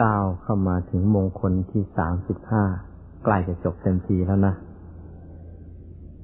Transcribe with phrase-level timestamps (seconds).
[0.00, 2.64] ก้าวเข้ามาถึงมงคลที่สามสิบห้า
[3.24, 4.54] ใกล้จะจบเต็มทีแล้วนะ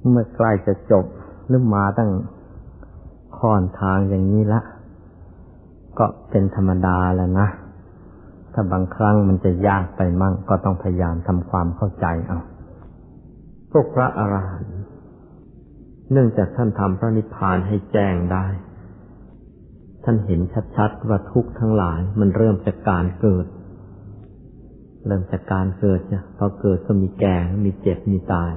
[0.09, 1.05] เมื่อใกล้จะจบ
[1.47, 2.11] หรือมาตั้ง
[3.37, 4.61] ค่อนทางอย่างนี้ละ
[5.99, 7.47] ก็เป็นธรรมดาแล้วนะ
[8.53, 12.39] ถ้าบางครั้งมันจะยากไปมั่ง ก็ต้องพยายามทำความเข้าใจเอา
[13.71, 14.75] พวกพระอรหันต์
[16.11, 18.45] เนื่องจากท่านทำพระนิพพานให้แจ้งได้
[20.03, 20.41] ท่านเห็น
[20.75, 23.45] ชัดๆว่าทุกข์ทั้งหลายมันเริ่มจากการเกิด
[25.05, 28.51] เริ่มจากการเกิดเนี่ยพอเกิดก็มีแก่ มีเจ็บ มีตาย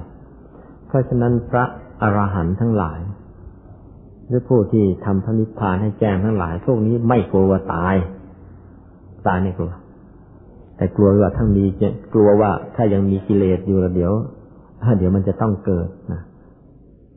[0.87, 1.65] เพราะฉะนั้นพระ
[2.03, 3.01] อรหันต์ทั้งหลาย
[4.27, 7.95] หรือผู้ที่ทำพระนิพพานให้แจ้งทั้งหลาย พวกนี้ไม่กลัวตาย
[9.27, 9.73] ตายไม่กลัว
[10.77, 11.65] แต่กลัวว่าทั้งมี
[12.13, 14.13] กลัวว่าถ้ายังมีกิเลสอยู่เดี๋ยว
[14.99, 16.23] เดี๋ยวมันจะต้องเกิดนะ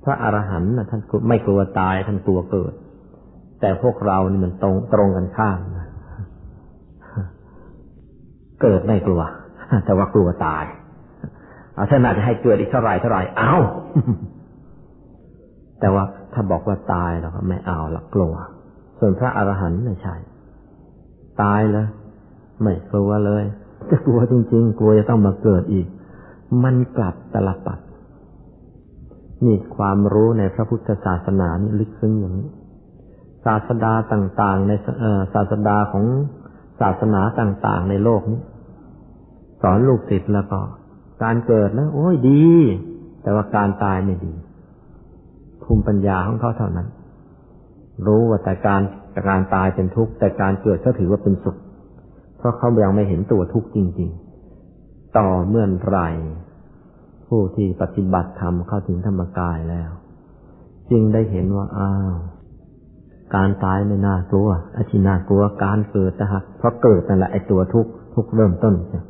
[0.03, 2.73] พระอรหันต์นะท่านไม่กลัวตายท่านกลัวเกิด
[3.61, 5.82] แต่พวกเรานี่มันตรงตรงกันข้ามนะ
[8.63, 9.21] เกิดไม่กลัว
[9.85, 10.63] แต่ว่ากลัวตาย
[11.73, 13.53] เอาท่านอาจจะให้เกิดอีกเท่าไรเท่าไรเอา
[15.79, 18.33] แต่ว่าถ้าบอกว่าตายเราก็ไม่เอาละกลัว
[18.99, 20.15] ส่วนพระอรหันต์ไม่ใช่
[21.41, 21.87] ตายเลย
[22.63, 23.43] ไม่กลัวเลย
[23.89, 25.87] จะกลัวจริง ๆ กลัวจะต้องมาเกิดอีก
[26.63, 27.79] มันกลับตลปัด
[29.45, 32.49] นี่ความรู้ในพระพุทธศาสนานี่ลึกซึ้งอย่างนี้
[33.45, 34.71] ศาสดาต่างๆ ใน
[35.33, 36.05] ศาสดาของ
[36.81, 38.41] ศาสนาต่างๆ ในโลกนี้
[39.63, 40.59] สอนลูกศิษย์แล้วก็
[41.23, 42.43] การเกิดแล้ว โอ้ยดี
[43.23, 44.33] แต่ว่าการตายไม่ดี
[45.63, 46.87] ภูมิปัญญาของเขาเท่านั้น
[48.05, 48.81] รู้ว่าแต่การ
[49.29, 51.57] การตายเป็นทุกข์แต่การเกิดเขาถือว่าเป็นสุข
[52.37, 54.09] เพราะเขายังไม่เห็นตัวทุกข์จริง
[54.61, 55.99] ๆ ต่อเมื่อไร
[57.27, 59.91] ผู้ที่ปฏิบัติธรรมเข้าถึงธรรมกายแล้ว
[60.91, 62.15] จึงได้เห็นว่าอ้าว
[63.35, 69.01] การตายไม่น่ากลัวอธิน่ากลัวการเกิดนะฮะเพราะเกิดนั่นแหละไอ้ตัวทุกข์ทุกเริ่มต้นจะ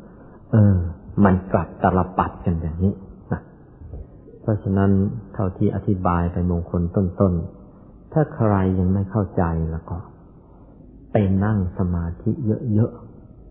[0.52, 0.76] เออ
[1.24, 2.94] มันกลับตลปัดกันอย่างนี้
[3.32, 3.40] นะ
[4.40, 4.90] เพราะฉะนั้น
[5.34, 9.96] เท่าที่อธิบายไปมงคลต้นๆ ถ้าใครยังไม่เข้าใจแล้วก็
[11.12, 12.30] ไปนั่งสมาธิ
[12.74, 12.92] เยอะ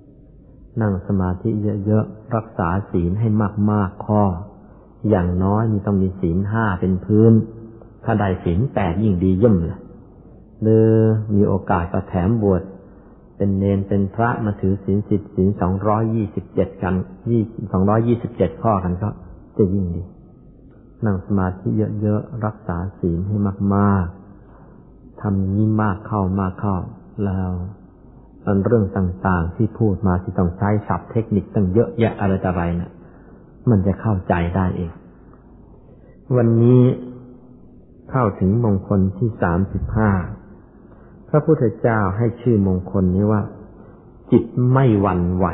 [0.10, 1.50] ๆ นั่งสมาธิ
[1.86, 3.28] เยอะๆ รักษาศีลให้
[3.72, 4.24] มากๆข้อ
[5.10, 7.32] อย่างน้อยมีต้องมีศีลห้าเป็นพื้น
[8.04, 9.80] ถ้าได้ศีลแปดยิ่งดีเย่มเลย
[10.62, 10.88] หรือ
[11.36, 12.62] มีโอกาสก็แถมบวช
[13.44, 16.94] เป็นเนนเป็นพระมาถือศีลสิบศีลสองร้อยยี่สิบเจ็ดกัน
[17.30, 19.10] ยี่สองร้อยยี่สิบเจ็ดข้อกันก็
[19.58, 20.04] จะยิ่งดี
[21.06, 21.68] นั่งสมาธิ
[22.02, 23.38] เยอะๆ รักษาศีลให้
[23.76, 26.78] มากๆทำนี้มากเข้ามากเข้า
[27.26, 27.52] แล้ว
[28.46, 32.92] อันเรื่องต่างๆที่พูดมาที่ต้องใช้ศัพท์เทคนิคตั้งเยอะแยะอะไรต่ออะไรนะ่ะ
[33.70, 34.92] มันจะเข้าใจได้เอง
[36.36, 36.84] วันนี้
[38.12, 40.12] เข้าถึงมงคลที่สามสิบห้า
[41.36, 43.42] ระพุทธเจ้าให้ชื่อมงคลนี้ว่า
[44.32, 45.48] จิตไม่หวั่นไหว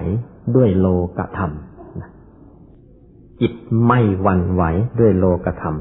[0.55, 1.51] ด้วยโลกธรรม
[3.41, 3.53] จิต
[3.87, 4.63] ไม่หวั่นไหว
[4.99, 5.75] ด้วยโลกธรรม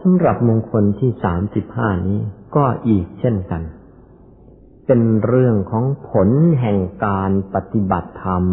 [0.00, 2.18] สำหรับมงคลที่สามสิบห้านี้
[2.56, 3.62] ก็อีกเช่นกัน
[4.86, 6.28] เป็นเรื่องของผล
[6.60, 8.44] แห่งการปฏิบัติธรรม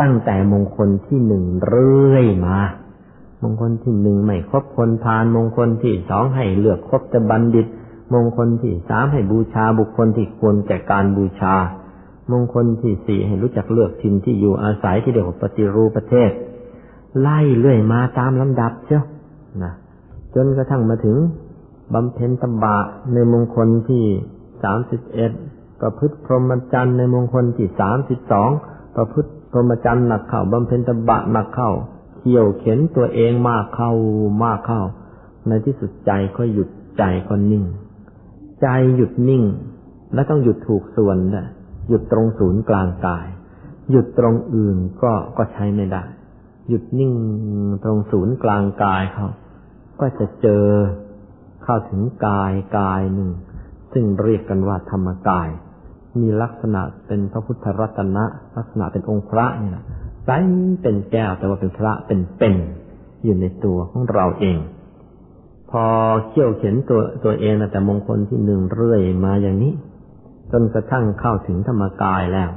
[0.00, 2.58] ตั้งแต่มงคลที่หนึ่งเรื่อยมา
[3.42, 7.66] มงคลที่หนึ่งไม่ครบคนพานมงคลที่สองให้เลือกครบจะบัณฑิต
[8.14, 11.54] มงคลที่สามให้บูชาบุคคลที่ควรแก่การบูชา
[12.32, 16.30] มงคลที่สี่ให้รู้จักเลือกทินที่อยู่อาศัยที่เรียกว่าปฏิรูปประเทศ
[17.20, 19.02] ไล่เรื่อยมาตามลำดับเจ้า
[19.62, 19.72] นะ
[20.34, 21.16] จนกระทั่งมาถึง
[21.94, 22.76] บำเพ็ญตบะ
[23.12, 24.04] ในมงคลที่
[24.62, 25.32] สามสิบเอ็ด
[25.80, 28.50] ประพฤติพรหมจรรย์ในมงคลที่สามสิบสอง
[28.96, 31.70] ประพฤติพรหมจรรย์หนักเข้าบำเพ็ญตบะหนักเข้า
[32.18, 33.90] เขี่ยวเข็นตัวเองมากเข้า
[34.44, 34.82] มากเข้า
[35.48, 36.68] ในที่สุดใจก็หยุด
[36.98, 37.64] ใจก็นิ่ง
[38.62, 39.42] ใจหยุดนิ่ง
[40.14, 41.46] และต้องหยุดถูกส่วนนะ
[41.88, 43.26] หยุดตรงศูนย์กลางกาย
[43.90, 46.02] หยุดตรงอื่นก็ก็ใช้ไม่ได้
[46.68, 47.12] หยุดนิ่ง
[47.84, 49.28] ตรงศูนย์กลางกายเขา
[50.00, 50.64] ก็จะเจอ
[51.64, 53.30] เข้าถึงกายกายหนึ่ง
[53.92, 55.48] ซึ่งเรียกกันว่าธรรมกาย
[56.20, 58.24] มีลักษณะเป็นพระพุทธรัตนะ
[58.56, 59.84] ลักษณะเป็นองค์พระนี่แหละ
[60.24, 60.30] ใส
[60.82, 62.54] เป็นแก้วแต่ว่าเป็นพระเป็นเป็น
[63.24, 64.58] อยู่ในตัวของเราเอง
[65.72, 65.86] พอ
[66.28, 69.72] เขี่ยวเข็นตัวตัวเองนะแต่มงคลที่หนึ่งเรื่อยมาอย่างนี้
[70.52, 72.50] จนกระทั่งเข้าถึงธรรมกายแล้ว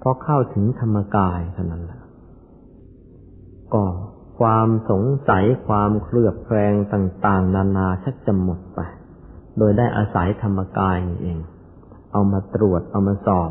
[0.00, 2.00] พอเข้าถึงธรรมกายเท่านั้นแหละ
[3.72, 3.84] ก็
[4.38, 8.80] ความสงสัยความเคลือบแคลงต่างๆ นานาชักจะหมดไป
[9.58, 11.38] โดยได้อาศัยธรรมกายนี่เอง
[12.12, 13.50] เอามาตรวจเอามาสอบ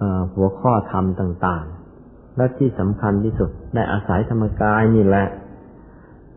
[0.00, 0.02] อ
[0.34, 5.26] หัวข้อธรรมต่างๆ และที่สำคัญที่สุดได้อาศัยธรรมกายนี่แหละ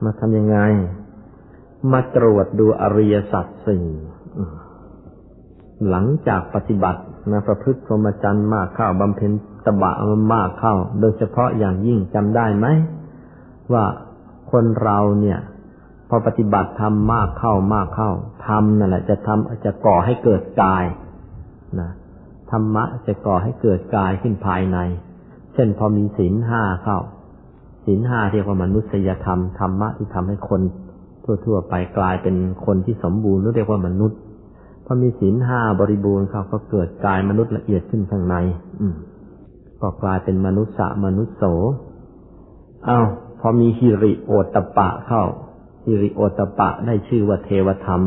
[0.03, 0.57] มาทำยังไง
[1.91, 3.85] มาตรวจดูอริยสัจสี่
[5.89, 7.01] หลังจากปฏิบัติ
[7.31, 9.31] นะประพฤติพรหมจรรย์มากเข้าบำเพ็ญ
[9.65, 9.93] ตบะ
[10.33, 12.67] มากเข้า โดยเฉพาะอย่างยิ่งจำได้ไหม
[13.73, 13.85] ว่า
[14.51, 15.39] คนเราเนี่ย
[16.09, 18.11] พอปฏิบัติทำมากเข้ามากเข้า
[18.47, 20.85] ทำนั่นแหละจะทำจะก่อให้เกิดกาย
[21.79, 21.89] นะ
[22.51, 24.77] ธรรมะจะก่อให้เกิดกายขึ้นภายใน
[25.53, 26.99] เช่นพอมีศีลห้าเข้า
[27.85, 30.61] ศีลห้าเรียกว่า มนุษยธรรมธรรมะที่ทำให้คน
[31.45, 32.35] ทั่วๆไปกลายเป็น
[32.65, 34.19] คนที่สมบูรณ์เรียกว่ามนุษย์
[34.85, 38.35] พอมีศีลห้าบริบูรณ์เขาก็เกิดกายมนุษย์ละเอียดขึ้นข้างใน
[38.81, 38.95] อืม
[39.81, 41.43] ก็กลายเป็นมนุษย์สมนุษย์โส
[42.87, 43.05] อา้าว
[43.39, 45.23] พอมีฮิริโอตปะเข้า
[45.85, 48.01] ฮิริโอตปะได้ชื่อว่าเทวธรรม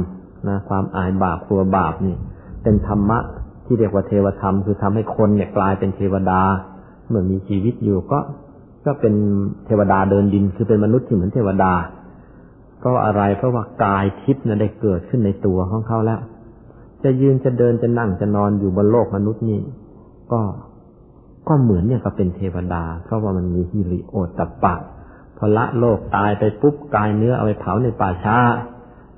[0.49, 2.17] นะความอายบาปครัวบาปนี่
[2.63, 3.19] เป็นธรรมะ
[3.65, 6.41] ที่เรียกว่าเทวธรรม คือทำให้คนเนี่ยกลายเป็นเทวดา
[7.09, 8.19] เมื่อมีชีวิตอยู่ก็
[8.87, 9.15] ก็เป็น
[9.67, 11.73] เทวดาเดินดิน คือเป็นมนุษย์ที่เหมือนเทวดา
[12.81, 16.21] เพราะอะไรเพราะว่ากายทิพย์นั้นได้เกิดขึ้นในตัวของเขาแล้ว
[17.05, 19.61] จะยืนจะเดินจะนั่งจะนอนอยู่บนโลกมนุษย์นี่
[20.33, 20.41] ก็
[21.49, 24.75] ก็เหมือนเนี่ยก็เป็นเทวดา เพราะว่ามันมีฮิริโอตปะ
[25.37, 28.39] พอละโลกตายไปปุ๊บกายเนื้อเอาไปเผาในป่าช้า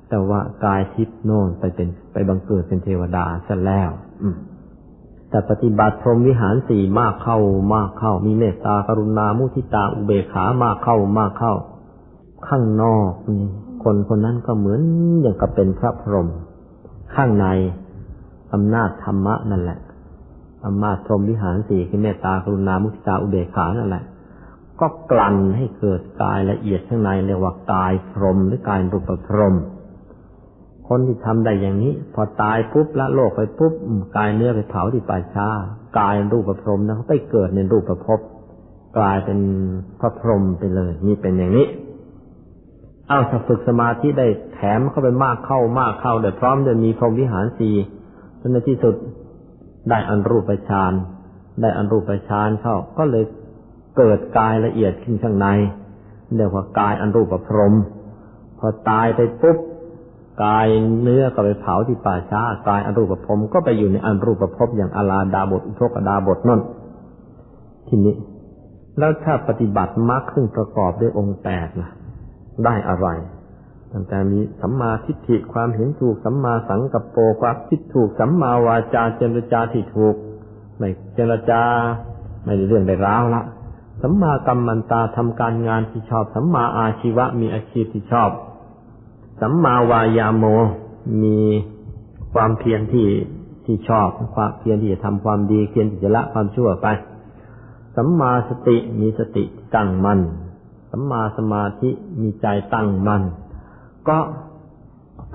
[0.09, 3.89] แต่ว่ากายทิพย์โน่นไปเป็นไปบังเกิดเป็นเทวดาซะแล้ว
[4.23, 4.35] อืม
[5.29, 7.37] แต่ปฏิบัติพรหมวิหารสี่มากเข้า
[7.73, 11.53] มากเข้า มีเมตตากรุณามุทิตาอุเบกขามากเข้ามากเข้า
[12.49, 13.49] ข้างนอกนี่
[13.83, 14.81] คนคนนั้นก็เหมือน
[15.21, 16.27] อย่างกับเป็นพระพรหม
[17.15, 17.47] ข้างใน
[18.53, 19.79] อำนาจธรรมะนั่นแหละ
[20.65, 24.03] อำนาจพรหมวิหารสี่คือเมตตากรุณามุทิตาอุเบกขานั่นแหละ
[24.79, 29.55] ก็กลั่นให้เกิดกายละเอียดข้างในเรียกว่ากายพรหมหรือกายรูปพรหม
[30.87, 33.73] คนที่ทำได้อย่างนี้ พอตายปุ๊บละโลกไปปุ๊บ
[34.17, 35.47] กายเนื้อไปเผาที่ป่าช้า
[35.99, 38.19] กายรูปพรหมนะเขาไปเกิดในรูปภพ
[38.97, 39.39] กลายเป็น
[39.99, 41.67] พระพรหมไปเลย นี่เป็นอย่างนี้
[43.07, 47.75] เอาถ้าฝึกสมาธิได้แถมเข้าไปมากเข้ามากเข้าเดี๋ยวพร้อมจะมีพรหมวิหารสี่
[48.51, 48.95] ในที่สุด
[49.89, 50.93] ได้อันรูปฌาน
[51.61, 53.23] ได้อันรูปฌานเข้า ก็เลย
[53.97, 55.47] เกิดกายละเอียดขึ้นข้างใน
[56.37, 57.73] เรียกว่ากายอันรูปพรหม
[58.59, 59.57] พอตายไปปุ๊บ
[60.43, 60.67] กาย
[61.01, 66.61] เนื้อก็ไปเผาที่ป่าช้ากายอันรูปพรหมก็ไปอยู่ในอันรูปภพอย่างอาลาดาบทอุทกดาบทนั่น
[67.87, 68.15] ทีนี้
[68.99, 71.89] แล้วถ้าปฏิบัติมรรคซึ่งประกอบด้วยองค์แปดล่ะ
[72.65, 73.07] ได้อะไร
[73.93, 80.15] ตั้งแต่มีสัมมาทิฏฐิความเห็นถูกสัมมาสังกัปโปความคิดถูกสัมมาวาจาเจรจาที่ถูก
[80.77, 81.61] ไม่เจรจา
[82.43, 83.43] ไม่ได้เรื่องได้ร้าวละ
[84.01, 88.29] สัมมากรรมันตาทำการงานที่ชอบสัมมาอาชีวะมีอาชีพที่ชอบ
[89.41, 90.45] สัมมาวายาโม
[91.23, 91.37] มี
[92.33, 93.07] ความเพียรที่
[93.65, 96.87] ที่ชอบความเพียรที่จะทำความดีเพียรที่จะละความชั่วไป
[97.95, 99.43] สัมมาสติมีสติ
[99.75, 100.19] ตั้งมัน่น
[100.95, 101.89] สัมมาสมาธิ
[102.21, 103.23] มีใจตั้งมัน่น
[104.09, 104.17] ก็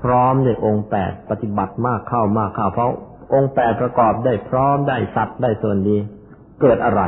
[0.01, 2.91] พร้อมในองค์แปดปฏิบัติมากเข้ามากเข้าเพราะ
[3.33, 5.97] องค์แปดประกอบได้พร้อมได้สัตว์ได้ส่วนดี
[6.61, 7.01] เกิดอะไร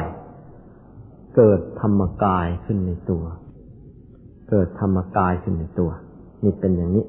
[1.35, 3.23] เกิดธรรมกายขึ้นในตัว
[4.49, 5.91] เกิดธรรมกายขึ้นในตัว
[6.43, 7.05] นี่เป็นอย่างนี้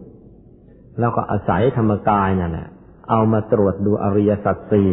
[0.99, 2.69] แล้วก็อาศัยธรรมกายนั่นแหละ
[3.11, 4.91] เอามาตรวจดูอริยสัจสี่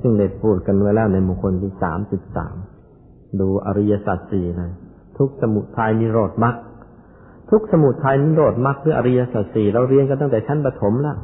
[0.00, 2.56] ซึ่งได้พูดกันไว้แล้วในมงคลที่สามสิบสาม
[3.40, 4.70] ดูอริยสัจสี่นะ
[5.18, 6.54] ทุกสมุทัยนิโรธมรรค
[7.50, 11.16] ทุกสมุทัยนิโรธมรรคคืออริยสัจสี่เราเรียนกันตั้งแต่ชั้นประถมแล้ว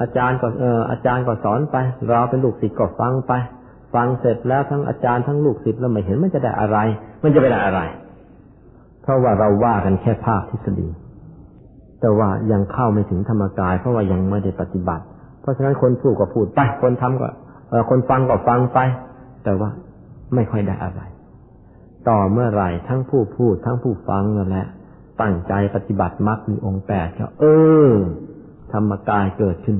[0.00, 1.76] อาจารย์ก็เอออาจารย์ก็สอนไป
[2.08, 3.32] เราเป็นลูกศิษย์ก็ฟังไป
[3.94, 6.78] ฟังเสร็จแล้วทั้งอาจารย์ทั้งลูกศิษย์แล้วไม่เห็นมันจะได้อะไร
[7.22, 7.80] มันจะไปได้อะไร
[9.02, 10.88] เพราะว่าเราว่ากันแค่ภาคทฤษฎี
[12.00, 15.04] แต่ว่ายังเข้าไม่ถึงธรรมกาย เพราะว่ายังไม่ได้ปฏิบัติ
[15.40, 17.28] เพราะฉะนั้นคนพูดก็พูดไป คนทำก็
[17.70, 18.78] เออคนฟังก็ฟังไป
[19.44, 19.70] แต่ว่า
[20.34, 21.00] ไม่ค่อยได้อะไร
[22.08, 24.66] ต่อเมื่อไหร่ทั้งผู้พูดทั้งผู้ฟังนั่นแหละ
[25.20, 27.44] ตั้งใจปฏิบัติมรรคมีองค์แปดก็เอ
[27.90, 27.92] อ
[28.72, 29.78] ธรรมกายเกิดขึ้น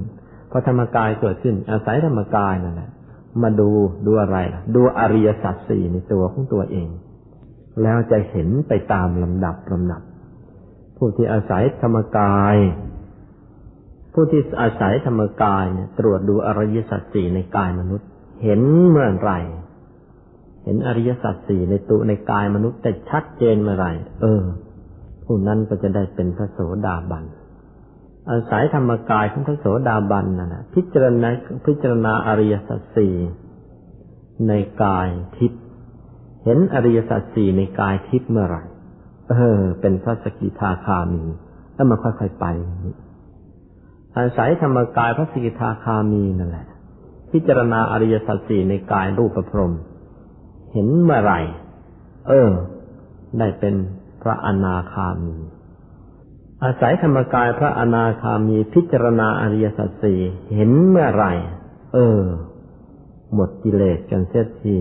[0.50, 2.90] พอธรรมกายเกิดขึ้น อาศัยธรรมกายนั่นแหละ
[3.42, 3.70] มาดู
[4.06, 4.38] ดูอะไร
[4.74, 6.88] ดูอริยสัจสี่ในตัวของตัวเอง
[7.82, 10.02] แล้วจะเห็นไปตามลำดับลำดับ
[10.96, 12.56] ผู้ที่อาศัยธรรมกาย
[14.14, 18.08] ผู้ที่อาศัยธรรมกายเนี่ยตรวจดูอริยสัจสี่ในกายมนุษย์
[18.42, 18.60] เห็น
[18.90, 23.86] เมื่อไรเห็นอริยสัจสี่ในตัวในกายมนุษย์แต่ชัดเจนเมื่อไร
[24.20, 24.42] เออ
[25.24, 27.24] ผู้นั้นก็จะได้เป็นพระโสดาบัน
[28.30, 31.28] อาศัยธรรมกายของพระโสดาบันนั่นแหะพิจารณา
[31.66, 33.14] พิจารณาอริยสัจสี่
[34.48, 35.62] ในกายทิพย์
[36.44, 38.58] เห็นอริยสัจสี่ในกายทิพย์เมื่อไร
[39.30, 41.24] เออ เป็นพระสกิทาคามี
[41.74, 42.46] แล้วมาค่อยๆไป
[44.16, 46.66] อาศัยธรรมกายพระสกิทาคามีนั่นแหละ
[47.32, 49.74] พิจารณาอริยสัจสี่ในกายรูปประพรม
[50.72, 51.40] เห็นเมื่อไหร่
[52.28, 52.50] เออ
[53.38, 53.74] ได้เป็น
[54.22, 55.36] พระอนาคามี
[56.64, 60.20] อาศัยธรรมกายพระอนาคามีพิจารณาอริยสัจสี่
[60.54, 61.32] เห็นเมื่อไหร่
[61.94, 62.20] เออ
[63.34, 64.76] หมดกิเลสกันเสียที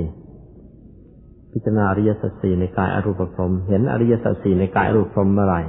[1.51, 5.61] พิจารณาอริยสัจสี่ในกายอรูปพรมเห็นอริยสัจสี่ในกายอรูปพรมเมื่อไหร่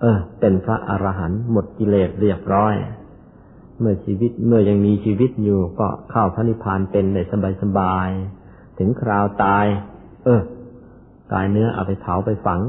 [0.00, 2.74] เออ เป็นพระอรหันต์หมดกิเลสเรียบร้อย
[3.78, 8.08] เมื่อชีวิตเมื่อยังมีชีวิตอยู่ก็เข้าพระนิพพานเป็นในสบายสบาย
[8.82, 9.66] ถึงคราวตาย
[10.24, 10.42] เออ
[11.32, 12.60] กายเนื้อเอาไปเผาไปฝัง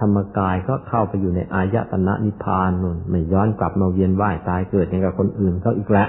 [0.00, 6.08] ธรรมกายก็เข้าไปอยู่ในอายตนะนิพพานนู่นไม่ย้อนกลับมาเวียนว่ายตายเกิดอย่างกับคนอื่นเขาอีกแล้ว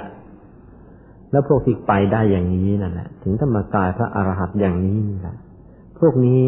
[1.32, 5.36] แล้วพวกที่ไปได้อย่างนี้นั่นแหละถึงธรรมกายพระอรหันต์อย่างนี้แหละ
[6.00, 6.42] พวกนี้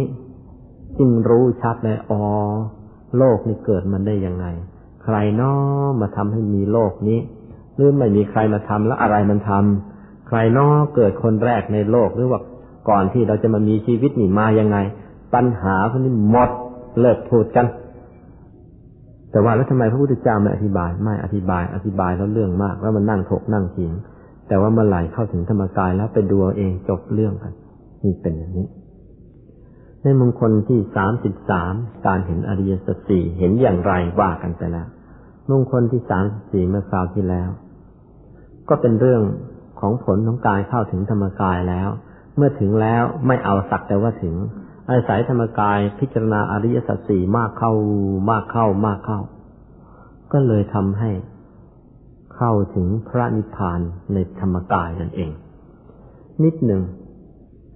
[0.98, 2.24] จึงรู้ชัดเลยอ๋อ
[3.17, 4.46] โลกนี้เกิดมันได้ยังไง
[5.03, 5.53] ใครน้อ
[6.01, 7.19] มาทำให้มีโลกนี้
[7.75, 12.39] หรือไม่มีใครมาทำแล้วอะไรมันทำใครน้อเกิดคนแรกในโลกหรือว่า
[12.89, 14.77] ก่อนที่เราจะมามีชีวิตนี่มายังไง
[15.34, 16.50] ปัญหาพวกนี้หมด
[17.00, 17.65] เลิกพูดกัน
[19.32, 23.94] แต่ว่าแล้วทำไมพระพุทธเจ้าไม่อธิบายไม่อธิบาย อธิบายแล้วเรื่องมาก แล้วมันนั่งถกนั่งเถียง
[24.48, 27.53] แต่ว่าเมื่อไหร่เข้าถึงธรรมกายแล้วไปดูเองจบเรื่องกัน
[28.03, 28.67] นี่เป็นอย่างนี้
[30.03, 31.74] ในมงคลที่สามสิบสาม
[32.06, 34.88] การเห็นอริยสัจสี่เห็นอย่างไรว่ากันไปแล้ว
[35.51, 37.50] มงคลที่สามสิบสี่เมื่อคราวที่แล้ว
[38.70, 39.22] ก็เป็นเรื่อง
[39.79, 41.89] ของผลของการเข้าถึงธรรมกายแล้ว
[42.38, 44.36] เมื่อถึงแล้วไม่เอาสักแต่ว่าถึง
[44.89, 47.74] อาศัยธรรมกายพิจารณาอริยสัจสี่มากเข้า
[48.29, 49.20] มากเข้ามากเข้า
[50.34, 51.12] ก็เลยทำให้
[52.36, 53.79] เข้าถึงพระนิพพาน
[54.13, 55.32] ในธรรมกายนั่นเอง
[56.44, 56.82] นิดหนึ่ง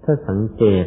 [0.04, 0.86] ถ้าสังเกต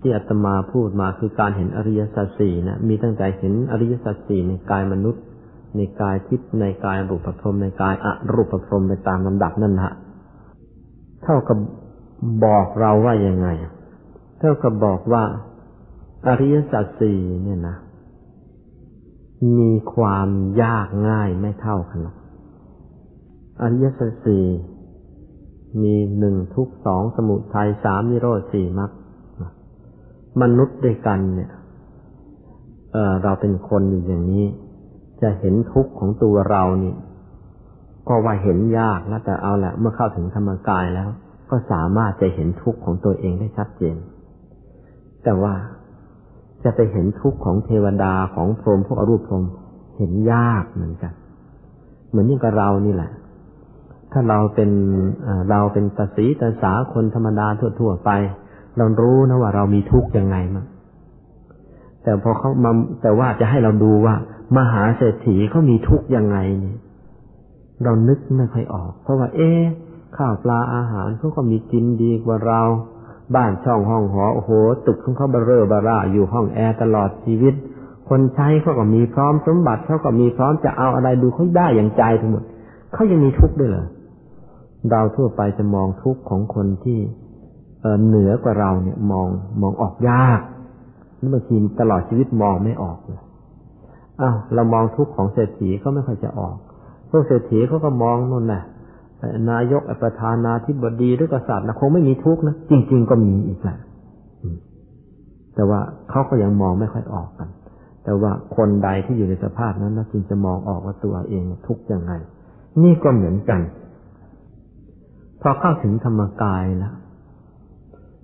[0.00, 5.22] ที่อาตมาพูดมาคือการเห็นอริยสัจสี่นะมีตั้งแต่เห็นอริยสัจสี่ในกายมนุษย์
[5.76, 9.92] ในกายทิพย์ในกายรูปพรมในกายอรูปพรมไปตามลำดับนั่นฮะ
[11.22, 11.58] เท่ากับ
[12.44, 13.48] บอกเราว่ายังไง
[14.38, 15.24] เท่ากับบอกว่า
[16.26, 17.76] อริยสัจสี่เนี่ยนะ
[19.58, 20.28] มีความ
[20.62, 22.16] ยากง่ายไม่เท่ากันหรอก
[23.62, 24.44] อริยสัจสี่
[25.82, 28.90] มีหนึ่งทุกสองสมุทัยสามนิโรธสี่มรรค
[30.42, 31.50] มนุษย์ด้วยกันเนี่ย
[32.92, 34.44] เเราเป็นคนอยู่อย่างนี้
[35.20, 36.94] จะเห็นทุกข์ของตัวเรานี่
[38.08, 41.08] ก็ว่าเห็นยากแล้วแต่เอาแหละเมื่อเข้าถึงธรรมกายแล้ว
[41.50, 43.96] ก็สามารถจะเห็นทุกข์ของตัวเองได้ชัดเจน
[45.24, 45.54] แต่ว่า
[46.64, 49.44] จะไปเห็นทุกข์ของเทวดาของพรหมพวกอรูปพรหม
[49.96, 51.12] เห็นยากเหมือนกัน
[52.10, 53.10] เหมือนอย่างกับเรานี่แหละ
[54.12, 54.70] ถ้าเราเป็น
[55.50, 57.46] เราเป็นตาสีตาสาคนธรรมดา
[57.80, 58.10] ทั่วๆไป
[58.76, 60.66] เรารู้นะว่าเรามีทุกข์ยังไงมั้ง
[62.02, 62.70] แต่พอเขามา
[63.02, 64.14] แต่ว่าจะให้เราดูว่า
[64.56, 66.78] มหาเศรษฐีเขามีทุกข์ยังไงเนี่ย
[67.84, 69.50] เรานึกไม่ค่อยออก เพราะว่า เอ๊
[70.16, 72.60] ข้าวปลาอาหารเขาก็มีกินดีกว่าเรา
[73.34, 74.50] บ้านช่องห้องหอโอ้โห
[74.86, 77.54] ตึกของเขาบาเรอบาร่าอยู่ห้องแอร์ตลอดชีวิต
[78.08, 82.44] คนใช้เขาก็มีพร้อมสมบัติเขาก็มีพร้อมจะเอาอะไรดูเขาได้อย่างใจทั้งหมด
[82.92, 83.86] เขายังมีทุกข์ด้วยเหรอ
[84.90, 86.98] เราทั่วไปจะมองทุกข์ของคนที่
[88.06, 89.28] เหนือกว่าเราเนี่ยมอง
[89.62, 90.40] มองออกยาก
[91.32, 93.20] บางทีตลอดชีวิตมองไม่ออกเลย
[94.20, 96.56] อ้าวเรามองทุกข์ของเศรษฐีก็ไม่ค่อยจะออก
[97.10, 98.62] พวกเศรษฐีเขาก็มองนั่นแหละ
[99.50, 103.78] นายกประธานาธิบดีหรือกษัตริย์นะคงไม่มีทุกข์นะจริง ๆ ก็มีอีกแหละ
[105.54, 105.80] แต่ว่า
[106.10, 107.48] เขาก็ยังมองไม่ค่อยออกกัน
[108.04, 112.12] แต่ว่าคนใดที่อยู่ในสภาพนั้นนะจึงจะมองออกว่าตัวเองทุกข์ยังไง
[112.82, 113.60] นี่ก็เหมือนกัน
[115.40, 116.94] พอเข้าถึงธรรมกายแล้ว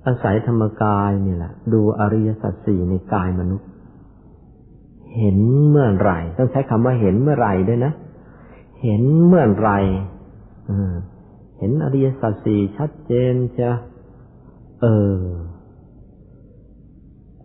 [0.07, 3.69] อาศัยธรรมกายนี่แหละ ดูอริยสัจสี่ในกายมนุษย์
[5.17, 7.93] เห็นเมื่อไหร่ ต้องใช้คำว่าเห็นเมื่อไหร่ด้วยนะ
[8.83, 9.79] เห็นเมื่อไหร่
[11.59, 13.71] เห็นอริยสัจสี่ชัดเจนจะ
[14.81, 15.21] เออ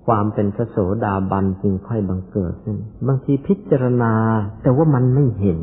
[0.06, 4.14] ความเป็นพระโสดาบันจึงค่อยบังเกิดขึ้นบางทีพิจารณา
[4.64, 5.60] แต่ว่ามันไม่เห็น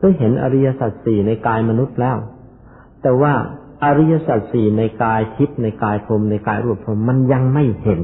[0.00, 2.16] ก็เห็นอริยสัจสี่ในกายมนุษย์แล้ว
[3.02, 3.32] แต่ว่า
[3.84, 8.02] อริยสัจสี่ในกายทิพย์ในกายพรมในกายรูปพรมมันยังไม่เห็น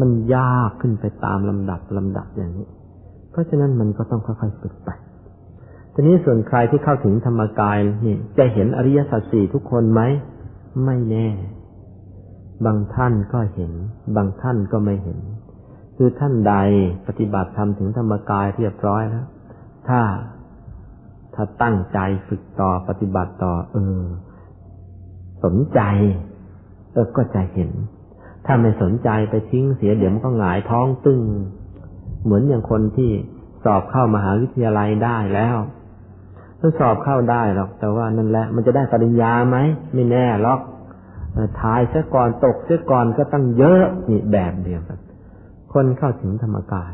[0.00, 2.68] มันยากขึ้นไปตามลำดับลำดับอย่างนี้
[3.30, 4.90] เพราะฉะนั้นมันก็ต้องค่อยๆฝึกไป
[5.94, 10.00] ทีนี้ส่วนใครที่เข้าถึงธรรมกายนี่จะเห็นอริยสัจสี่ทุกคนไหม
[10.84, 11.28] ไม่แน่
[12.64, 13.72] บางท่านก็เห็น
[14.16, 15.18] บางท่านก็ไม่เห็น
[15.96, 16.54] คือท่านใด
[17.06, 19.26] ปฏิบัติธรรมถึงธรรมกายเรียบร้อยแล้ว
[19.88, 20.00] ถ้า
[21.34, 24.00] ถ้าตั้งใจฝึกต่อปฏิบัติต่อ เออ
[25.44, 25.80] สนใจ
[26.92, 27.70] เออก็จะเห็น
[28.46, 31.20] ถ้าไม่สนใจไปทิ้งเสียเดี๋ยวมันก็หงายท้องตึง
[32.24, 33.10] เหมือนอย่างคนที่
[33.64, 35.56] สอบเข้ามหาวิทยาลัยได้แล้ว
[36.64, 39.56] ถ้าสอบเข้าได้หรอก แต่ว่านั่นแหละ มันจะได้ปริญญาไหม
[39.94, 40.60] ไม่แน่หรอก
[41.60, 44.98] ทายเสียก่อนตกเสียก่อนก็ตั้งเยอะนี่แบบเดียวกัน
[45.72, 46.92] คนเข้าถึงธรรมกาย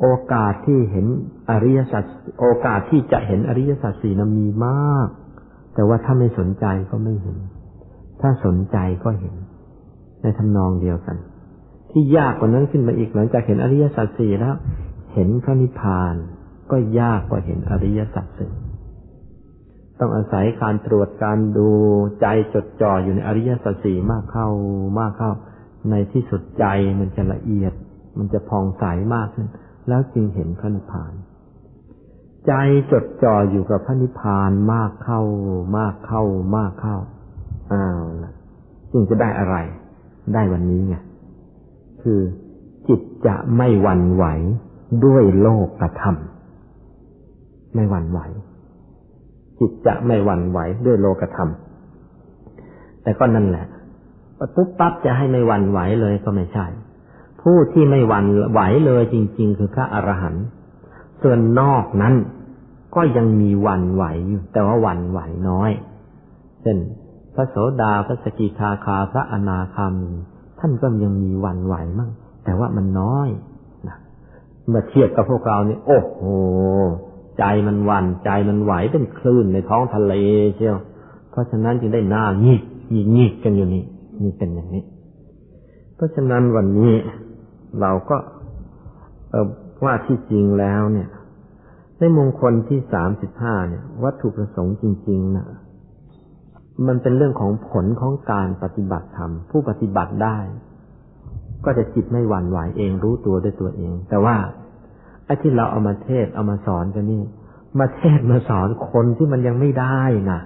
[0.00, 1.06] โอกาสที่เห็น
[1.50, 2.04] อริยสัจ
[2.40, 5.08] โอกาสที่จะเห็นอริยสัจสี่นั้นมีมาก
[5.74, 7.38] แต่ว่าถ้าไม่สนใจก็ไม่เห็น
[8.20, 9.34] ถ้าสนใจก็เห็น
[10.22, 11.16] ในทำนองเดียวกัน
[11.90, 14.54] ที่ยากกว่านั้นขึ้นมาอีกหลังจากเห็นอริยสัจสี่แล้ว
[15.14, 16.14] เห็นพระนิพพาน
[16.72, 18.52] ก็ยากกว่าเห็นอริยสัจสี่
[19.98, 21.70] ต้องอาศัยการตรวจการดู
[22.20, 24.48] ใจจดจ่ออยู่ในอริยสัจสี่มากเข้า
[24.98, 25.32] มากเข้า
[25.90, 26.64] ในที่สุดใจ
[27.00, 27.72] มันจะละเอียด
[28.18, 29.46] มันจะพองใสมากขึ้น
[29.88, 31.12] แล้วจึงเห็นพระนิพพาน
[32.46, 32.52] ใจ
[32.92, 35.20] จดจ่ออยู่กับพระนิพพานมากเข้า
[35.78, 36.22] มากเข้า
[36.56, 36.96] มากเข้า
[37.72, 38.32] อ้าวละ
[38.92, 39.56] จึงจะได้อะไร
[40.34, 40.94] ได้วันนี้ไง
[42.02, 42.20] คือ
[42.88, 44.24] จิตจะไม่หวั่นไหว
[45.04, 46.31] ด้วยโลกกระทำ
[47.74, 48.20] ไม่หวั่นไหว
[49.58, 51.48] จิตจะไม่หวั่นไหวด้วยโลกธรรม
[53.02, 53.66] แต่ก็นั่นแหละ
[54.54, 56.66] ปุ๊บปั๊บจะให้ไม่หวั่นไหวเลยก็ไม่ใช่
[57.42, 60.44] ผู้ที่ไม่หวั่นไหวเลยจริง ๆ คือพระอรหันต์
[61.22, 62.14] ส่วนนอกนั้น
[62.94, 65.70] ก็ยังมีหวั่นไหวอยู่ แต่ว่าหวั่นไหวน้อย
[66.62, 66.78] เช่น
[67.34, 70.12] พระโสดา พระสกิทาคา พระอนาคามี
[70.58, 72.10] ท่านก็ยังมีหวั่นไหวมั่ง
[72.44, 73.28] แต่ว่ามันน้อย
[73.88, 73.96] นะ
[74.68, 76.20] เมื่อเทียบกับพวกเราเนี่ยโอ้โห
[77.38, 80.14] ใจมันวันใจมันไหวเป็นคลื่นในท้องทะเล
[80.56, 80.78] เชียว
[81.30, 82.62] เพราะฉะนั้นจึงได้หน้าหงีก
[82.92, 83.84] งีกงีกกันอยู่นี่
[84.22, 84.84] นี่เป็นอย่างนี้
[85.96, 86.94] เพราะฉะนั้นวันนี้
[87.80, 88.16] เราก็
[89.30, 89.46] เออ
[89.84, 91.08] ว่าที่จริงแล้วเนี่ย
[91.98, 95.46] ในมงคลที่สามสิบห้าเนี่ย วัตถุประสงค์จริงๆนะ
[96.86, 100.38] มันเป็นเรื่องของผลของการปฏิบัติธรรม ผู้ปฏิบัติได้
[101.64, 104.36] ก็จะจิตไม่หวั่นไหวเองรู้ตัวด้วยตัวเอง แต่ว่า
[105.32, 107.22] อ้ที่เราเอามาเทศเอามาสอนกันนี่
[107.78, 110.40] มาเทศมาสอนคนที่มันยังไม่ได้นะ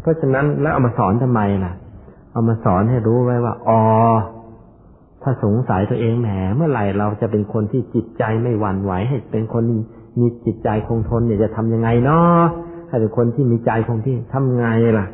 [0.00, 1.72] เพราะฉะนั้นแล้วเอามาสอนทำไมล่ะ
[2.32, 3.82] เอามาสอนให้รู้ไว้ว่าอ๋อ
[5.22, 9.62] ถ้าสงสัยตัวเองแหมเมื่อไหร่เราจะเป็นคนที่จิตใจไม่หวั่นไหวให้เป็นคน
[10.20, 12.40] มีจิตใจคงทนเนี่ยจะทำยังไงเนาะ
[12.88, 14.66] ให้เป็นคนที่มีใจคงที่ทำไง
[14.98, 15.06] ล่ะ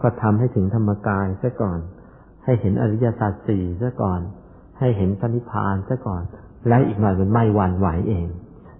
[0.00, 1.78] ก็ทำให้ถึงธรรมกายซะก่อน
[2.44, 4.20] ให้เห็นอริยสัจสี่ซะก่อน
[4.78, 6.22] ให้เห็นพระนิพพานซะก่อน
[6.66, 8.26] แล้วอีกหน่อยมันไม่วันไหวเอง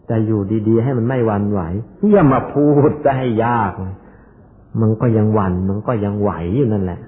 [0.06, 1.60] แต่อยู่ดีๆ ให้มันไม่วันไหว
[2.12, 3.72] อย่ามาพูดจะให้ยาก
[4.80, 7.00] มันก็ยังวันมันก็ยังไหวอยู่นั่นแหละ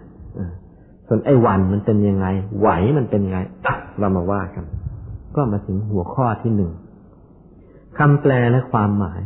[1.09, 2.27] ส่วนไอ้วันมันเป็นยังไง
[2.61, 3.39] ไหวมันเป็นไง
[3.99, 4.65] เรามาว่ากัน
[5.37, 6.73] ก็มาถึงหัวข้อที่หนึ่ง
[7.99, 9.21] คำแปลและความหมาย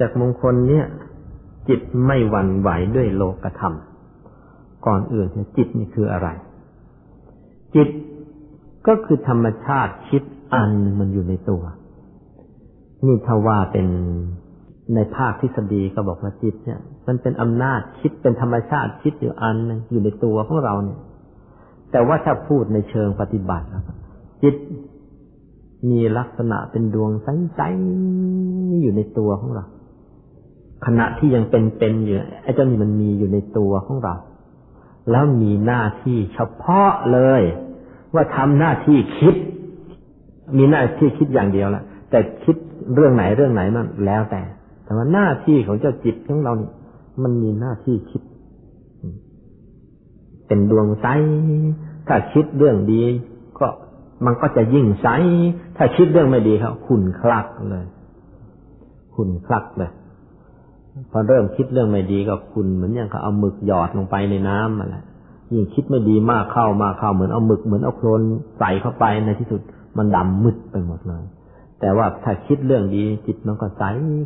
[0.00, 0.86] จากมงคลเนี่ย
[1.68, 3.74] จิตไม่หวั่นไหวด้วยโลกธรรม
[4.86, 6.28] ก่อนอื่นจิตนี่คืออะไร
[7.74, 7.88] จิต
[8.86, 10.22] ก็คือธรรมชาติคิด
[10.54, 11.62] อันมันอยู่ในตัว
[13.06, 13.86] นี่ถ้าว่าเป็น
[14.94, 21.00] ในภาคทฤษฎีก็บอกว่าจิตเนี่ย มันเป็นอำนาจคิดเป็นธรรมชาติคิดอยู่อันนึงอยู่ในตัวของเราเนี่ย
[21.90, 23.66] แต่ว่าถ้าพูดในเชิงปฏิบัติ
[24.42, 24.54] จิต
[25.90, 29.64] มีลักษณะเป็นดวงใสๆอยู่ในตัวของเรา
[30.86, 34.14] ขณะที่ยังเป็นๆอยู่ไอ้เจ้านี่มันมีอยู่ในตัวของเรา
[35.10, 37.42] แล้วมีหน้าที่เฉพาะเลย
[38.14, 39.34] ว่าทำหน้าที่คิด
[40.58, 42.56] มีหน้าที่คิดอย่างเดียวละแต่คิด
[42.94, 44.42] เรื่องไหนเรื่องไหนนั่นแล้วแต่
[44.84, 46.70] แต่ว่าหน้าที่ของเจ้าจิตของเรานี่
[47.22, 48.22] มันมีหน้าที่คิด
[50.46, 51.06] เป็นดวงใส
[52.08, 53.02] ถ้าคิดเรื่องดี
[53.58, 53.66] ก็
[54.24, 55.08] มันก็จะยิ่งใส
[55.76, 57.84] ถ้าคิดเรื่องไม่ดีเขาขุนคลักเลย
[59.14, 59.90] ขุนคลักเลย
[61.10, 65.04] พอเริ่มคิดเรื่องไม่ดีก็ขุนเหมือนอย่างเขาเอาหมึกหยอดลงไปในน้ำมาแหละ
[65.52, 68.20] ยิ่งคิดไม่ดีมากเข้ามากเข้าเหมือนเอาหมึกเหมือนเอาโคลน
[68.58, 69.60] ใส่เข้าไปในที่สุด
[69.98, 71.24] มันดำมืดไปหมดเลย
[71.80, 73.82] แต่ว่าถ้าคิดเรื่องดีจิตมันก็ใส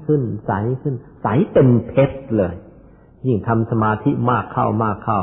[0.06, 2.54] ขึ้น ใสขึ้น ใสเป็นเพชรเลย
[3.26, 5.20] ยิ่งทำสมาธิมากเข้ามากเข้า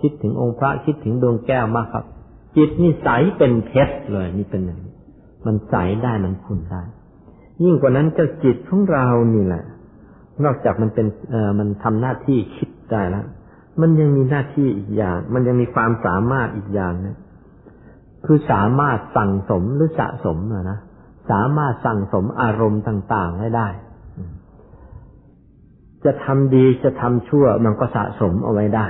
[0.00, 2.04] คิดถึงองค์พระคิดถึงดวงแก้วมากครับ
[2.56, 4.94] จิตนี่ใสเป็นเพชรเลยนี่เป็นอย่างนี้
[5.46, 6.82] มันใสได้มันคุณได้
[7.62, 9.64] ยิ่งกว่านั้นเจ้าจิตของเรานี่แหละ
[10.44, 13.24] นอกจากมันเป็นเอ่อมันทำหน้าที่คิดได้แล้ว
[13.80, 17.16] มันยังมีหน้าที่อีกอย่าง มันยังมีความสามารถอีกอย่างนะ
[18.26, 20.78] คือสามารถสั่งสมหรือสะสมนะนะ
[21.30, 23.68] สามารถสั่งสมอารมณ์ต่างๆให้ได้
[26.04, 28.86] จะทำดีจะทำชั่วมันก็สะสมเอาไว้ได้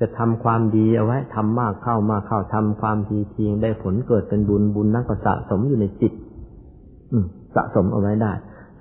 [0.00, 6.12] จะทำความดีเอาไว้ทำมากเข้ามากเข้าทำความดีทีได้ผลเกิดเป็นบุญบุญนั่นก็สะสมอยู่ในจิต
[7.12, 7.18] อื
[7.54, 8.32] สะสมเอาไว้ได้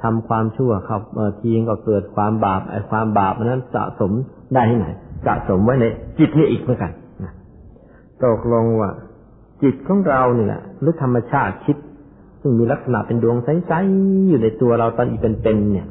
[0.03, 0.99] ทำความชั่วเข้า
[1.41, 4.11] ทีก็เกิดความบาปไอ้ความบาปนั้นสะสม
[4.55, 4.87] ได้ที่ไหน
[5.25, 5.85] สะสมไว้ใน
[6.19, 6.91] จิตนี่อีกเหมือนกัน
[7.23, 7.33] นะ
[8.23, 8.89] ตกลงว่า
[9.63, 11.77] จิตของเราเนี่ยแหละหรือธรรมชาติคิด
[12.41, 15.87] ซึ่งมีลักษณะเป็นดวงใสๆอยู่ในตัวเราตอนอีเป็นๆเนี่ย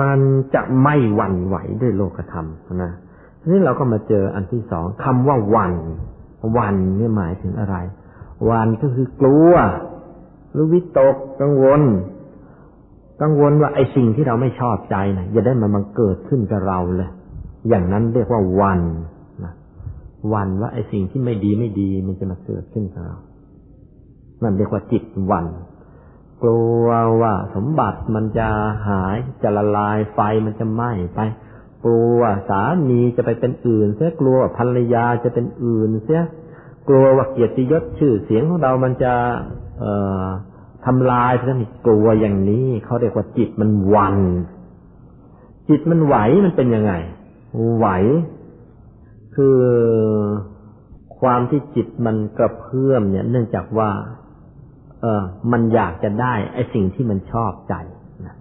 [0.00, 0.18] มัน
[0.54, 2.46] จะไม่หวั่นไหวด้วยโลกธรรม
[2.82, 2.92] นะ
[3.48, 5.72] นี่เราก็มาเจออันที่สองคำว่าวัน
[6.58, 7.76] วันนี่หมายถึงอะไร
[8.50, 9.52] วันก็คือกลัว
[10.52, 11.82] หรือวิตกกังวล
[13.22, 17.10] กังวลว่าไอ้สิ่งที่เราไม่ชอบใจนะอย่าได้มามันเกิดขึ้นกับเราเลย
[17.68, 18.80] อย่างนั้นเรียกว่าวัน
[19.44, 19.52] นะ
[20.32, 23.16] วันว่าไอ้สิ่งที่ไม่ดีไม่ดี มันจะมาเกิดขึ้นกับเรา
[24.42, 25.46] นั่นเรียกว่าจิตวัน
[26.42, 26.86] กลัว
[27.22, 28.48] ว่าสมบัติมันจะ
[28.88, 31.20] หายจะละลายไฟมันจะไหม้ไป
[31.84, 36.22] กลัวสามีจะไปเป็นอื่น เสียกลัวภรรยาจะเป็นอื่น เสีย
[36.88, 39.12] กลัวว่าเกียรติยศชื่อเสียงของเรามันจะ
[39.78, 39.92] เอ่
[40.24, 40.26] อ
[40.86, 44.16] ทำลายเพราะนี่กลัวอย่างนี้เขาเรียกว่าจิตมันวัน
[45.68, 46.92] จิตมันไหวมันเป็นยังไง
[47.76, 47.86] ไหว
[49.34, 49.58] คือ
[51.20, 53.90] ความที่จิตมันกระเพื่อมเนี่ย เนื่องจากว่า
[55.00, 55.22] เออ
[55.52, 57.74] มันอยากจะได้ ไอ้สิ่งที่มันชอบใจ
[58.26, 58.34] นะ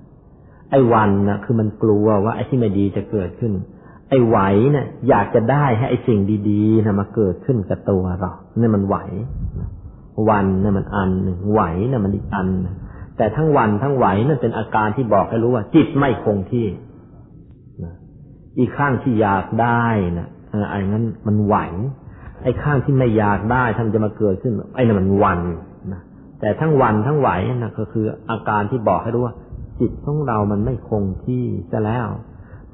[0.71, 3.53] ไอ้วันนะคือมันกลัวว่าไอ้ที่ไม่ดีจะเกิดขึ้น
[4.09, 4.37] ไอ้ไหว
[4.71, 8.97] เนะี่ยอยากจะได้ให้ไอ้สิ่งดีๆนะมาเกิดขึ้นกับตัวเราเนี่ยมันไหว
[9.59, 9.69] นะ
[10.29, 12.75] วันนะ่ะมันอันหนึ่งไหวนะ่ะมันอีกอันนะ
[13.17, 16.67] แต่ทั้งวันทั้งไหวนั่นเป็นอาการที่บอกให้รู้ว่า จิตไม่คงที่
[17.83, 17.93] นะ
[18.59, 19.85] อีกข้างที่อยากได้
[20.19, 20.27] นะ
[20.71, 21.55] ไอ้นั้นมันไหว
[22.43, 25.39] ไอ้ข้างที่ไม่อยากได้ท่านจะมาเกิดขึ้น ไอ้นั่นมันวัน
[25.93, 26.01] นะ
[26.39, 29.35] แต่ทั้งวันทั้งไหวนะก็คือ อาการที่บอกให้รู้ว่า
[29.79, 32.07] จิตของเรามันไม่คงที่ซะแล้ว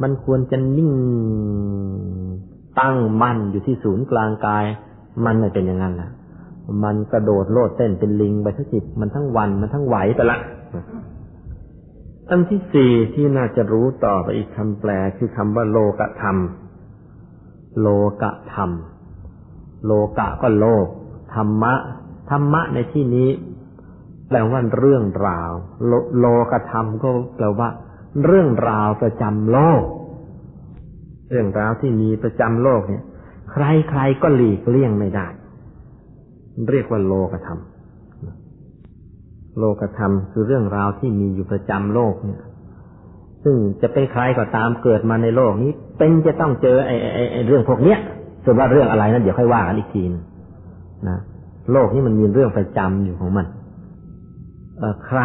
[0.02, 0.94] มันควรจะนิ่ง
[2.80, 4.66] ตั้งมั่นอยู่ที่ศูนย์กลางกาย
[5.26, 6.10] มันไม่เป็นอย่างนั้นแหละ
[6.84, 10.38] มันกระโดดโลดเต้นเป็นลิงไปทั้งจิตมันทั้งวันมันทั้งไหวไปละ
[12.30, 16.38] อันที่สี่ที่น่าจะรู้ต่อไปอีกคำแปลคือคำว่าโลกธรรม
[17.82, 17.88] โล
[18.22, 18.72] กธรรม
[19.86, 20.86] โลกะก็โลก
[21.36, 21.74] ธรรมะ
[22.30, 23.30] ธรรมะในที่นี้
[24.28, 25.52] แปลว่าเรื่องราว
[25.86, 27.70] โลโลกธรรมก็แปลว่า
[28.26, 29.84] เรื่องราวประจำโลก
[31.30, 33.04] เรื่องราวที่มีประจำโลกเนี่ย
[33.52, 35.28] ใครๆก็หลีกเลี่ยงไม่ได้
[36.72, 37.60] เรียกว่าโลกธรรม
[39.60, 42.42] โลกธรรมคือเรื่องราวที่มีอยู่ประจำโลกเนี่ย
[43.44, 48.00] ซึ่งจะเป็นใครก็ตามเกิดมาในโลกนี้ เป็นจะต้องเจอไอ้ไอ้ไอ้เรื่องพวกเนี้ย
[48.44, 50.04] ส่วนว่าเรื่องอะไรนั้นเดี๋ยวค่อยว่ากันอีกที
[51.10, 51.20] นะ
[51.72, 53.46] โลกนี้มันมีเรื่องประจำอยู่ของมัน
[54.78, 55.22] เอใคร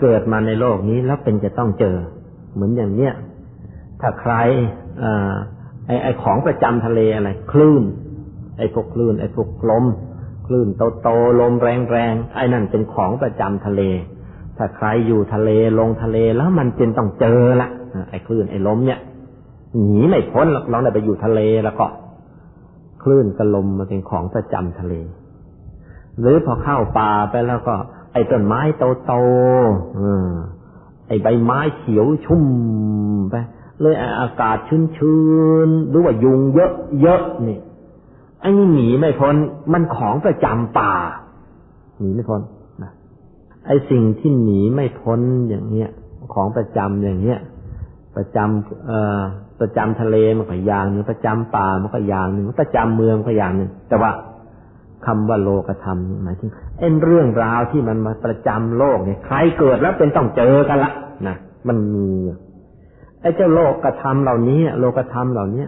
[0.00, 1.96] เกิดมาในโลกนี้แล้วเป็นจะต้องเจอ
[2.54, 3.12] เหมือนอย่างเนี้ย
[4.00, 4.34] ถ้าใคร
[5.02, 5.04] อ
[5.86, 7.82] ไอ้ไอ้ของประจำทะเลอะไร คลื่น
[8.58, 9.84] ไอ้พวกคลื่น ไอ้พวกลม
[10.52, 10.70] คลื่น
[11.02, 13.82] โตๆลมแรงๆไอ้นั่นเป็นของประจำทะเล
[14.56, 17.68] ถ้าใครอยู่ทะเลลงทะเลแล้วมันเป็นต้องเจอละ
[18.10, 19.00] ไอ้คลื่นไอ้ลมเนี่ย
[19.82, 21.86] หนีไม่พ้นหรอกเราได้ไปอยู่ทะเลแล้วก็
[23.02, 24.94] คลื่นกับลมมันเป็นของประจำทะเล
[26.20, 27.74] หรือพอเข้าป่าไปแล้วก็
[28.12, 28.60] ไอ้ต้นไม้
[29.06, 32.44] โตๆไอ้ใบไม้เขียวชุ่ม
[33.30, 33.34] ไป
[33.80, 35.22] เลยอากาศชื้
[35.66, 36.40] นๆหรือว่ายุง
[37.00, 37.58] เยอะๆนี่
[38.40, 39.34] ไอ้นี่หนีไม่พ้น
[39.72, 40.92] มันของประจำป่า
[42.00, 42.40] หนีไม่พ้น
[42.82, 42.92] นะ
[43.66, 45.88] ไอ้สิ่งที่หนีไม่พ้นอย่างเนี้ย
[46.34, 47.38] ของประจำอย่างเนี้ย
[48.16, 49.20] ประจำเอ่อ
[49.60, 54.10] ประจำทะเลมันก็อย่างหนึ่งประจำป่ามันก็อย่างหนึ่งประจำเมืองก็อย่างหนึ่งแต่ว่า
[55.06, 60.92] คำว่าโลกธรรมหมายถึงเอ็นเรื่องราวที่มันมาประจำโลกเนี่ยใครเกิดแล้วเป็นต้องเจอกันละ
[61.26, 61.36] นะ
[61.68, 62.08] มันมี
[63.20, 65.64] ไอ้เจ้าโลกธรรมเหล่านี้ โลกธรรมเหล่านี้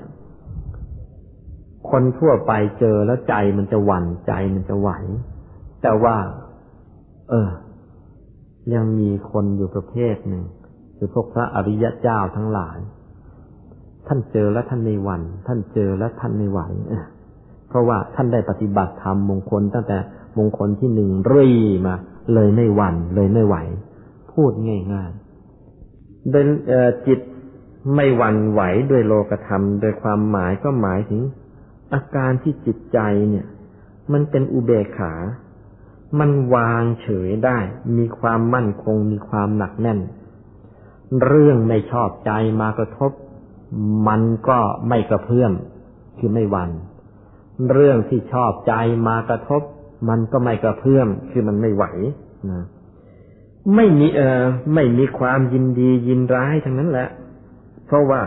[1.95, 4.91] คนทั่วไปเจอแล้วใจมันจะหวั่นใจมันจะไหว
[5.83, 6.17] แต่ว่า
[7.31, 7.51] เออ
[8.75, 10.45] ยังมีคนอยู่ประเภทหนึ่ง
[10.97, 12.79] คือพวกพระอริยะเจ้าทั้งหลาย
[14.07, 16.61] ท่านเจอแล้วท่านไม่หวัน่นท่านเจอแล้วท่านไม่ไหว
[17.69, 19.99] เพราะว่าท่านได้ปฏิบัติธรรมมงคลตั้งแต่
[20.39, 21.51] มงคลที่หนึ่งรี
[21.87, 21.95] มา
[22.35, 23.57] เลยไม่หวัน่นเลยไม่ไหว
[24.33, 24.53] พูด
[24.93, 26.45] ง่ายๆโดย
[27.07, 27.21] จิต
[27.95, 31.21] ไม่หวั่นไหวด้วยโลกธรรม โดยความหมายก็หมายถึง
[31.95, 32.99] อาการที่จิตใจ
[33.31, 33.47] เนี่ย
[34.13, 35.15] มันเป็นอุเบกขา
[36.19, 37.59] มันวางเฉยได้
[37.97, 40.01] มีความมั่นคง มีความหนักแน่น
[41.25, 43.13] เรื่องไม่ชอบใจมากระทบ
[44.09, 45.53] มันก็ไม่กระเพื่อม
[46.19, 46.71] คือไม่วัน
[47.73, 48.75] เรื่องที่ชอบใจ
[49.09, 49.63] มากระทบ
[50.09, 51.85] มันก็ไม่กระเพื่อมคือมันไม่ไหว
[52.51, 52.65] นะ
[53.75, 54.43] ไม่มีเออ
[54.75, 57.09] ไม่มีความยินดียินร้ายทั้งนั้นแหละ
[57.87, 58.21] เพราะว่า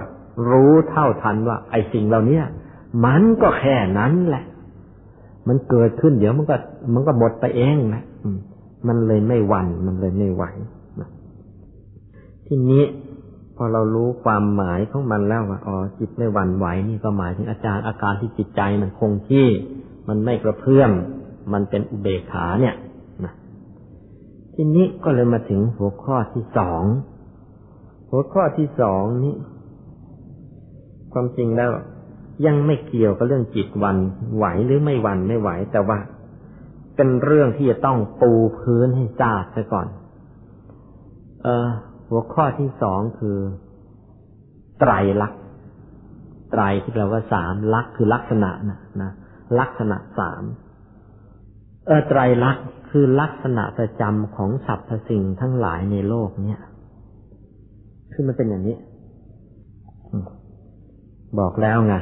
[0.49, 2.41] รู้เท่าทันว่า ไอ้สิ่งเหล่านี้
[3.03, 4.43] มันก็แค่นั้นแหละ
[5.47, 6.55] มันเกิดขึ้นเดี๋ยวมันก็
[6.93, 8.03] มันก็หมดไปเองนะ
[8.87, 10.43] มันเลยไม่หวัน่นมันเลยไม่ไหว
[12.47, 12.83] ทีนี้
[13.55, 19.47] พอเรารู้ความหมายของมันแล้วว่าอ๋อจิตไม่หวั่นไหวนี่ก็หมายถึงอาจารย์อาการที่จิตใจมันคงที่
[20.07, 20.91] มันไม่กระเพื่อม
[21.53, 22.75] มันเป็นอุเบกขาเนี่ย
[23.25, 23.33] นะ
[24.53, 26.83] ทีนี้ก็เลยมาถึงหัวข้อที่สอง
[28.09, 29.35] หัวข้อที่สองนี้
[31.13, 31.69] ความจริงแล้ว
[32.45, 33.97] ยังไม่เกี่ยวกับเรื่องจิตวัน
[34.35, 35.97] ไหวหรือไม่วันไม่ไหว แต่ว่า
[36.95, 39.87] เป็นเรื่องที่จะต้องปูพื้นให้ทราบไปก่อน
[41.43, 41.67] เออ
[42.09, 43.37] หัวข้อที่สองคือ
[44.79, 45.41] ไตรลักษณ์
[46.51, 49.11] ไตรที่แปลว่าสามลักษณ์คือลักษณะนะนะ
[49.59, 50.43] ลักษณะสาม
[51.87, 56.61] เออไตรลักษณ์คือลักษณะประจำของสรรพสิ่งทั้งหลายในโลกเนี่ย
[58.13, 58.77] คือมันเป็นอย่างนี้
[61.39, 61.95] บอกแล้วไง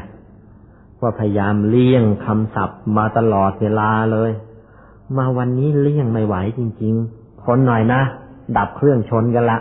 [1.03, 4.31] ว่าพยายามเลี่ยงคำศัพท์มาตลอดเวลาเลย
[5.17, 8.01] มาวันนี้เลี่ยงไม่ไหวจริงๆทนหน่อยนะ
[8.57, 9.59] ดับเครื่องชนกันละ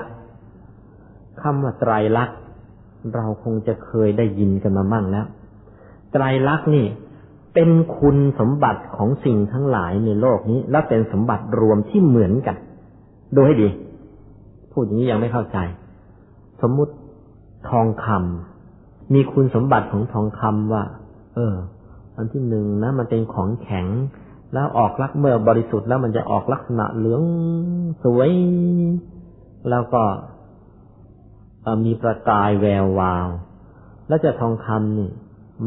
[1.40, 2.38] คำว่าไตรลักษณ์
[3.14, 5.26] เราคงจะเคยได้ยินกันมามั่งแล้ว
[6.12, 6.86] ไตรลักษณ์นี่
[7.54, 12.56] เป็นคุณสมบัติของสิ่งทั้งหลายในโลกนี้ และเป็นสมบัติรวมที่เหมือนกัน
[13.34, 13.68] ดูให้ดี
[14.72, 15.58] พูดอย่างนี้ยังไม่เข้าใจ
[16.62, 16.92] สมมุติ
[17.68, 20.82] ทองคำมีคุณสมบัติของทองคำว่า
[21.34, 21.54] เออ
[22.16, 23.86] อันที่หนึ่งนะ มันเป็นของแข็ง
[24.52, 27.22] แล้วออกลักเมื่อบริสุทธิ์แล้วมันจะออกลักษณะเหลือง
[28.04, 28.30] สวย
[29.70, 30.02] แล้วก็
[31.84, 33.28] มีประกายแวววาว
[34.08, 35.10] แล้วจะทองคำนี่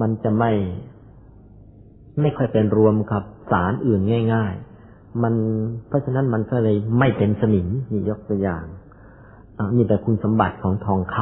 [0.01, 0.51] มันจะไม่
[2.21, 4.01] ไม่ค่อยเป็นรวมกับสารอื่น
[4.33, 4.53] ง่าย
[4.87, 5.33] ๆ มัน
[5.87, 8.65] เพราะฉะนั้นมันก็เลยไม่เป็นสนิมนี่ยกตัวอย่าง
[9.75, 11.15] นี่แต่คุณสมบัติของทองค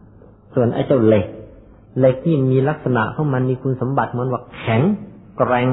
[0.00, 1.26] ำส่วนไอ้เจ้าเหล็ก
[1.98, 4.82] เหล็กที่มีลักษณะของมันมีคุณสมบัติเหมันว่าแข็ง
[5.38, 5.68] แกร่ง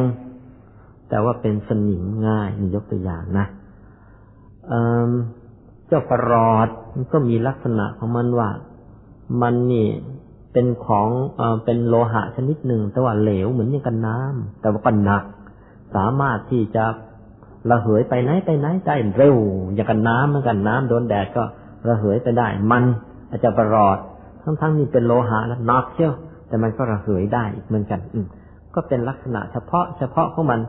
[1.09, 3.45] แต่ว่าเป็นสนิมง่ายนี่ยกตัวอย่างนะ
[5.87, 8.49] เจ้าประหลอดมันก็มีลักษณะของมันว่า
[9.41, 9.87] มันนี่
[10.53, 11.07] เป็นของ
[11.37, 15.23] เอเป็นโลหะชนิดหนึ่ง แต่ว่าเหลวเหมือนอย่างกันน้ำแต่ว่าก็หนัก
[15.95, 16.85] สามารถที่จะ
[17.69, 19.37] ระเหยไปไหนไปไหนได้เร็ว
[19.73, 21.43] อย่างกันน้ำเหมือนกันน้ำโดนแดดก็
[21.87, 22.83] ระเหยไปได้ มัน
[23.29, 23.97] อาจจะประหลอด
[24.43, 26.13] ทั้งๆนี่เป็นโลหะแล้วนักเชียว
[26.47, 28.19] แต่มันก็ระเหยได้อีกเหมือนกัน อื
[28.75, 30.59] ก็เป็นลักษณะเฉพาะเฉพาะของมัน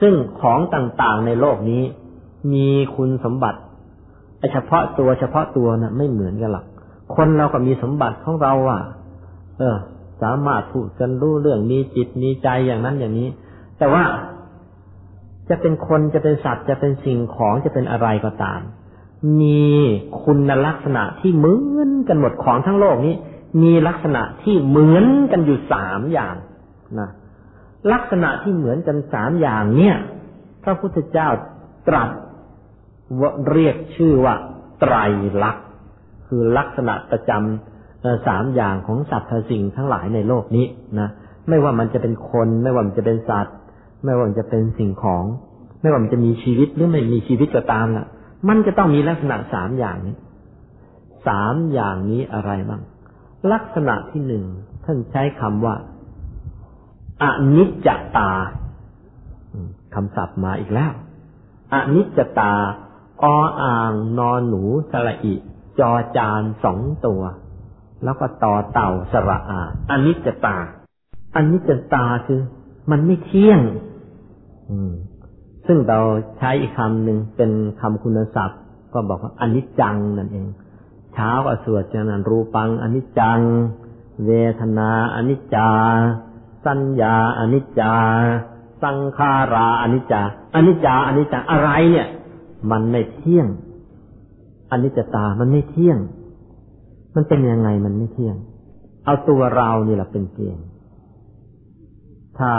[0.00, 1.82] ซึ่งของต่างๆในโลกนี้
[2.52, 3.58] มีคุณสมบัติ
[4.52, 6.64] เฉพาะตัวเฉพาะตัวนะ่ะ ไม่เหมือนกันหรอก
[7.14, 8.82] คนเราก็มีสมบัติของเราอะ
[9.58, 9.76] เออ
[10.22, 13.28] สามารถพูดกันรู้เรื่องมีจิตมีใจอย่างนั้นอย่างนี้
[13.78, 14.02] แต่ว่า
[15.48, 18.60] จะเป็นคนจะเป็นสัตว์จะเป็นสิ่งของจะเป็นอะไรก็ตาม
[19.40, 19.62] มี
[20.22, 23.14] คุณลักษณะที่เหมือนกันหมดของทั้งโลกนี้
[23.62, 26.36] มีลักษณะที่เหมือนกันอยู่สามอย่าง
[26.98, 27.10] นะ
[27.92, 29.96] ลักษณะที่เหมือนกันสามอย่างเนี่ย
[30.64, 31.28] พระพุทธเจ้า
[31.88, 32.10] ตรัส
[33.50, 34.34] เรียกชื่อว่า
[34.80, 34.94] ไตร
[35.42, 35.66] ลักษณ์
[36.26, 40.66] คือลักษณะประจำสามอย่างของสัตว์สิ่งทั้งหลายในโลกนี้
[41.00, 41.08] นะ
[41.48, 43.56] ไม่ว่ามันจะเป็นคน ไม่ว่ามันจะเป็นสัตว์
[44.04, 45.24] ไม่ว่ามันจะเป็นสิ่งของ
[45.80, 48.06] ไม่ว่ามันจะมีชีวิตหรือไม่มีชีวิตก็ตามล่ะ
[48.48, 50.16] มันจะต้องมีลักษณะสามอย่างนี้
[51.26, 52.82] สามอย่างนี้อะไรบ้าง
[53.52, 54.44] ลักษณะที่หนึ่ง
[54.84, 55.74] ท่านใช้คำว่า
[57.22, 57.24] อ
[57.56, 58.30] นิจจตา
[59.94, 60.92] คำศัพท์มาอีกแล้ว
[61.74, 62.52] อนิจจตา
[63.22, 63.26] อ
[63.62, 65.34] อ่างนอนหนูสระอิ
[65.78, 67.22] จอจานสองตัว
[68.04, 70.56] แล้วก็ต่อเต่าสระอาอนิจจตา
[71.36, 72.40] อนิจจตาคือ
[72.90, 73.60] มันไม่เที่ยง
[74.70, 74.92] อืม
[75.66, 75.98] ซึ่งเรา
[76.38, 78.60] ใช้อีกคำหนึ่งเป็นคำคุณศัพท์
[78.94, 80.46] ก็บอกว่าอนิจจังนั่นเอง
[81.12, 83.40] เช้าก็สวดจนันรูปังอนิจจัง
[84.26, 85.68] เวทนาอนิจจา
[86.64, 87.94] สัญญาอนิจจา
[88.82, 90.22] สังขาราอนิจจา
[90.54, 92.08] อนิจจาอนิจจาอะไรเนี่ย
[92.70, 93.46] มันไม่เที่ยง
[94.72, 95.98] อนิจจตามันไม่เที่ยง
[97.14, 98.36] มันเป็นยังไงมันไม่เที่ยง
[99.04, 100.66] เอาตัวเรานี่แหละเป็นเกณฑ์
[102.38, 102.50] ถ้า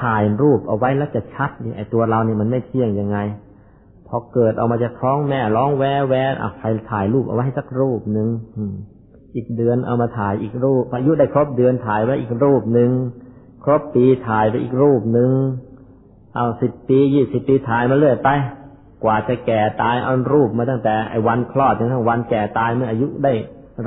[0.00, 3.18] ถ่ายรูปเอาไว้แล้วจะชัดนี่ไอตัวเรานี่มันไม่เที่ยงยังไง
[4.08, 8.28] พอเกิดออกมาจากท้องแม่ร้องแวแวอะใครถ่ายรูปเอาไว้สักรูปหนึ่ง
[9.36, 12.90] อีกเดือนเอามาถ่ายอีกรูป อายุได้ครบเดือนถ่ายไว้อีกรูปหนึ่ง
[13.64, 15.30] ครบปีถ่ายไปอีกรูปหนึ่ง
[16.36, 18.28] เอาสิบปียี่สิบปีถ่ายมาเรื่อยไป
[19.04, 23.32] กว่าจะแก่ตายเอารูปมาตั้งแต่ไอ้วันคลอดจนถึงวันแก่ตายเมื่ออายุได้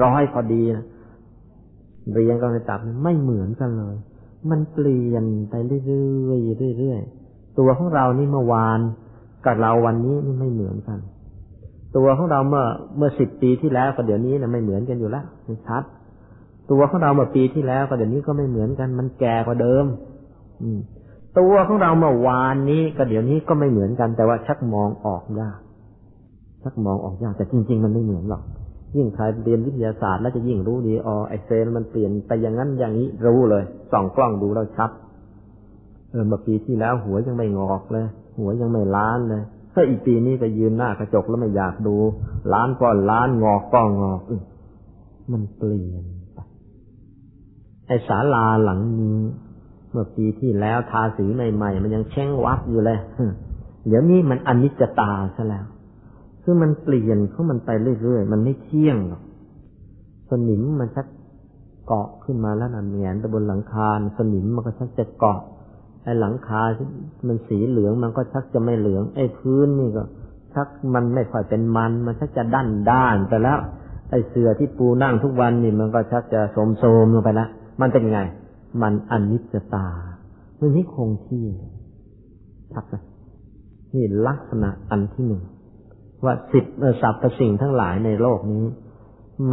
[0.04, 0.86] ร้อยพอดีนะ
[2.12, 3.96] เรียงก็ไปตับไม่เหมือนกันเลย
[4.50, 8.80] มันเปลี่ยนไปเรื่อยๆเรื่อยๆตัวของเรานี่เมื่อวาน
[9.46, 11.00] กับเราวันนี้นี่ไม่เหมือนกัน
[11.98, 12.66] ตัวของเราเมื่อ
[12.98, 15.26] เมื่อสิบปีที่แล้วกับเดี๋ยวนี้นะไม่เหมือนกันอยู่แล้ว
[15.68, 15.84] ชัด
[16.72, 19.86] ตัวของเราเมื่อปีที่แล้วกับเดี๋ยวนี้ก็ไม่เหมือนกัน มันแก่กว่าเดิม
[20.62, 20.80] อืม
[21.40, 25.60] ตัวของเราเมื่อวานนี้กับเดี๋ยวนี้ก็ไม่เหมือนกัน แต่ว่าชักมองออกยาก
[26.64, 28.44] ชักมองออกยากแต่จริง ๆ มันไม่เหมือนหรอก
[28.96, 34.92] ยิ่งใครเรียนวิทยาศาสตร์แล้วจะยิ่งรู้ดีอ๋อไอเซลมันเปลี่ยนไปอย่างนั้นอย่างนี้รู้เลยส่องกล้องดูแล้วชัด
[36.12, 38.06] เออมาปีที่แล้วหัวยังไม่งอกเลย
[38.40, 41.96] หัวยังไม่ล้านเลยถ้าอีกปีนี้ก็ยืนหน้ากระจกแล้วไม่อยากดู
[42.54, 44.22] ล้านก็ล้านงอกก็งอก
[45.32, 46.40] มันเปลี่ยนไป
[47.88, 49.20] ไอศาลาหลังนี้
[49.92, 53.00] เมื่อปีที่แล้วทาสีใหม่ ๆ มันยังเช้งวับอยู่เลย
[53.88, 55.66] เดี๋ยวนี้มันอนิจจตาซะแล้ว
[56.52, 57.70] คือมันเปลี่ยนของมันไป
[58.02, 59.22] เรื่อยๆ มันไม่เที่ยงหรอก
[60.30, 61.08] สนิมมันชัก
[61.86, 65.40] เกาะขึ้นมาแล้วนั่นแงนตะบนหลังคา สนิมมันก็ชักจะเกาะ
[66.04, 66.88] ไอ้หลังคาที่
[67.28, 70.04] มันสีเหลืองมันก็ชักจะไม่เหลือง ไอ้พื้นนี่ก็
[70.54, 73.60] ชักมันไม่ค่อยเป็นมัน มันชักจะด้านด้านไปแล้ว
[74.10, 77.50] ไอ้เสือที่ปูนั่งทุกวันนี่มันก็ชักจะโสมโสมลงไปแล้ว
[77.82, 78.20] มันเป็นไง
[78.82, 79.88] มันอนิจจตา
[80.60, 81.46] มันไม่คงที่
[82.74, 82.96] ชักไหม
[83.94, 85.44] นี่ลักษณะอันที่หนึ่ง
[86.26, 86.66] ว่าสิบ
[87.02, 88.66] สรรพสิ่งทั้งหลายในโลกนี้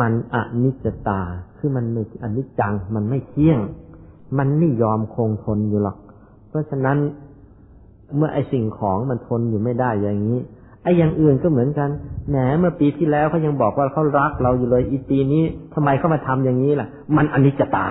[0.01, 1.21] มันอนิจจตา
[1.59, 3.59] คือมันไม่อนิจจัง มันไม่เที่ยง
[4.39, 5.97] มันไม่ยอมคงทนอยู่หรอก
[6.49, 6.99] เพราะฉะนั้น
[8.17, 10.41] เมื่อไอสิ่งของมันทนอยู่ไม่ได้อย่างนี้
[10.83, 11.91] ไออย่างอื่นก็เหมือนกัน
[12.29, 17.89] แหม เมื่อปีที่แล้วเขายังบอกว่าเขารักเราอยู่เลย อีปีนี้ทำไมเขามาทำอย่างนี้ล่ะ มันอนิจจตา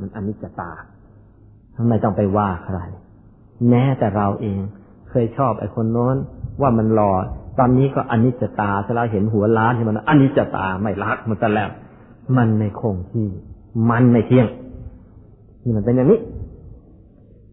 [0.00, 0.70] มันอนิจจตา
[1.76, 2.78] ทำไมต้องไปว่าใคร
[3.68, 4.60] แม้แต่เราเอง
[5.10, 6.16] เคยชอบไอ้คนโน้น
[6.60, 7.12] ว่ามันหล่อ
[7.58, 11.70] ตอนนี้ก็อนิจจตาถ้าเราเห็นหัวล้านที่มันอนิจจตาไม่รักมันจะแล้ว
[12.36, 13.28] มันไม่คงที่
[13.90, 14.46] มันไม่เที่ยง
[15.64, 16.20] นี่มันเป็นอย่างนี้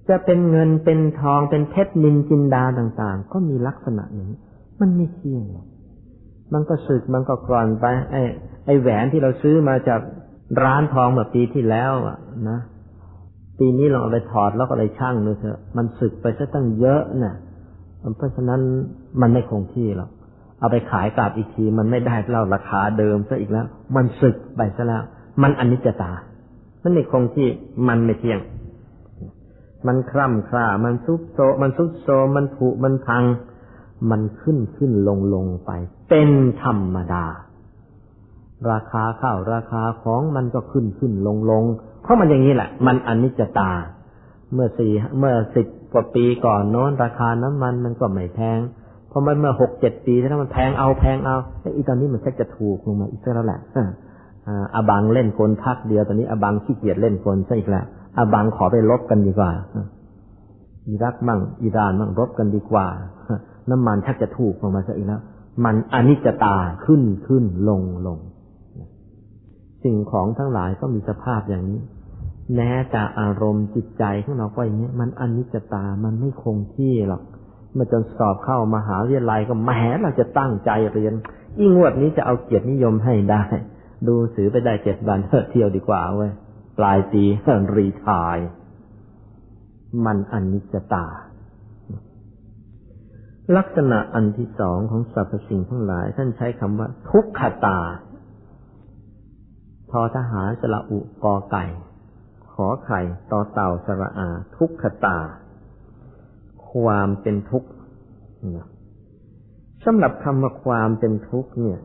[0.10, 4.40] จะเป็นเงินเป็นทองเป็นเพชรนินจินดาต่าง ๆ ก็มีลักษณะอย่างนี้
[4.80, 5.44] มันไม่เที่ยง
[6.54, 8.22] มันก็สึกมันก็กร่อนไป ไอ้
[8.66, 10.02] ไอ้แหวนที่เราซื้อมาจาก
[10.64, 12.18] ร้านทองเมื่อปีที่แล้วอะ
[12.50, 12.60] นะ
[13.60, 17.36] ปีนี้ลองเอาไปถอดแล้วก็เลยช่างดูเถอะมันสึกไปซะตั้งเยอะเนี่ย
[18.18, 18.62] เพราะฉะนั้น
[19.22, 20.10] มันไม่คงที่หรอก
[20.60, 25.04] เอาไปขายกลับอีกที มันไม่ได้เล่าราคาเดิมซะอีกแล้ว มันสึกไปซะแล้ว
[25.42, 26.12] มันอนิจจตา
[26.84, 27.48] มันไม่คงที่
[27.88, 28.40] มันไม่เที่ยง
[29.88, 33.24] มันคร่ำคร่า มันซุบโซมันซุบโซมันผุมันพัง
[34.10, 35.72] มันขึ้นขึ้นลงลงไป
[36.10, 36.30] เป็น
[36.62, 37.26] ธรรมดา
[38.72, 41.64] ราคาข้าวราคาของมันก็ขึ้นขึ้นลงลง
[42.02, 43.72] เพราะมันอย่างนี้แหละ มันอนิจจตา
[44.54, 48.60] เมื่อสี่เมื่อสิบกว่าปีก่อนโน้นราคาน้ำมันมันก็ไม่แพง
[49.12, 51.36] พอมันเมื่อหกเจ็ดปีแล้วมันแพงเอาแพงเอา
[51.74, 53.60] ไอ้ตอนนี้มันแค่จะถูกลงมาอีกแล้วแหละ
[54.76, 57.86] อาบังเล่นกลพักเดียวตอนนี้อาบังขี้เกียจเล่นกลซะอีกแล้ว
[58.18, 59.52] อาบังขอไปลบกันดีกว่า
[60.88, 62.88] อิรักมั่งอิรานมั่งรบกันดีกว่า
[63.70, 65.22] น้ำมันชักจะถูกลงมาซะอีกแล้ว
[65.66, 68.18] มันอนิจจตาขึ้นขึ้นลงลง
[69.84, 71.80] สิ่งของทั้งหลายก็มีสภาพอย่างนี้
[72.56, 77.24] แม้แต่อารมณ์จิตใจของเราก็อย่างนี้มันอนิจจตา มันไม่คงที่หรอก
[77.76, 81.14] มื่อจนสอบเข้ามาหาวิทยาลัยก็แหมเราจะตั้งใจเรียน
[81.58, 83.44] อีงวดนี้จะเอาเกียรตินิยมให้ได้
[84.08, 86.32] ดูสือไปได้เจ็ดวันเที่ยวดีกว่าเว้ย
[86.78, 87.24] ปลายปี
[87.76, 88.38] รีทาย
[90.06, 91.06] มันอนิจจตา
[93.58, 97.80] ลักษณะอันที่สองของสรรพสิ่งทั้งหลาย ท่านใช้คำว่า ทุกขตา
[99.92, 101.66] ทอทหารสละอุกอไก่
[102.54, 103.02] ขอไข่
[103.32, 105.18] ต่อเต่าสระอา ทุกขตา
[106.74, 107.70] ความเป็นทุกข์
[109.86, 111.80] สำหรับคำว่าความเป็นทุกข์เนี่ย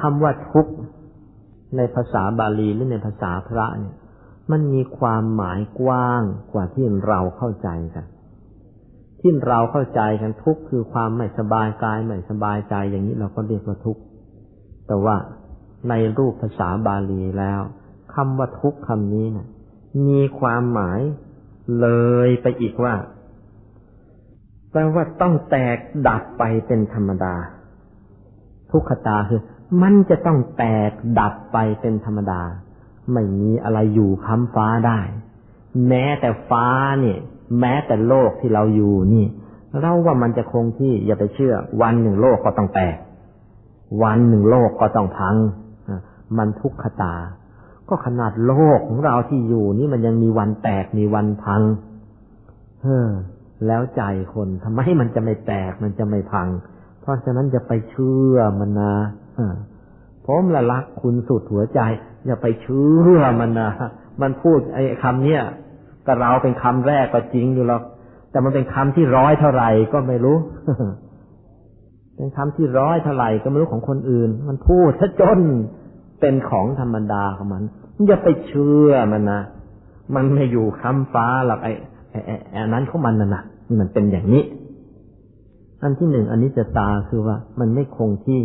[0.00, 0.72] คำว่าทุกข์
[1.76, 3.96] ในภาษาบาลีหรือในภาษาพระเนี่ย
[4.50, 8.06] มันมีความหมายกว้างกว่าที่เราเข้าใจกัน
[9.20, 14.02] ที่เราเข้าใจกันทุกข์คือความไม่สบายกายไม่สบายใจอย่างนี้เราก็เรียกว่าทุกข์
[14.86, 15.16] แต่ว่า
[15.88, 17.60] ในรูปภาษาบาลีแล้ว
[18.14, 19.48] คำว่าทุกข์คำนี้นี่ย
[20.06, 21.00] มีความหมาย
[21.80, 21.88] เล
[22.26, 22.94] ยไปอีกว่า
[24.72, 27.34] แปลว่าต้องแตกดับไปเป็นธรรมดา
[28.70, 29.40] ทุกขตาคือ
[29.82, 32.42] มันจะต้องแตกดับไปเป็นธรรมดา
[33.12, 35.00] ไม่มีอะไรอยู่ค้ำฟ้าได้
[35.88, 36.66] แม้แต่ฟ้า
[37.00, 37.18] เนี่ย
[37.60, 39.26] แม้แต่โลกที่เราอยู่นี่
[39.80, 42.96] เราว่ามันจะคงที่อย่าไปเชื่อ วันหนึ่งโลกก็ต้องแตก
[44.02, 45.36] วันหนึ่งโลกก็ต้องพัง
[46.38, 47.14] มันทุกขตา
[47.88, 51.62] ก็ขนาดโลกของเราที่อยู่นี่มันยังมีวันแตกมีวันพัง
[52.82, 53.08] เฮ้อ
[53.66, 54.02] แล้วใจ
[54.34, 56.48] คนทำไมมันจะไม่แตกมันจะไม่พัง
[57.00, 58.94] เพราะฉะนั้นจะไปเชื่อมันนะ
[60.26, 61.80] ผมละรักคุณสุดหัวใจ
[62.26, 63.70] อย่าไปเชื่อมันนะ
[64.22, 65.42] มันพูดไอ้คำเนี้ย
[66.06, 67.82] กับเราเป็นคำแรกก็จริงอยู่หรอก
[68.30, 70.36] แต่มันเป็นคำที่ร้อยเท่าไหร่ก็ไม่รู้
[72.16, 75.40] เป็นคำที่ร้อยเท่าไหร่ก็ไม่รู้ของคนอื่น มันพูดซะจน
[76.20, 77.62] เป็นของธรรมดาของมัน
[78.06, 79.40] อย่าไปเชื่อมันนะ
[80.14, 81.72] มันไม่อยู่ค้ำฟ้าหรอกไอ้
[82.52, 83.42] ไอ้นั้นของมันน่ะนะ
[83.80, 84.44] มันเป็นอย่างนี้
[85.82, 88.42] อันที่หนึ่งอันนี้จะตาคือว่า มันไม่คงที่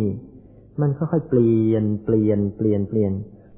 [0.80, 3.12] มันค่อยๆเปลี่ยนเปลี่ยนเปลี่ยนเปลี่ยน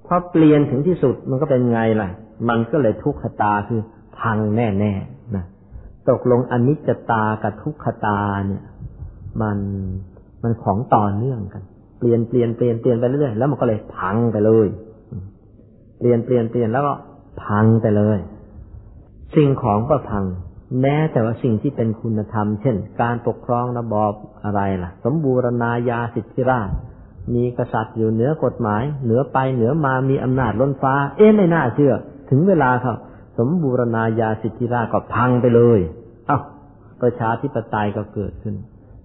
[0.06, 2.08] พอเปลี่ยนถึงที่สุดมันก็เป็นไงล่ะ
[2.48, 3.80] มันก็เลยทุกขตาคือ
[4.18, 5.44] พังแน่ๆนะ
[6.08, 8.62] ตกลงอนิจจตากับทุกขตาเนี่ย
[9.42, 9.58] มัน
[10.42, 11.62] มันของต่อเนื่องกัน
[11.98, 14.66] เปลี่ยนเปลี่ยนเปลี่ยนเปลี่ยนไปเรื่อยแล้วมันก็เลยพังไปเลย
[15.98, 16.94] เปลี่ยนเปลี่ยนเปลี่ยนแล้วก็
[17.42, 18.18] พังไปเลย
[19.34, 20.24] สิ่งของก็พัง
[20.80, 24.12] แม้แต่ว่าสิ่งที่เป็นคุณธรรม เช่น การปกครองระบอบ
[24.44, 26.70] อะไรล่ะ สมบูรณาญาสิทธิราช
[27.34, 31.94] มีกษัตริย์อยู่เหนือกฎหมาย เหนือไปเหนือมามีอำนาจล้นฟ้า เอ๊ะไม่น่าเชื่อ
[32.30, 32.96] ถึงเวลาครับ
[33.38, 35.80] สมบูรณาญาสิทธิราชก็พังไปเลย
[36.26, 36.38] เอ้า
[37.02, 38.54] ประชาธิปไตยก็เกิดขึ้น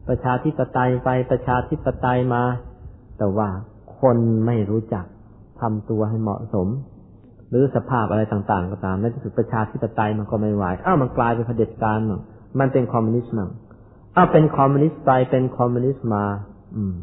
[0.07, 2.43] ประชาธิปไตยไปประชาธิปไตยมา
[3.17, 3.49] แต่ว่า
[3.99, 5.05] คนไม่รู้จัก
[5.61, 6.67] ทำตัวให้เหมาะสม
[7.55, 12.21] หรือสภาพอะไรต่างๆ ก็ตามในที่สุดประชาธิปไตยมันก็ไม่ไหวอ้าวมันกลายเป็นเผด็จการมั่ง
[12.59, 13.49] มันเป็นคอมมิวนิสต์มั่ง
[14.15, 16.23] อ้าวเป็นคอมมิวนิสต์ไปเป็นคอมมิวนิสต์มา
[16.75, 16.93] อืม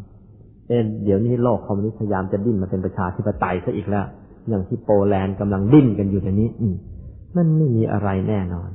[0.69, 4.07] เอ็นเดี๋ยวนี้โลกคอมมิวนิสต์พยายามจะดิ้นมาเป็นประชาธิปไตยซะอีกแล้ว
[4.49, 6.75] อย่างที่โปแลนด์กำลังดิ้นกันอยู่ในนี้ อืม
[7.37, 8.71] มันไม่มีอะไรแน่นอน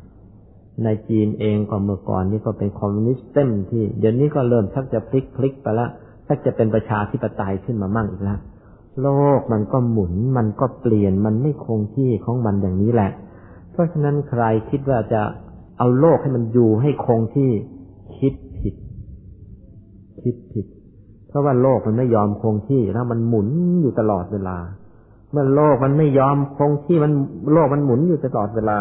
[0.84, 5.90] ในจีนเองก็เมื่อก่อนนี่ก็เป็นคอมมิวนิสต์เต็มที่ เดี๋ยวนี้ก็เริ่มชักจะพลิกพลิกไปแล้ว
[6.28, 8.40] ชักจะเป็นประชาธิปไตยขึ้นมามั่งอีกแล้ว
[9.02, 13.12] โลกมันก็หมุน มันก็เปลี่ยนมันไม่คงที่ของมันอย่างนี้แหละ
[13.72, 15.22] เพราะฉะนั้นใครคิดว่าจะ
[15.78, 17.50] เอาโลกให้มันอยู่ให้คงที่
[18.18, 18.76] คิดผิด
[20.22, 20.66] คิดผิด
[21.28, 23.48] เพราะว่าโลกมันไม่ยอมคงที่แล้วมันหมุน
[23.82, 24.58] อยู่ตลอดเวลา
[25.32, 27.12] เมื่อโลกมันไม่ยอมคงที่มัน
[27.54, 28.78] โลกมันหมุนอยู่ตลอดเวลา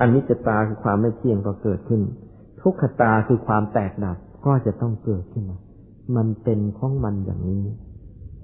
[0.00, 2.00] อันนี้จะตาคือความไม่เที่ยงก็เกิดขึ้น
[2.60, 4.16] ทุกขตาคือความแตกดับ
[4.46, 5.58] ก็จะต้องเกิดขึ้นมา
[6.16, 7.64] มันเป็นของมันอย่างนี้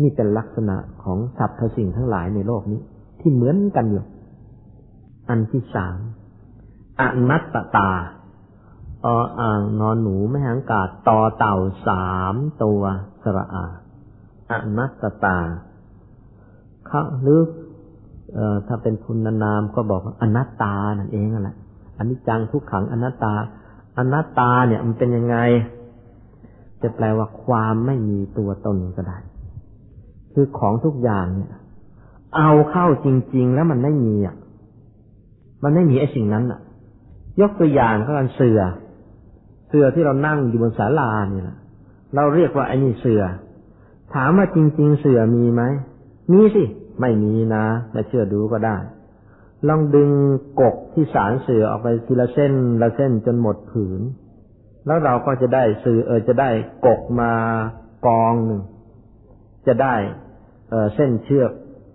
[0.02, 2.80] นี่เป็นลักษณะของสรรพสิ่งทั้งหลายในโลกนี้
[3.20, 4.04] ที่เหมือนกันอยู่
[5.28, 5.98] อันที่สาม
[7.00, 7.90] อนัตตตา
[9.04, 9.06] อ
[9.40, 12.82] อ่างนอนหนูไม่หังกาดต่อเต่าสามตัว
[13.22, 13.66] สระอา
[14.50, 15.38] อนัตตา
[16.86, 17.40] เขาหรือ
[18.66, 21.56] ถ้าเป็นคุณนามก็บอกอนัตตานั่นเองนั่นแหละ
[21.96, 23.32] อันนี้จังทุกขังอนัตตา
[23.98, 25.36] อนัตตาเนี่ยมันเป็นยังไง
[26.82, 29.18] จะแปลว่าความไม่มีตัวตนก็ได้
[30.40, 31.52] คือของทุกอย่างเนี่ย
[32.36, 34.36] เอาเข้าจริง ๆ แล้วมันไม่มีอะ
[35.62, 36.60] มันไม่มีไอ้สิ่งนั้นอะ
[37.40, 38.60] ยกตัวอย่างก็กันเสือ
[39.68, 41.44] เสือที่เรานั่งอยู่บนศาลาเนี่ย
[42.14, 43.22] เราเรียกว่าไอ้นี่เสือ
[44.14, 45.62] ถามว่าจริง ๆ เสือมีไหม
[46.32, 46.64] มีสิ
[47.00, 48.76] ไม่มีนะแต่เชื่อดูก็ได้
[49.68, 50.10] ลองดึง
[50.60, 54.00] กกที่สารเสือออกไปทีละเส้นละเส้นจนหมดผืน
[54.86, 56.50] แล้วเราก็จะได้เสือเออจะได้
[56.86, 57.32] กกมา
[58.06, 58.62] กองหนึ่ง
[59.66, 59.94] จะได้
[60.94, 61.50] เส้นเชือก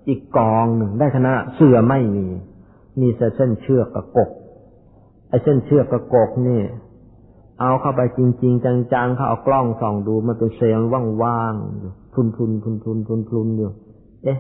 [0.08, 2.28] อีกกองหนึ่งได้คณะเสือไม่มี
[3.00, 4.30] มีแต่เส้นเชือกกับกก
[5.30, 6.62] ไอ้เส้นเชือกกับกกนี่
[7.60, 10.90] เอาเข้าไปจริง ๆ จังๆเขาเอากล้องส่องดูมันเป็นเซลล์
[11.24, 13.72] ว่างๆอยู่ทุนทุนทุนทุนทุนทุนอยู่
[14.24, 14.38] เอ๊ะ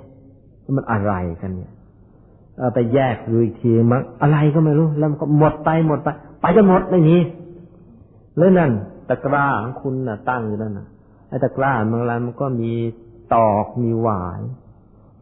[0.78, 1.72] มันอะไรกันเนี่ย
[2.58, 6.10] เอาไปแยกดูอีกทีมันอะไรก็ไม่รู้ แล้วมันก็หมดไปหมดไป
[6.42, 7.16] ไปจะหมดไม่มี
[8.38, 8.72] แล้วนั่น
[9.10, 10.88] ตะกร้าของคุณน่ะตั้งอยู่นั่นน่ะ
[11.30, 12.72] ไอ้ตะกร้าบางร้านมันก็มี
[13.36, 14.42] ตอกมีหวาย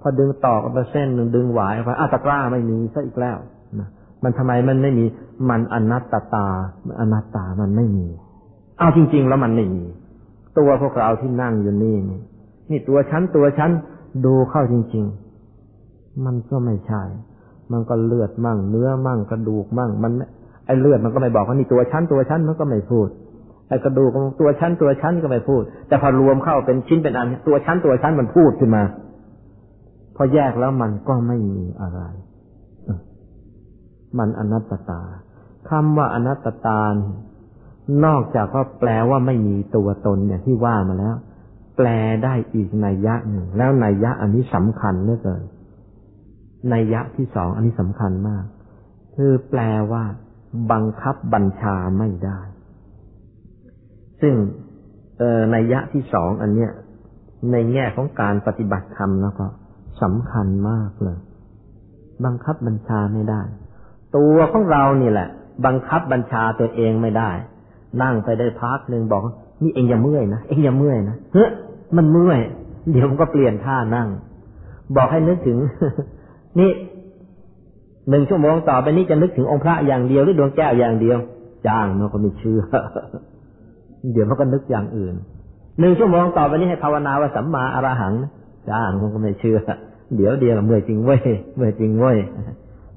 [0.02, 3.38] พอดึงตอกไปเส้นหนึ่งดึงหวายไปอ้าตะกร้าไม่มีซะอีกแล้ว
[3.80, 3.89] นะ
[4.24, 5.06] มันทำไมมันไม่มี
[5.49, 6.47] มันอนัตตาตา
[6.99, 8.08] อนัตตามันไม่มี
[8.80, 9.84] เอาจริง ๆ แล้วมันไม่มี
[10.58, 12.20] ตัวพวกเราที่นั่งอยู่นี่นี่
[12.70, 13.72] นี่ตัวฉันตัวฉัน
[14.26, 15.06] ดูเข้าจริง
[15.64, 17.04] ๆ มันก็ไม่ใช่
[17.72, 20.12] มันก็เลือดมั่ง เนื้อมั่งกระดูกมั่ง มัน
[20.66, 23.08] ไอเลือดมันก็ไม่บอกว่านี่ตัวฉันตัวฉันมันก็ไม่พูด
[23.72, 28.84] ไอ้กระดูกของตัวชั้นตัวชั้นก็ไม่พูด แต่พอรวมเข้าเป็นชิ้นเป็นอัน ตัวชั้นตัวชั้นมันพูดขึ้นมา
[30.15, 32.01] พอแยกแล้วมันก็ไม่มีอะไร
[34.17, 35.01] มันอนัตตา
[35.69, 36.82] คำว่าอนัตตา
[38.05, 41.15] นอกจากว่าแปลว่าไม่มีตัวตนเนี่ยที่ว่ามาแล้ว
[41.78, 41.88] แปล
[42.24, 45.43] ได้อีกนัยยะหนึ่ง แล้วนัยยะอันนี้สำคัญเหลือเกิน
[46.74, 48.45] นัยยะที่สองอันนี้สำคัญมาก
[49.15, 49.61] คือแปล
[49.91, 50.03] ว่า
[50.72, 52.39] บังคับบัญชาไม่ได้
[54.22, 54.36] ซึ่ง
[55.51, 56.72] ในยะที่สองอันเนี้ย
[57.51, 59.45] ในแง่ของการปฏิบัติธรรมแล้วก็
[60.01, 61.17] สำคัญมากเลย
[62.26, 63.41] บังคับบัญชาไม่ได้
[64.17, 65.30] ตัวของเรานี่แหละ
[65.65, 67.32] บังคับบัญชาตัวเองไม่ได้
[68.01, 69.22] นั่งไปได้พักหนึ่งบอก
[69.63, 71.49] นี่เองอย่าเมื่อยนะเองอย่าเมื่อยนะเฮ้ย
[71.95, 72.39] มันเมื่อย
[72.91, 74.07] เดี๋ยวมันก็เปลี่ยนท่านั่ง
[74.95, 75.57] บอกให้นึกถึง
[76.59, 76.72] นี่
[78.09, 81.17] หนึ่งชั่วโมงต่อไปนี้จะนึกถึงองค์พระอย่างเดียวหรือดวงแก้วอย่างเดียว
[81.67, 82.61] จ้างมันก็ไม่เชื่อ
[84.12, 85.16] เดี๋ยวมันก็นึกอย่างอื่น
[85.80, 88.14] หนึ่งชั่วโมงต่อไปนี้ให้ภาวนาว่าสัมมาอรหัง
[88.70, 89.60] จ้างมันก็ไม่เชื่อ
[90.16, 91.22] เดี๋ยวเดียวเมื่อจริงเว้ย
[91.56, 92.18] เมื่อจริงเว้ย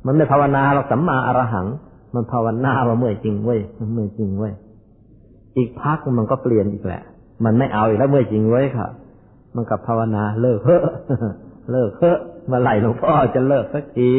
[0.07, 1.67] มันไม่ภาวนาเราสัมมาอรหัง
[2.15, 3.61] มันภาวนาว่าเมื่อจริงเว้ย
[3.95, 4.53] เมื่อจริงเว้ย
[5.57, 7.03] อีกพักมันก็เปลี่ยนอีกแหละ
[7.45, 8.87] มันไม่เอาอีกแล้วเมื่อจริงเว้ยค่ะ
[9.55, 10.81] มันกับภาวนาเลิกเฮ้อ
[11.73, 12.17] เลิกเฮ้อ
[12.51, 14.11] มาไหลหลวงพ่อจะเลิกสักที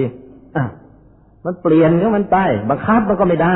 [1.45, 2.37] มันเปลี่ยนก็มันไป
[2.69, 3.55] บังคับมันก็ไม่ได้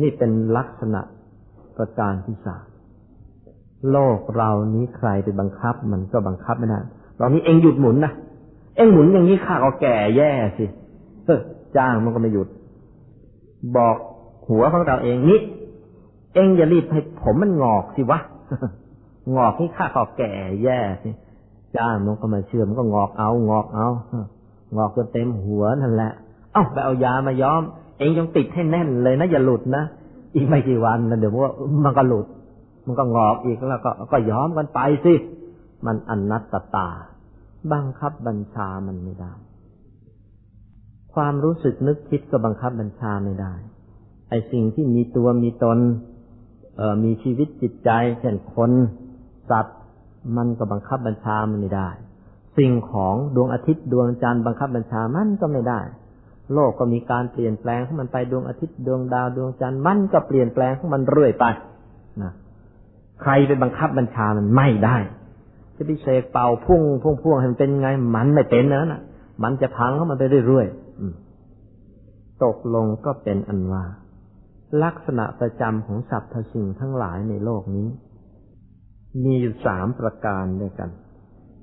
[0.00, 1.00] นี่เป็นลักษณะ
[1.76, 2.66] ประการที่สาม
[3.90, 6.80] โลกเรานี้ใครไปบังคับ มันก็บังคับไม่ได้
[7.20, 8.12] ตอนนี้เองหยุดหมุนนะ
[8.76, 10.64] เองหมุนอย่างนี้ข้าก็แก่แย่สิ
[11.26, 11.36] เฮ้
[11.76, 12.48] จ้างมันก็ไม่หยุด
[13.76, 13.96] บอก
[14.48, 15.40] หัวของเราเองนี่
[16.34, 18.18] เองอย่ารีบให้ผมมันงอกสิวะ
[19.36, 20.32] งอกที่ข้าขอแก่
[20.64, 21.10] แย่สิ
[21.76, 23.88] จ้ามันก็มาเชื่อมันก็งอกเอางอกเอา
[24.76, 26.12] งอกจนเต็มหัวนั่นแหละ
[26.52, 27.62] เอ้าไปเอายามาย้อม
[27.98, 29.84] เองจงติดให้แน่นเลยนะอย่าหลุดนะ
[30.34, 31.52] อีกไม่กี่วันนเดี๋ยวว่า
[31.84, 32.26] มันก็หลุด
[32.86, 35.14] มันก็งอกอีกแล้วก็ก็ยอมกันไปสิ
[35.86, 36.88] มันอนัตตา
[37.72, 39.32] บังคับบัญชามันไม่ได้
[41.14, 43.52] ความรู้สึกนึกคิดก็บังคับบัญชาไม่ได้
[44.28, 45.78] ไอสิ่งที่มีตัวมีตน
[47.04, 48.70] มีชีวิตจิตใจเช่นคน
[49.50, 49.78] สัตว์
[50.36, 51.88] มันก็บังคับบัญชามันไม่ได้
[52.58, 55.80] สิ่งของดวงอาทิตย์ดวงจันทร์บังคับบัญชามันก็ไม่ได้
[56.54, 61.44] โลกก็มีการเปลี่ยนแปลงของมันไปดวงอาทิตย์ดวงดาวดวงจันทร์มันก็เปลี่ยนแปลงของมันเรื่อยไป
[62.22, 62.32] นะ
[63.22, 64.96] ใครไปบังคับบัญชามันไม่ได้
[65.76, 69.02] จะไปเสกเป่าพุ่งพุ่งพุ่งให้มันเป็นไง มันไม่เป็นนะนะ
[69.42, 73.84] มันจะพังเข้ามันไปเรื่อยๆตกลงก็เป็นอันว่า
[74.82, 77.88] ลักษณะประจำของสรรพสิ่งทั้งหลายในโลกนี้
[79.24, 80.90] มีอยู่สามประการด้วยกัน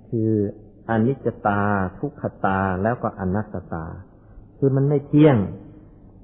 [0.10, 0.32] คือ
[0.90, 1.62] อนิจจตา
[2.00, 3.86] ทุกขตาแล้วก็อนัตตา
[4.58, 5.38] คือมันไม่เที่ยง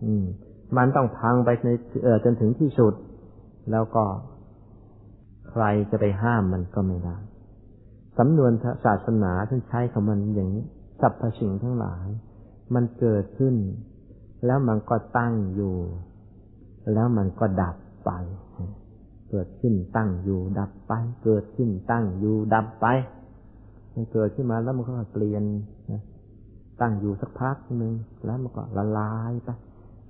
[0.04, 0.26] อืม
[0.78, 1.70] มันต้องพังไปใน
[2.04, 2.94] เออจนถึงที่สุด
[3.72, 4.04] แล้วก็
[5.50, 7.18] ใครจะไปห้ามมันก็ไม่ได้
[8.18, 8.52] สำนวน
[8.86, 10.64] ศาสนาท่านใช้คำมันอย่างนี้
[11.02, 12.08] สรรพสิ่งทั้งหลาย
[12.76, 13.56] มันเกิดขึ้น
[14.46, 15.76] แล้วมันก็ตั้งอยู่
[16.94, 17.76] แล้วมันก็ดับ
[18.06, 18.12] ไป
[19.30, 22.88] เกิดขึ้นตั้งอยู่ ดับไป เกิดขึ้นตั้งอยู่ดับไป
[23.94, 25.44] มันเกิดขึ้นมาแล้วมันก็เปลี่ยน
[26.82, 27.94] ตั้งอยู่สักพักหนึ่ง
[28.26, 29.50] แล้วมันก็ละลายไป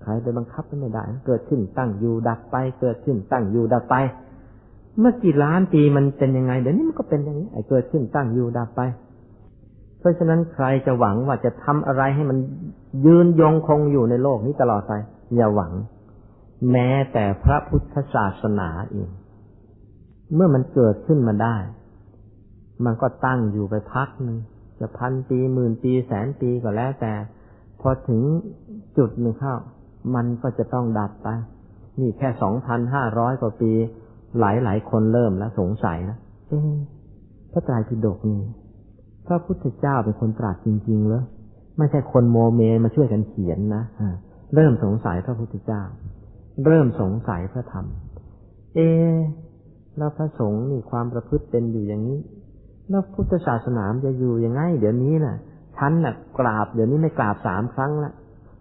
[0.02, 3.96] ใครไปบังคับไม่ได้เกิดขึ้นตั้งอยู่ดับไป เกิดขึ้นตั้งอยู่ดับไป
[5.00, 8.82] เมื่อกี่ล้านปีมันเป็นยังไงเดี๋ยวนี้มันก็เป็นอย่างนี้ไอ้เกิดขึ้นตั้งอยู่ดับไป
[10.00, 12.38] เพราะฉะนั้นใครจะหวังว่าจะทำอะไรให้มัน
[13.06, 14.94] ยืนยงคงอยู่ในโลกนี้ตลอดไป
[15.36, 15.74] อย่าหวัง
[16.72, 19.10] แม้แต่พระพุทธศาสนาเอง
[20.36, 21.58] เมื่อมันเกิดขึ้นมาได้
[22.86, 24.38] มันก็ตั้งอยู่ไปพักหนึ่ง
[24.84, 27.14] จะพันปีหมื่นปีแสนปีก็แล้วแต่
[27.82, 28.22] พอถึง
[28.98, 29.56] จุดหนึ่งเข้า
[30.16, 31.28] มันก็จะต้องดับไป
[32.00, 33.72] นี่แค่สองพันห้าร้อยกว่าปี
[34.40, 36.18] หลายหลายคนเริ่มแล้วสงสัยนะ
[36.48, 36.60] เอ๊
[37.52, 38.42] พระไตรปิฎกนี่
[39.28, 41.24] พระพุทธเจ้าเป็นคนตรัสจริงๆเหรอ
[41.78, 43.84] ไม่ใช่คนโมเมมาช่วยกันเขียนนะ
[44.56, 45.82] เริ่มสงสัยพระพุทธเจ้า
[46.66, 47.86] เริ่มสงสัยพระธรรม
[48.76, 48.80] เอ
[49.98, 52.20] แล้วพระสงฆ์นี่ความประพฤติเป็นอยู่อย่างนี้
[52.90, 55.38] แล้วพุทธศาสนาจะอยู่ยังไง เดี๋ยวนี้น่ะ
[55.78, 58.14] ฉันน่ะกราบเดี๋ยวนี้ไม่กราบสามครั้งละ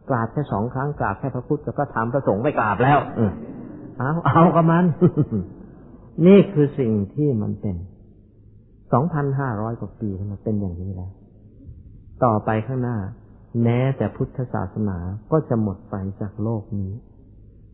[0.08, 2.98] กราบแค่สองครั้งกราบแค่พระพุทธกับพระธรรมพระสงฆ์ไม่กราบแล้ว
[3.98, 4.84] เอาเอากับมัน
[6.26, 7.76] นี่คือสิ่งที่มันเป็น
[8.92, 11.12] สองพันห้าร้อยกว่าปีมันเป็นอย่างนี้แล้ว
[12.24, 12.98] ต่อไปข้างหน้า
[13.62, 14.98] แม้แต่พุทธศาสนา
[15.32, 16.92] ก็จะหมดไปจากโลกนี้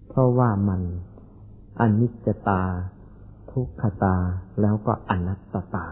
[0.08, 0.80] เพราะว่ามัน
[1.80, 2.62] อนิจจตา
[3.52, 4.16] ทุกขตา
[4.60, 5.86] แล้วก็อนัตตา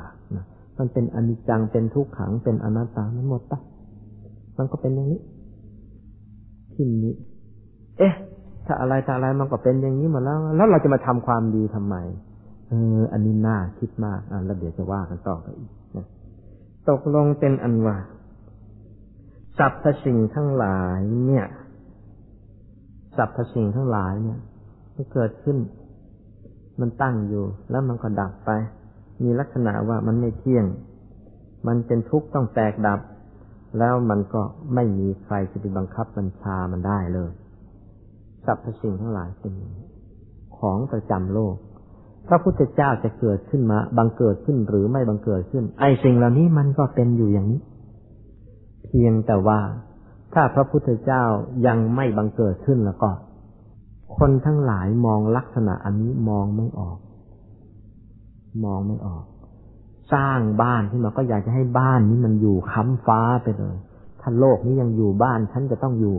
[0.78, 3.60] มันเป็นอนิจจังเป็นทุกขังเป็นอนัตตามันหมดปะ
[4.58, 5.20] มันก็เป็นอย่างนี้
[6.72, 7.14] ที่นี้
[7.98, 8.14] เอ๊ะ
[8.66, 11.96] ถ้าอะไรถ้าอะไรมันก็เป็นอย่างนี้หมดแล้ว แล้วเราจะมาทำความดีทำไม
[12.68, 16.06] เออ อันนี้น่าคิดมากอะแล้วเดี๋ยวจะว่ากันต่อไปอีกนะ
[16.88, 17.96] ตกลงเป็นอันว่า
[19.58, 21.46] สรรพสิ่งทั้งหลายเนี่ย
[23.16, 24.38] สรรพสิ่งทั้งหลายเนี่ย
[24.94, 25.56] มันเกิดขึ้น
[26.80, 28.50] มันตั้งอยู่ แล้วมันก็ดับไป
[29.22, 30.66] มีลักษณะว่ามันไม่เที่ยง
[31.66, 33.00] มันเป็นทุกข์ต้องแตกดับ
[33.78, 34.42] แล้วมันก็
[34.74, 37.30] ไม่มีใครจะไปบังคับบัญชามันได้เลย
[38.44, 39.52] สรรพสิ่งทั้งหลายเป็น
[40.58, 41.54] ของประจำโลก
[42.28, 47.60] พระพุทธเจ้าจะเกิดขึ้นมา บังเกิดขึ้นหรือไม่บังเกิดขึ้น ไอ้สิ่งเหล่านี้มันก็เป็นอยู่อย่างนี้
[48.84, 49.60] เพียงแต่ว่า
[50.34, 51.22] ถ้าพระพุทธเจ้า
[51.66, 53.10] ยังไม่บังเกิดขึ้นแล้วก็
[54.18, 56.98] คนทั้งหลายมองลักษณะอันนี้มองไม่ออก
[58.64, 59.24] มองไม่ออก
[60.12, 63.76] สร้างบ้านขึ้นมาก็อยากจะให้บ้านนี้มันอยู่ค้ำฟ้าไปเลย
[64.20, 66.16] ถ้าโลกนี้ยังอยู่บ้านฉันจะต้องอยู่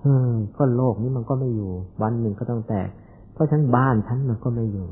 [0.00, 2.88] เฮ้ยก็โลกนี้มันก็ไม่อยู่ วันหนึ่งก็ต้องแตก
[3.32, 4.88] เพราะฉันบ้านฉันมันก็ไม่อยู่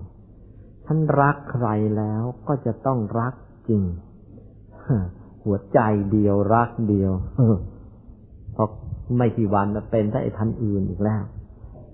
[0.87, 1.67] ฉันรักใคร
[1.97, 3.35] แล้วก็จะต้องรัก
[3.69, 3.83] จริง
[5.45, 5.79] หัวใจ
[6.13, 7.13] เดียวรักเดียว
[8.57, 8.65] พอ
[9.17, 11.23] ไม่กี่วันมันเป็นถ้าไอ้ทันอื่นอีกแล้ว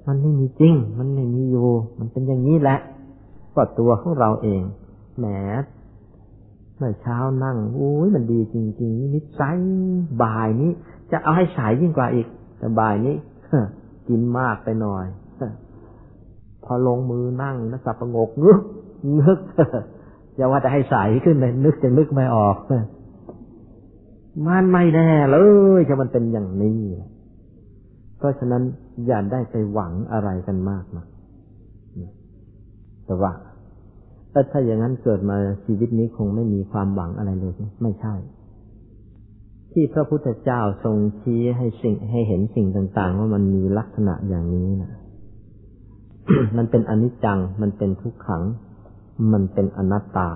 [0.07, 1.69] มันไม่มีจริง มันไม่มีอยู่
[1.99, 2.79] มันเป็นอย่างนี้แหละ
[3.55, 4.63] ก็ตัวของเราเอง
[5.19, 5.27] แหม
[6.77, 9.59] เมื่อเช้านั่งอุ้ยมันดีจริง ๆ นิสัย
[10.23, 10.71] บ่ายนี้
[11.11, 12.27] จะเอาให้สายยิ่งกว่าอีก
[12.59, 13.17] แต่บ่ายนี้
[14.09, 15.07] กินมากไปหน่อย
[16.65, 18.61] พอลงมือนั่งนะสับประงกงึก
[19.19, 19.39] งึก
[20.39, 22.57] จะว่าจะให้ใสขึ้นเลยนึกจะนึกไม่ออก
[24.47, 25.37] มันไม่แน่เล
[25.79, 26.81] ยจะมันเป็นอย่างนี้
[28.19, 28.63] เพราะฉะนั้น
[29.07, 31.07] อย่าได้ไปหวังอะไรกันมากนะ
[33.07, 33.33] แต่ว่า
[34.51, 38.15] ถ้าอย่างนั้นเกิดมาชีวิตนี้คงไม่มีความหวังอะไรเลยไม่ใช่
[39.73, 44.93] ที่พระพุทธเจ้าทรงชี้ให้สิ่งให้เห็นสิ่งต่าง ๆ ว่ามันมีลักษณะอย่างนี้นะ
[46.57, 48.43] มันเป็นอนิจจัง มันเป็นทุกขัง
[49.33, 50.29] มันเป็นอนัตตา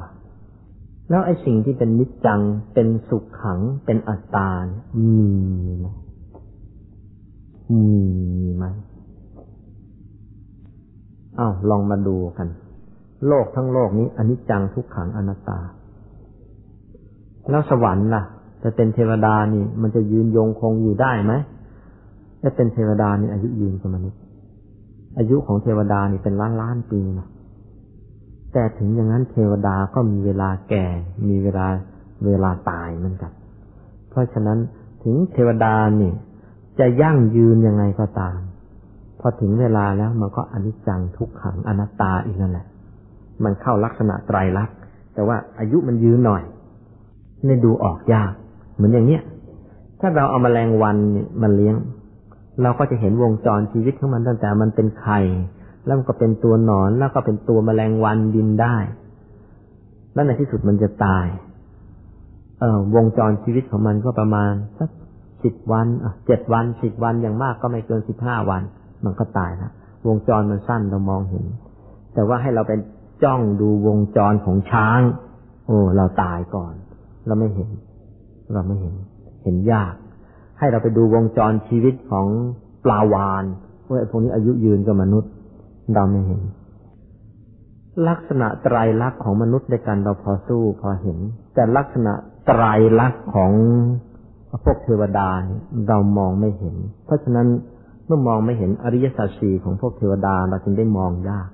[1.11, 2.41] แล้วไอ้สิ่งที่เป็นนิจจัง
[2.75, 4.49] เป็นสุขขัง เป็นอัตตา
[5.01, 5.87] มีไหม
[7.73, 8.65] มีไหม
[11.39, 12.49] อ้าวลองมาดูกัน
[13.27, 15.61] โลกทั้งโลกนี้อนิจจังทุกขังอนัตตา
[17.51, 18.23] แล้วสวรรค์ล่ะ
[18.63, 21.33] จะเป็นเทวดานี่ มันจะยืนยงคงอยู่ได้ไหม
[22.43, 24.21] ถ้าเป็นเทวดานี่อายุยืนกว่ามนุษย์
[25.19, 27.27] อายุของเทวดานี่เป็นล้านล้านปีนะ
[28.53, 30.87] แต่ถึงอย่างนั้นเทวดาก็มีเวลาแก่
[31.29, 31.67] มีเวลา
[32.27, 33.33] เวลาตายเหมือนกัน
[34.11, 34.59] เพราะฉะนั้น
[35.03, 36.13] ถึงเทวดานี่
[36.79, 38.39] จะยั่งยืนยังไงก็ตาม
[39.27, 42.67] อถึงเวลาแล้วมันก็อนิจจังทุกขังอนัตตาอีกนั่นแหละ
[43.45, 44.77] มันเข้าลักษณะไตรลักษณ์
[45.15, 46.43] แต่ว่าอายุมันยืนหน่อย
[47.47, 48.33] นี่ดูออกยาก
[48.75, 49.23] เหมือนอย่างเนี้ย
[50.01, 50.97] ถ้าเราเอามาแมลงวัน
[51.43, 51.77] มันเลี้ยง
[52.63, 55.21] เราก็จะเห็นวงจรชีวิตของมันตั้งแต่มันเป็นไข่
[55.85, 58.77] แล้วมันก็เป็นตัวหนอน แล้วก็เป็นตัวแมลงวันบินได้
[60.15, 61.27] แล้วในที่สุดมันจะตาย
[62.61, 64.91] เออวงจรชีวิตของมันก็ประมาณสัก
[65.45, 65.87] สิบวัน
[66.27, 68.63] เจ็ดวันสิบวันอย่างมากก็ไม่เกินสิบห้าวัน
[69.05, 69.73] มันก็ตายแล้ว
[70.07, 71.45] วงจรมันสั้นเรามองเห็น
[72.15, 72.81] แต่ว่าให้เราเป็น
[73.23, 75.01] จ้องดูวงจรของช้าง
[75.67, 76.75] โอ้เราตายก่อน
[77.27, 77.71] เราไม่เห็น
[78.53, 78.95] เราไม่เห็น
[79.45, 79.95] เห็นยาก
[80.59, 82.27] ให้เราไปดูวงจรชีวิตของ
[82.85, 83.45] ปลาวาน
[83.91, 85.31] ว่าพวกนี้อายุยืนกับมนุษย์
[85.95, 86.43] เราไม่เห็น
[88.09, 91.19] ลักษณะไตรลักษณ์ของมนุษย์ในการเราพอสู้พอเห็น
[91.55, 92.13] แต่ลักษณะ
[92.47, 92.63] ไตร
[93.01, 93.53] ลักษณ์ของ
[94.65, 95.29] พวกเทวดา
[95.89, 97.47] เรามองไม่เห็น เพราะฉะนั้น
[98.07, 101.49] เมื่อมองไม่เห็นอริยสัจสี่ของพวกเทวดาเราจึงได้มองยาก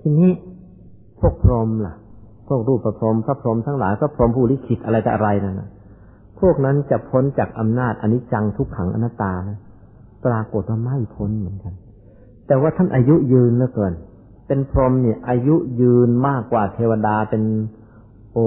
[0.00, 0.30] ทีนี้
[1.20, 1.94] พวกพรหมล่ะ
[2.48, 5.68] พวกรูปประพรหมพระพรหมทั้งหลายพระพรหมผู้ลิขิตอะไรแต่อะไรนั่นนะ
[6.40, 9.58] พวกนั้นจะพ้นจากอำนาจอนิจจังทุกขังอนัตตานะ
[10.24, 11.74] ปรากฏว่าไม่พ้นเหมือนกัน
[12.46, 13.94] แต่ว่าท่านอายุยืนเหลือเกิน
[14.46, 17.42] เป็นพรหมเนี่ย อายุยืนมากกว่าเทวดาเป็น
[18.32, 18.44] โอ้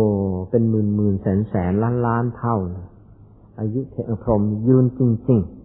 [0.49, 2.87] เป็นหมื่นหมื่นแสนแสนล้านล้านเท่านะ
[3.59, 5.60] อายุเทพรหมยืนจริง ๆ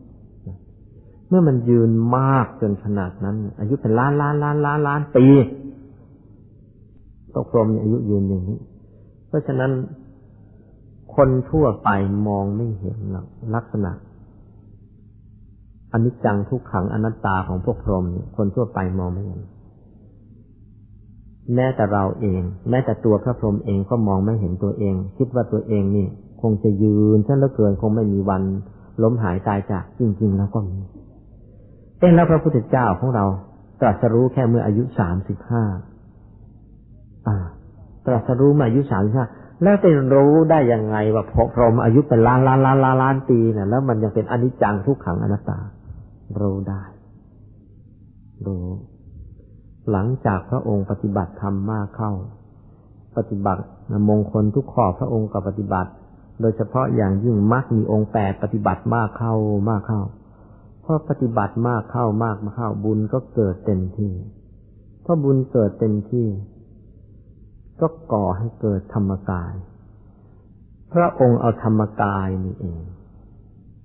[1.29, 5.27] เมื่อมันยืนมากจนขนาดนั้น อายุเป็นล้านล้านล้านล้านล้านปี
[7.35, 8.59] ก็พรหมอายุยืนอย่างนี้
[9.29, 9.73] เพราะฉะนั้น
[11.15, 11.91] คนทั่วไป
[12.29, 13.93] มองไม่เห็นหรอกลักษณะ
[15.93, 18.05] อนิจจังทุกขังอนัตตาของพวกพรหม
[18.37, 19.43] คนทั่วไปมองไม่เห็น
[21.55, 26.07] แม้แต่เราเอง แม้แต่ตัวพระพรหมเองก็มองไม่เห็นตัวเอง คิดว่าตัวเองนี่
[26.43, 28.43] คงจะยืนท่านละเกินคงไม่มีวัน
[29.03, 30.79] ล้มหายตายจากจริง ๆ แล้วก็มี
[31.99, 33.25] เอ็นแล้วพระพุทธเจ้าของเรา
[33.81, 35.65] ตรัสรู้แค่เมื่ออายุสามสิบห้า
[38.07, 39.27] ตรัสรู้เมื่ออายุสามสิบห้า
[39.63, 41.25] แล้วจะรู้ได้ยังไงว่า
[41.55, 45.59] พรหมอายุเป็นล้านล้านล้านล้านล้านปีเนี่ยแล้วมันยังเป็นอนิจจังทุกขังอนัตตา
[46.41, 46.83] รู้ได้
[48.47, 48.67] รู้
[49.93, 52.13] หลังจากพระองค์ปฏิบัติธรรมมากเข้า
[53.17, 53.63] ปฏิบัติ
[54.09, 55.91] มงคลทุกข้อพระองค์ก็ปฏิบัติ
[56.41, 59.35] โดยเฉพาะอย่างยิ่งมักมีองค์แปดปฏิบัติมากเข้า
[59.71, 60.03] มากเข้า
[60.89, 64.13] พอปฏิบัติมากเข้ามากมาเข้าบุญก็เกิดเต็มที่
[65.05, 66.29] พอบุญเกิดเต็มที่
[67.81, 69.55] ก็ก่อให้เกิดธรรมกาย
[70.93, 72.81] พระองค์เอาธรรมกายนี่เอง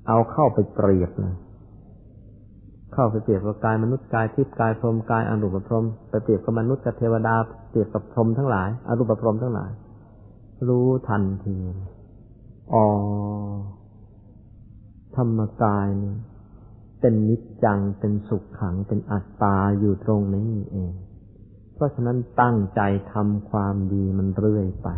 [0.08, 1.36] เอาเข้าไปเปรียบเลย
[2.94, 7.36] เข้าไปเปรียบกับกายมนุษย์กายทิพย์กายพรหมกายอรูปพรหมไปเปรียบกับมนุษย์กับเทวดา
[7.70, 9.72] เปรียบกับพรหมทั้งหลายอรูปพรหมทั้งหลาย
[10.68, 11.58] รู้ทันที
[12.74, 12.86] อ๋อ
[15.16, 16.16] ธรรมกายนี่
[17.02, 20.94] เป็นนิจจังเป็นสุขขังเป็นอัตตาอยู่ตรงนี้เอง
[21.74, 22.82] เพราะฉะนั้นตั้งใจ
[23.14, 24.90] ทำความดีมันเรื่อยไป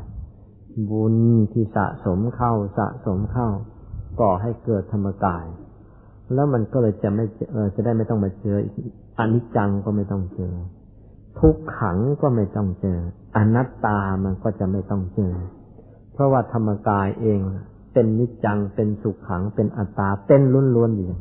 [0.90, 1.16] บุญ
[1.54, 3.48] ที่สะสมเข้าสะสมเข้า
[4.22, 5.46] ก่อให้เกิดธรรมกาย
[6.34, 8.58] แล้วมันก็เลยจะไม่เออจะได้ไม่ต้องมาเจอ
[9.20, 10.54] อนิจจังก็ไม่ต้องเจอ
[11.40, 13.00] ทุกขังก็ไม่ต้องเจอ
[13.36, 15.34] อนัตตามันก็จะไม่ต้องเจอ
[16.14, 17.40] เพราะว่าธรรมกายเอง
[17.94, 20.42] เป็นนิจจังเป็นสุขขังเป็นอัตตาเป็น
[20.76, 21.12] ล้วนๆอยู่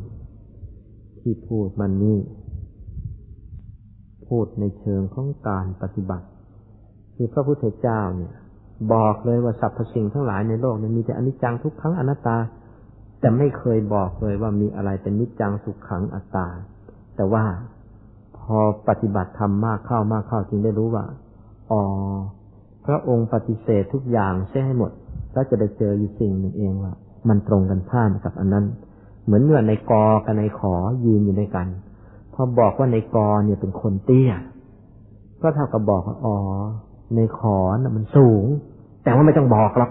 [1.22, 2.18] ที่พูดมันนี้
[4.28, 6.26] พูดในเชิงของการปฏิบัติ
[7.14, 8.32] คือพระพุทธเจ้าเนี่ย
[8.92, 12.38] บอกเลยว่าสรรพสิ่งทั้งหลายในโลกนี้มีแต่อนิจจังทุกขังอนัตตา
[13.20, 16.46] แต่ไม่เคยบอกเลยว่ามีอะไรเป็นนิจจังสุขขังอัตตา
[17.16, 17.44] แต่ว่า
[18.38, 18.58] พอ
[18.88, 21.04] ปฏิบัติทำมากเข้ามากเข้าจึงได้รู้ว่า
[21.70, 21.82] อ๋อ
[22.86, 24.90] พระองค์ปฏิเสธทุกอย่างใช่ให้หมด
[25.32, 26.92] แล้วจะได้เจออยู่สิ่งหนึ่งเองว่า
[27.28, 28.64] มันตรงกันข้ามกับอันนั้น
[29.24, 31.66] เหมือนเมื่อในกอกับในขอยืนอยู่ด้วยกัน
[32.34, 34.32] พอบอกว่าในกอเนี่ยเป็นคนเตี้ย
[35.42, 36.36] ก็เท่ากับบอกว่าอ๋อ
[37.16, 38.44] ในขอน่ะมันสูง
[39.02, 39.90] แต่ว่าไม่ต้องบอกหรอก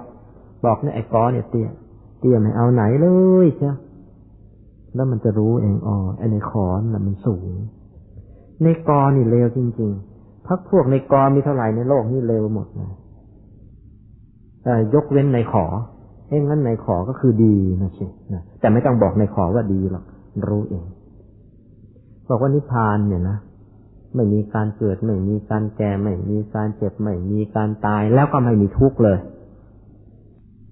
[0.66, 1.70] บอกเนี่ยไอ้กอเนี่ยเตี้ย
[2.20, 3.08] เตี้ยไม่เอาไหนเล
[3.46, 3.76] ยเชียว
[4.96, 7.52] แล้วมันจะรู้เองอ๋อไอ้ในขอน่ะมันสูง
[8.64, 12.92] ในกอนี่เลวจริง ๆพักพวกในกอมีเท่าไหร่ในโลกนี่เลวหมดเลย
[14.94, 15.66] ยกเว้นในขอ
[16.32, 20.04] เอ้งั้นในขอก็คือดีนะสินะแต่ไม่ต้องบอกในขอว่าดีหรอก
[20.48, 20.86] รู้เอง
[22.30, 23.38] บอกว่านิพพานเนี่ยนะ
[24.16, 29.18] ไม่มีการเกิด ไม่มีการแก่ไม่มีการเจ็บไม่มีการตาย แล้วก็ไม่มีทุกข์เลย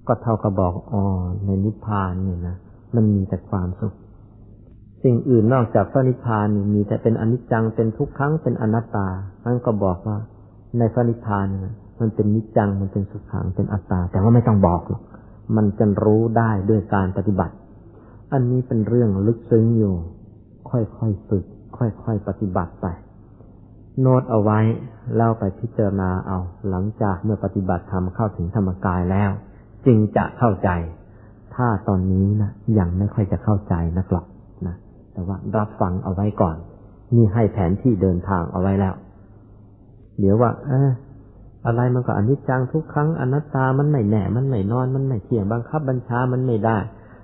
[0.07, 1.03] ก็เท่ากับบอกอ๋อ
[1.45, 2.55] ในนิพพานเนี่ยนะ
[2.95, 3.93] มันมีแต่ความสุข
[5.03, 9.07] สิ่งอื่นนอกจากพระนิพพานมีแต่เป็นอนิจจังเป็นทุกขังเป็นอนัตตา
[9.45, 10.18] นั่นก็บอกว่า
[10.78, 11.47] ในพระนิพพาน
[11.99, 15.01] มันเป็นนิจจังมันเป็นสุขขังเป็นอัตตา แต่ว่าไม่ต้องบอกหรอก
[15.55, 17.53] มันจะรู้ได้ด้วยการปฏิบัติ
[18.33, 19.95] อันนี้เป็นเรื่องลึกซึ้งอยู่
[20.69, 21.45] ค่อยๆฝึก
[21.77, 22.87] ค่อยๆปฏิบัติไป
[24.01, 24.59] โน้ตเอาไว้
[25.15, 26.39] แล้วไปพิจารณาเอา
[26.69, 29.31] หลังจากเมื่อปฏิบัติธรรมเข้าถึงธรรมกายแล้ว
[29.85, 30.69] จึงจะเข้าใจ
[31.55, 34.25] ถ้าตอนนี้นะยังไม่ค่อยจะเข้าใจนักหรอก
[34.67, 34.75] นะ
[35.13, 36.57] แต่ว่ารับฟังเอาไว้ก่อน
[37.15, 38.93] นี่ให้แผนที่เดินทางเอาไว้แล้ว
[40.19, 40.89] เดี๋ยวว่า เออ
[41.66, 46.78] อะไรมันก็อนิจจังทุกครั้งอนัตตามันไม่แน่ มันไม่นอน มันไม่เที่ยงบังคับบัญชามันไม่ได้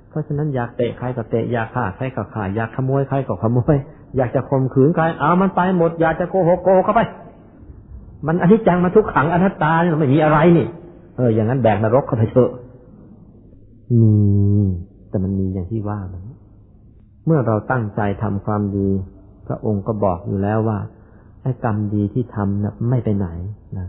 [0.10, 3.76] เพราะฉะนั้นอยากเตะใครก็เตะอยากฆ่าใครก็ฆ่าอยากขโมยใครก็ขโมย
[4.18, 7.02] อยากจะข่มขืนใครเอามันไปหมด อยากจะโกหกโกเข้าไป
[8.28, 10.68] มันอนิจจังมาทุกขังอนัตตาเนี่ยไม่มีอะไรนี่
[11.18, 12.52] เอออย่างนั้นแบกนรกเข้าไปเถอะ
[14.02, 14.14] มี
[15.10, 16.22] แต่มันมีอย่างที่ว่ามัน
[17.26, 18.90] เมื่อเราตั้งใจทำความดี
[19.48, 20.78] พระองค์ก็บอกอยู่แล้วว่า
[21.42, 23.28] ไอ้กรรมดีที่ทำนะไม่ไปไหน
[23.78, 23.88] นะ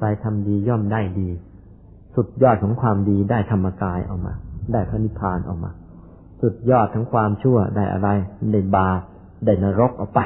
[0.00, 1.28] กายทำดีย่อมได้ดี
[2.14, 4.34] สุดยอดของความดีได้ธรรมกายออกมา
[4.72, 5.70] ได้พระนิพพานออกมา
[6.42, 8.08] สุดยอดทั้งความชั่วได้อะไร
[8.52, 9.00] ได้บาป
[9.44, 10.20] ได้นรกออกไป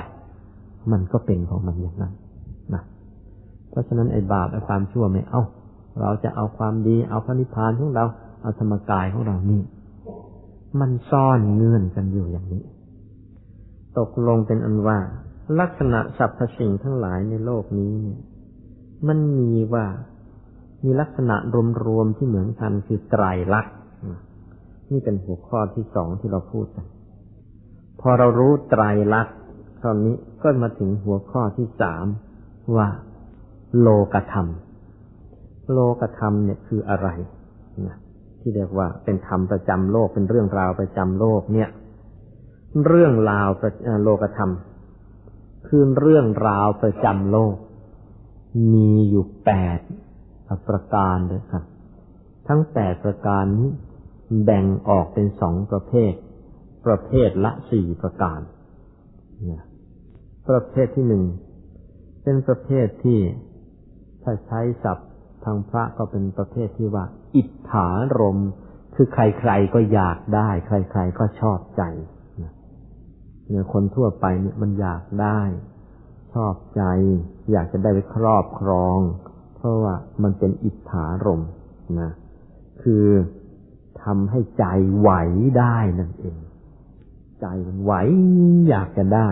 [0.92, 2.12] มันก็เป็นของมันอย่างนั้น
[2.74, 2.82] นะ
[3.70, 5.42] เพราะฉะนั้นไอ้บาปไอ้ความชั่วไม่เอา
[6.00, 8.04] เราจะเอาความดีเอาพระนิพพานของเรา
[8.42, 9.62] เอาธรรมกายของเรานี่
[10.80, 12.62] มันซ่อนเงื่อนกันอยู่อย่างนี้
[13.98, 14.98] ตกลงเป็นอันว่า
[15.60, 18.20] ลักษณะสรรพสิ่งทั้งหลายในโลกนี้เนี่ย
[19.08, 19.86] มันมีว่า
[20.84, 21.36] มีลักษณะ
[21.86, 23.24] รวมๆที่เหมือนกันคือไตร
[23.54, 23.74] ลักษณ์
[24.90, 26.86] นี่เป็นหัวข้อที่สองที่เราพูดกัน
[28.00, 28.82] พอเรารู้ไตร
[29.14, 29.36] ลักษณ์
[29.84, 32.06] ตอนนี้ก็มาถึงหัวข้อที่สาม
[32.76, 32.88] ว่า
[33.80, 34.46] โลกธรรม
[35.72, 37.08] โลกธรรมเนี่ยคืออะไร
[37.86, 37.96] นะ
[38.40, 41.68] ที่เรียกว่าเป็นธรรมประจำโลกเป็นเรื่องราวประจำโลกเนี่ย
[42.86, 43.48] เรื่องราว
[44.02, 44.50] โลกธรรม
[45.68, 47.54] คือเรื่องราวประจำโลก
[48.72, 49.78] มีอยู่แปด
[50.68, 51.64] ประการเลยครับ
[52.48, 53.70] ทั้งแปดประการนี้
[54.44, 56.12] แบ่งออกเป็นสองประเภท
[56.86, 58.40] ประเภทละสี่ประการ
[60.48, 61.24] ประเภทที่หนึ่ง
[62.22, 63.20] เป็นประเภทที่
[64.22, 65.10] ถ้าใช้ศัพท์
[65.44, 67.04] ทางพระก็เป็นประเภทที่ว่า
[67.36, 67.88] อิทธา
[68.18, 68.38] รม
[68.94, 71.82] คือใครๆก็อยากได้ ใครๆก็ชอบใจ
[72.38, 75.40] เนี่ยคนทั่วไปเนี่ยมันอยากได้
[76.32, 76.82] ชอบใจ
[77.52, 78.98] อยากจะได้ไปครอบครอง
[79.56, 81.42] เพราะว่ามันเป็นอิทธารม
[82.00, 82.10] นะ
[82.82, 83.06] คือ
[84.02, 84.64] ทำให้ใจ
[84.98, 85.10] ไหว
[85.58, 86.38] ได้นั่นเอง
[87.40, 87.92] ใจมันไหว
[88.68, 89.28] อยากจะได้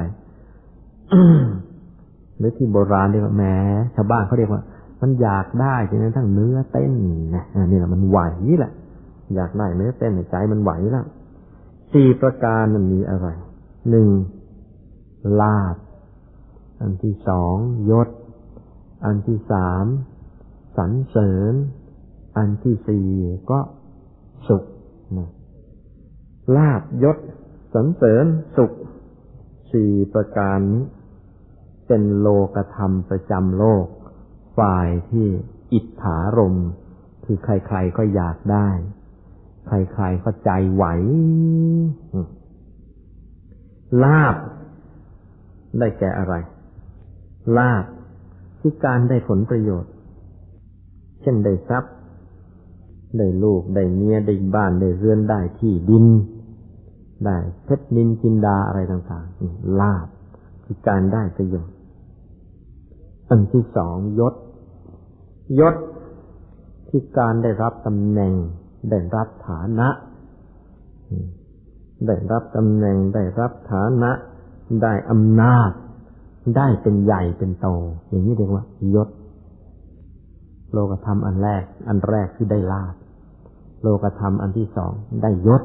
[2.39, 3.57] หรือที่โบราณเรียกว่าแม้
[3.95, 4.63] ชาวบ้านเขาเรียกว่า
[5.01, 6.93] มันอยากได้จนกระทั่งเนื้อเต้น
[7.37, 8.21] นะนี่แหละมันไหว
[8.59, 8.73] แหละ
[9.35, 11.07] อยากได้เนื้อเต้นใจมันไหวล้ว
[11.93, 13.29] สี่ประการมันมีอะไร
[13.91, 14.09] หนึ่ง
[15.41, 15.77] ลาบ
[16.81, 17.55] อันที่สอง
[17.91, 18.09] ยศ
[19.05, 19.85] อันที่สาม
[20.77, 21.55] สรรเสริญ
[22.37, 23.09] อันที่สี่
[23.51, 23.61] ก็
[24.49, 24.65] สุข
[25.17, 25.31] นะ
[26.57, 27.19] ลาบยศ
[27.75, 28.27] สรรเสริญ
[28.57, 28.73] สุข
[29.73, 30.85] สี่ประการนี้
[31.87, 33.87] เป็นโลกธรรมประจำโลก
[34.59, 35.27] ฝ่ายที่
[35.73, 36.57] อิทธารม
[37.25, 38.69] คือใครๆก็อยากได้
[39.67, 40.85] ใครๆก็ใจไหว
[44.03, 44.37] ลาบ
[45.79, 46.35] ได้แก่อะไร
[47.57, 47.85] ลาบ
[48.61, 49.93] คือการได้ผลประโยชน์
[51.23, 51.95] เช่นได้ทรัพย์
[53.19, 56.07] ได้ลูก ได้เมีย ได้บ้าน ได้เรือน ได้ที่ดิน
[57.25, 60.07] ได้เพชรนินจินดาอะไรต่างๆลาบ
[60.65, 61.77] คือการได้ประโยชน์
[63.29, 64.35] อันที่สองยศ
[65.61, 65.75] ยศ
[66.89, 68.33] คือการได้รับตำแหน่ง
[68.91, 69.89] ได้รับฐานะ
[72.07, 74.11] ได้รับตำแหน่ง ได้รับฐานะ
[74.83, 75.71] ได้อำนาจ
[76.57, 77.69] ได้เป็นใหญ่เป็นโต
[78.09, 78.65] อย่างนี้เรียกว่า
[78.95, 79.09] ยศ
[80.73, 82.95] โลกธรรมอันแรก อันแรกคือได้ลาบ
[83.83, 85.63] โลกธรรมอันที่สองได้ยศ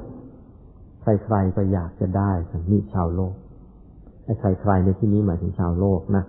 [1.01, 3.33] ใครๆก็อยากจะได้สันนี่ชาวโลก
[4.25, 6.23] ไอ้ใครๆในที่นี้หมายถึงชาวโลกนะ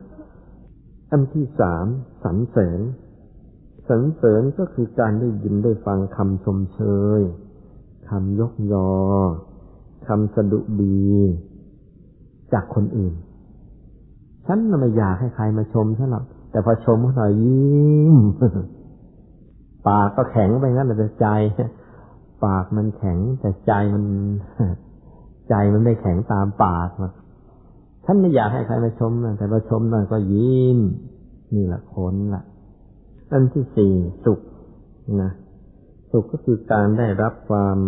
[1.11, 1.87] อันที่สาม
[2.25, 2.81] สรรเสริญ
[3.89, 6.81] สรรเสริญก็คือการได้ยินได้ฟังคำชมเช
[7.19, 7.21] ย
[8.09, 8.91] คำยกยอ
[10.09, 11.13] คำสะดุดี
[12.53, 13.15] จากคนอื่น
[14.47, 18.17] ฉันไม่อยากให้ใครมาชมฉันหรอกแต่พอชมเขาหน่อยยิ้ม
[19.89, 21.29] ปากก็แข็งไปงั้นแต่ใจ
[22.45, 24.05] ปากมันแข็งแต่ใจมัน
[25.49, 26.89] ใจมันไม่แข็งตามปาก
[28.05, 30.79] ท่านไม่อยากให้ใครมาชมนะแต่พอชมหน่อยก็ยิ้ม
[31.55, 32.43] นี่แหละผลละ
[33.31, 33.93] อันที่สี่
[34.25, 34.41] สุข
[35.23, 35.33] นะ
[36.13, 37.79] สุขก็คือการได้รับความ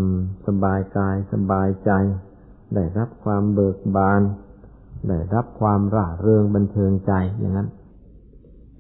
[0.47, 1.91] สบายกายสบายใจ
[2.75, 4.21] ได้รับความเบิกบาน
[5.09, 7.69] ได้รับความร่าเริงบันเทิงใจอย่างนั้น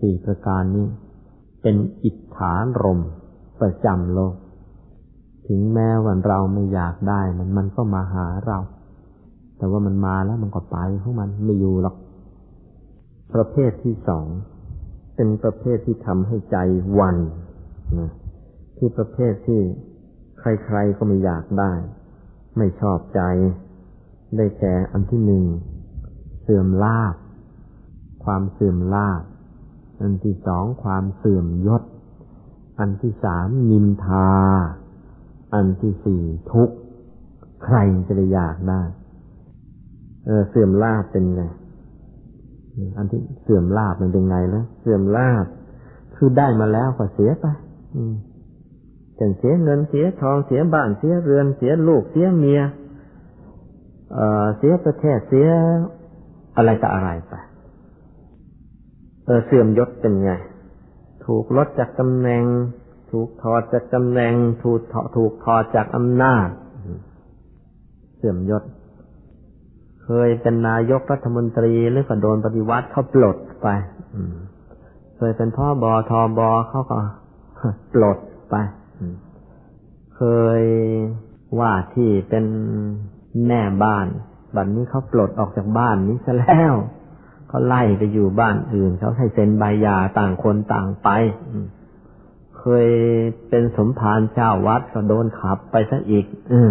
[0.01, 0.87] สี่ประการนี้
[1.62, 3.01] เป็นอิทธานรม
[3.61, 4.35] ประจำโลก
[5.47, 8.59] ถึงแม้วันเราไม่อยากได้มันมันก็มาหาเรา
[9.57, 11.97] แต่ว่ามันมาแล้วมันก็ไปของมันไม่อยู่หรอก
[13.35, 14.27] ประเภทที่สอง
[15.17, 16.57] เป็นประเภทที่ทำให้ใจ
[17.01, 17.17] วัน
[17.99, 18.11] นะ
[18.77, 19.61] ที่ประเภทที่
[20.39, 21.73] ใครๆก็ไม่อยากได้
[22.57, 23.21] ไม่ชอบใจ
[24.37, 25.45] ได้แก่อันที่หนึ่ง
[26.49, 27.14] เสื่อมลาบ
[28.24, 29.22] ความเสื่อมลาบ
[30.01, 31.82] อันที่สองความเสื่อมยศ
[32.78, 34.30] อันที่สามนินทา
[35.55, 36.22] อันที่สี่
[36.53, 36.76] ทุกข์
[37.64, 37.76] ใคร
[38.07, 38.82] จะได้อยากได้
[40.26, 41.42] เออเสื่อมลาบเป็นไง
[42.97, 45.47] อันที่เสื่อมลาบมันเป็นไงแล้วเสื่อมลาบ
[46.16, 47.47] คือได้มาแล้วก็เสียไป
[47.94, 48.14] อืม
[49.18, 52.61] จะเสียเงินเสียทองเสียบ้านเสียเรือนเสียลูกเสียเมีย
[54.12, 55.49] เอ่อเสียประเทศเสีย
[56.57, 57.34] อะไรต่ออะไรไป
[59.24, 60.32] เออเสื่อมยศเป็นไง
[61.26, 62.44] ถูกลดจากตำแหน่ง
[63.11, 64.80] ถูกถอดจากตำแหน่ง ถูก
[65.16, 66.48] ถูกถอดจากอำนาจ
[68.16, 68.62] เสื่อมยศ
[70.04, 73.68] เคยเป็นนายกรัฐมนตรีหรือก็โดนปฏิวัติเขาปลดไป
[75.16, 76.98] เคยเป็นพ่อบอทอบอเขาก็
[77.94, 78.18] ปลด
[78.50, 78.54] ไป
[80.16, 80.22] เค
[80.61, 80.62] ย
[81.59, 82.44] ว่าที่เป็น
[83.46, 84.07] แม่บ้าน
[84.57, 86.74] บัดนนี้เขาปลดออกจากบ้านนี้ซะแล้ว
[87.48, 91.09] เขาไล่ไปอยู่บ้านอื่นเขาให้เซ็นใบหย่าต่างคนต่างไป
[92.59, 92.88] เคย
[93.48, 96.62] เป็นสมภารเจ้าวัดก็โดนขับไปซะอีกอื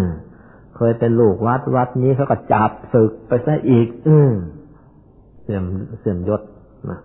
[0.75, 4.17] เคยเป็นลูกวัดวัดนี้เขาก็จับศึกไปซะอีกอื
[5.41, 5.63] เสื่อม
[5.99, 6.41] เสื่อมยศ
[6.89, 6.99] นะ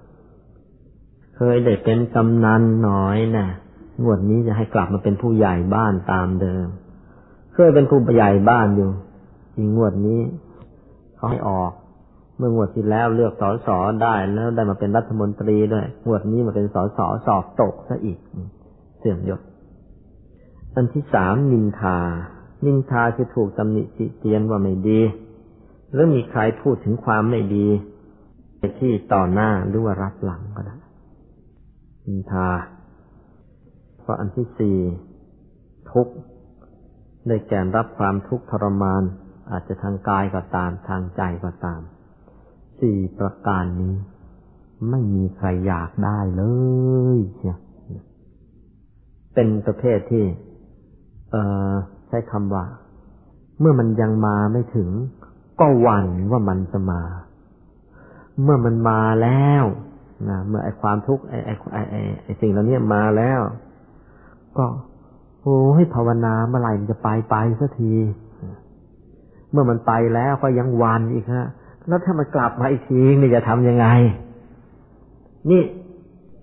[1.36, 3.46] เคยได้เป็นกำนันน้อยนะ
[4.02, 6.66] งวดนี้จะให้กลับมาเป็นผู้ใหญ่บ้านตามเดิม
[7.54, 8.90] เคยเป็นผู้ใหญ่บ้านอยู่
[9.56, 10.20] อีงวดนี้
[11.20, 11.72] เขาให้ออก
[12.36, 18.18] เมื่องวดที่แล้วเลือกสอสอได้แล้วได้มาเป็นรัฐมนตรีด้วยงวดนี้มาเป็นสอสอสอบตกซะอีก
[18.98, 19.40] เสื่อมยศ
[20.74, 21.98] อันที่สามนินทา
[22.66, 25.00] นินทาคือถูกตำหนิติเตียนว่าไม่ดี
[25.92, 27.66] หรือมีใครพูดถึงความไม่ดี
[28.80, 30.76] ที่ต่อหน้าหรือว่ารับหลังก็ได้
[32.06, 32.48] นินทา
[34.00, 34.78] เพราะอันที่สี่
[35.92, 36.14] ทุกข์
[37.28, 39.02] ได้แก่รับความทุกข์ทรมาน
[39.52, 41.80] อาจจะทางกายก็ตาม ทางใจก็ตาม
[42.80, 43.94] สี่ประการนี้
[44.90, 46.42] ไม่มีใครอยากได้เล
[47.16, 47.58] ยเนี่ย
[49.34, 50.24] เป็นประเภทที่
[51.30, 51.36] เอ
[51.70, 51.72] อ
[52.08, 52.64] ใช้คำว่า
[53.60, 54.88] เมื่อมันยังมาไม่ถึง
[55.60, 57.02] ก็หวั่นว่ามันจะมา
[58.42, 59.64] เมื่อมันมาแล้ว
[60.28, 61.50] นะเมื่อไอความทุกข์ไอไอ
[61.90, 63.40] ไอไอสิ่งเหล่านี้มาแล้ว
[64.58, 64.66] ก็
[65.40, 67.92] โอ้ให้ภาวนาเมื่อไหร่มันจะไปไปสักที
[69.52, 71.48] เมื่อมันไปแล้วก็ยังวันอีกฮะ
[71.88, 73.86] แล้วถ้ามันกลับมาอีกทีนี่จะทำยังไง
[75.50, 75.62] นี่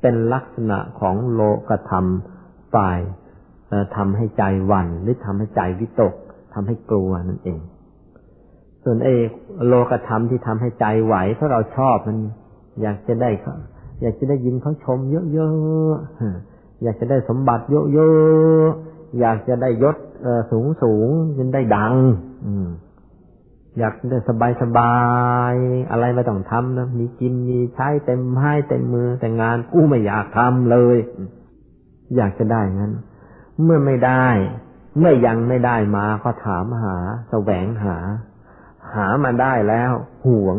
[0.01, 2.05] เป็นลักษณะของโลกธรรม
[2.73, 2.99] ฝ่าย
[3.95, 6.13] ทำให้ใจวันหรือทำให้ใจวิตก
[6.53, 7.59] ทำให้กลัวนั่นเอง
[8.83, 9.09] ส่วนเอ
[9.67, 12.17] โลกธรรมที่ทำให้ใจไหวเพราะเราชอบมัน
[12.81, 13.29] อยากจะได้
[14.01, 14.99] อยากจะได้ยินเขาชม
[15.33, 19.97] เยอะๆอยากจะได้สมบัติเยอะๆอยากจะได้ยศ
[20.51, 21.93] สูงสูงจนได้ดัง
[22.45, 22.67] อืม
[23.79, 24.95] อยากได้สบายสบา
[25.51, 25.53] ย
[25.91, 30.97] อะไรไม่ต้องทำนะมีกินมีใช้เต็มให้เต็มมือ แต่งานกู้ไม่อยากทำเลย
[32.15, 32.93] อยากจะได้งั้น
[33.63, 34.25] เมื่อไม่ได้
[34.99, 36.97] เมื่อยังไม่ได้มาก็ถามหา
[37.29, 37.97] แสวงหา
[38.93, 39.91] หามาได้แล้ว
[40.25, 40.57] ห่วง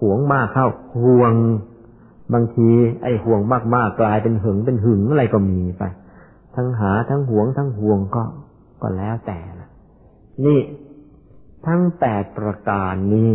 [0.00, 0.68] ห่วงมากเข้า
[1.02, 1.32] ห่วง
[2.34, 2.68] บางที
[3.02, 3.40] ไอ้ห่วง
[3.74, 5.82] มากๆกลายเป็นหึงเป็นหึงอะไรก็มีไป
[6.56, 8.22] ทั้งหาทั้งห่วงทั้งห่วงก็
[8.82, 9.68] ก็แล้วแต่ละ
[10.46, 10.60] นี่
[11.66, 13.32] ทั้งแปดประการนี้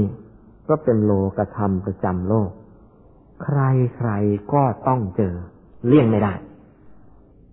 [0.67, 2.51] ก็เป็นโลกธรรมประจำโลก
[3.43, 3.59] ใคร
[3.97, 4.09] ใคร
[4.53, 5.36] ก็ต้องเจอ
[5.88, 6.34] เลี่ยงไม่ได้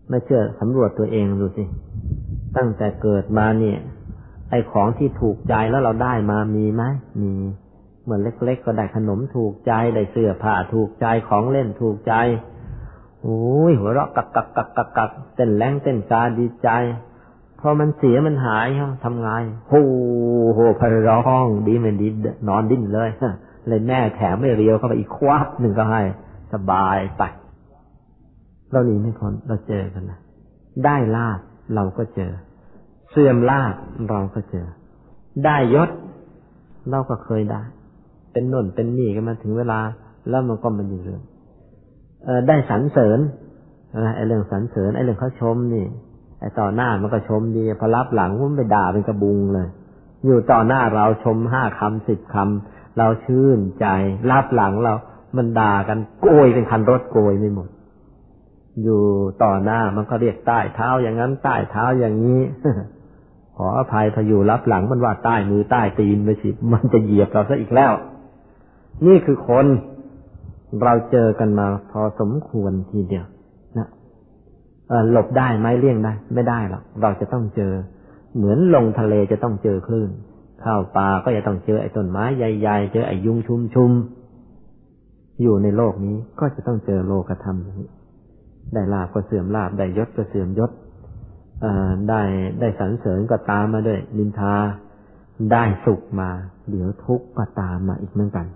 [0.08, 1.64] ไม่เชื่อสำรวจตัวเองดูสิ
[2.56, 3.78] ตั้งแต่เกิดมาเนี่ย
[4.50, 6.82] ไอของที่ถูกใจแล้วเราได้มามีไหม
[7.22, 7.32] มี
[8.02, 12.14] เหมือนเล็ก ๆ ก็ได้ขนมถูกใจได้เสื้อผ้าถูกใจของเล่นถูกใจ
[13.22, 16.68] โอ้ยหัวเราะกักกักกักกักกักเต้นแรงเต้นกาดีใจ
[17.62, 18.66] พอมันเสียมันหาย
[19.04, 19.28] ทำไง
[19.68, 19.74] โห
[20.54, 22.06] โหพร้องดีไม่ดี
[22.48, 23.10] นอนดิ้นเลย
[23.68, 26.02] เลยแม่แถมไม่เรียวเข้าไปอีกควับหนึ่งก็ให้
[26.52, 27.22] สบายไป
[28.70, 30.18] เราหนีไม่พ้นเราเจอกันนะ
[30.84, 31.38] ได้ลาบ
[31.74, 32.32] เราก็เจอ
[33.10, 33.74] เสื่อมลาบ
[34.10, 34.66] เราก็เจอ
[35.44, 35.90] ได้ยศ
[36.90, 37.62] เราก็เคยได้
[38.32, 39.80] เป็นน่นเป็นนี่กันมาถึงเวลา
[40.28, 41.22] แล้วมันก็มันอยู่เรื่อง
[42.48, 43.18] ได้สรรเสริญ
[44.16, 45.86] ไอ้เรื่องสรรเสริญไอ้เรื่องเขาชมนี่
[46.42, 49.68] ไอ้ต่อหน้ามันก็ชมดีพอรับหลังมันไปด่าเป็นกระบุงเลย
[50.24, 53.86] อยู่ต่อหน้าเราชมห้าคำสิบคำเราชื่นใจ
[54.30, 54.94] รับหลังเรา
[55.36, 57.68] มันด่ากันโกยเป็นคันรถโกยไม่หมด
[58.82, 59.02] อยู่
[59.42, 62.40] ต่อหน้ามันก็เรียกใต้เท้าอย่างนั้นใต้เท้าอย่างนี้
[63.56, 67.92] ขออภัยพออยู่รับหลังมันว่าใต้มือใต้ตีนไปสิมันจะเหยียบเราซะอีกแล้ว
[69.06, 69.66] นี่คือคน
[70.82, 73.26] เราเจอกันมาพอสมควรทีเดียว
[75.12, 77.72] หลบได้ไหมเลี่ยงได้ ไม่ได้หรอกเราจะต้องเจอ
[78.36, 80.10] เหมือนลงทะเลจะต้องเจอคลื่น
[80.60, 83.90] เข้าป่าก็จะต้องเจอไอ้ต้นไม้ใหญ่ๆเจอไอ้ยุงชุมชุม
[85.42, 87.82] อยู่ในโลกนี้ก็จะต้องเจอโลกธรรมนี้
[88.74, 90.70] ได้ลาบก็เสื่อมลาบได้ยศก็เสื่อมยศ
[92.08, 92.22] ได้
[92.60, 94.54] ได้สรรเสริญก็ตามมาด้วยนินทา
[95.52, 96.30] ได้สุขมา
[96.70, 98.46] เดี๋ยวทุกข์ก็ตามมาอีกเหมือนกัน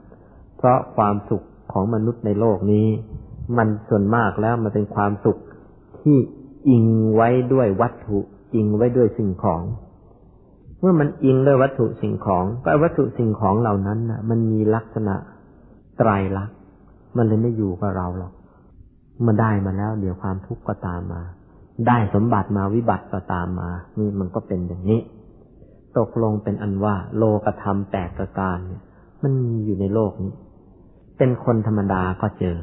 [0.57, 2.87] เพราะความสุขของมนุษย์ในโลกนี้
[3.57, 5.39] มันส่วนมากแล้วมันเป็นความสุข
[6.09, 6.19] ที่
[6.69, 8.19] อิงไว้ด้วยวัตถุ
[8.55, 9.63] อิงไว้ด้วยสิ่งของ
[10.81, 15.17] เมื่อมันอิงด้วยวัตถุสิ่งของ ก็วัตถุสิ่งของเหล่านั้นน่ะ มันมีลักษณะ
[15.99, 16.57] ไตรลักษณ์
[17.17, 18.33] มันเลยไม่อยู่กับเราหรอก
[19.23, 21.23] เมื่อได้มาแล้ว เดี๋ยวความทุกข์ก็ตามมา
[21.87, 25.01] ได้สมบัติมาวิบัติก็ตามมา นี่มันก็เป็นอย่างนี้
[25.99, 28.83] ตกลงเป็นอันว่า โลกธรรมแปดประการเนี่ย
[29.23, 30.33] มันมีอยู่ในโลกนี้
[31.19, 32.57] เป็นคนธรรมดาก็เจอ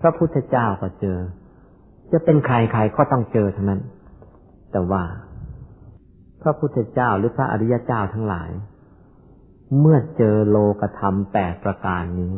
[0.00, 1.18] พระพุทธเจ้าก็เจอ
[2.12, 3.80] จะเป็นใครใครก็ต้องเจอทั้งนั้น
[4.72, 5.02] แต่ว่า
[6.42, 8.50] พระพุทธเจ้าหรือพระอริยเจ้าทั้งหลาย
[9.80, 12.34] เมื่อเจอโลกธรรมแปดประการนี้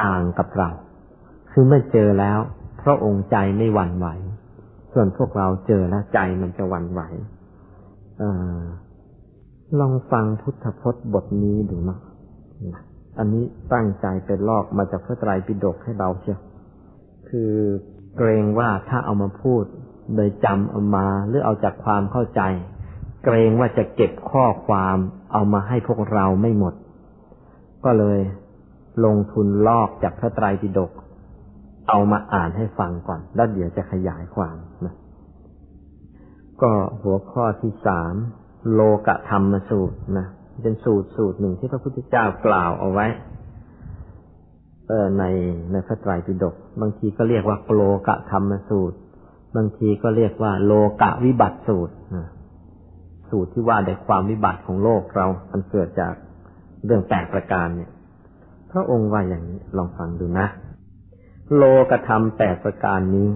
[0.00, 0.70] ต่างกับเรา
[1.50, 2.38] คือเมื่อเจอแล้ว
[2.82, 4.08] พระองค์ใจไม่หวั่นไหว
[4.92, 7.00] ส่วนพวกเราเจอแล้วใจมันจะหวั่นไหว
[8.20, 8.22] อ
[9.80, 11.98] ลองฟังพุทธพจน์บทนี้ดูนะ
[13.18, 16.40] อันนี้ตั้งใจเป็นลอกมาจากพระไตรปิฎกให้เราเชียว
[17.28, 17.52] คือ
[18.18, 19.64] เกรงว่าถ้าเอามาพูด
[20.14, 22.42] โดยจำเอามาหรือเอาจากความเข้าใจ
[23.24, 24.96] เกรงว่าจะเก็บข้อความ
[25.32, 26.74] เอามาให้พวกเราไม่หมด
[27.84, 28.18] ก็เลย
[29.04, 30.92] ลงทุนลอกจากพระไตรปิฎก
[31.88, 34.94] เอามาอ่านให้ฟังก่อน แล้วเดี๋ยวจะขยายความนะ
[36.62, 36.70] ก็
[37.02, 38.14] หัวข้อที่สาม
[38.72, 40.26] โลกธรรมสูตรนะ
[40.62, 43.06] เป็นสูตรสูตรหนึ่งที่พระพุทธเจ้ากล่าวเอาไว้
[45.18, 45.24] ใน
[45.72, 48.98] ในพระไตรปิฎก บางทีก็เรียกว่าโลกะธรรมสูตร
[49.56, 51.94] บางทีก็เรียกว่า โลกะวิบัติสูตร
[53.30, 56.14] สูตรที่ว่าในความวิบัติของโลกเรามันเกิดจาก
[56.84, 57.90] เรื่องแปดประการเนี่ย
[58.70, 60.46] พระองค์ว่าอย่างนี้ลองฟังดูนะ
[61.56, 63.28] โลกธรรมแปดประการนี้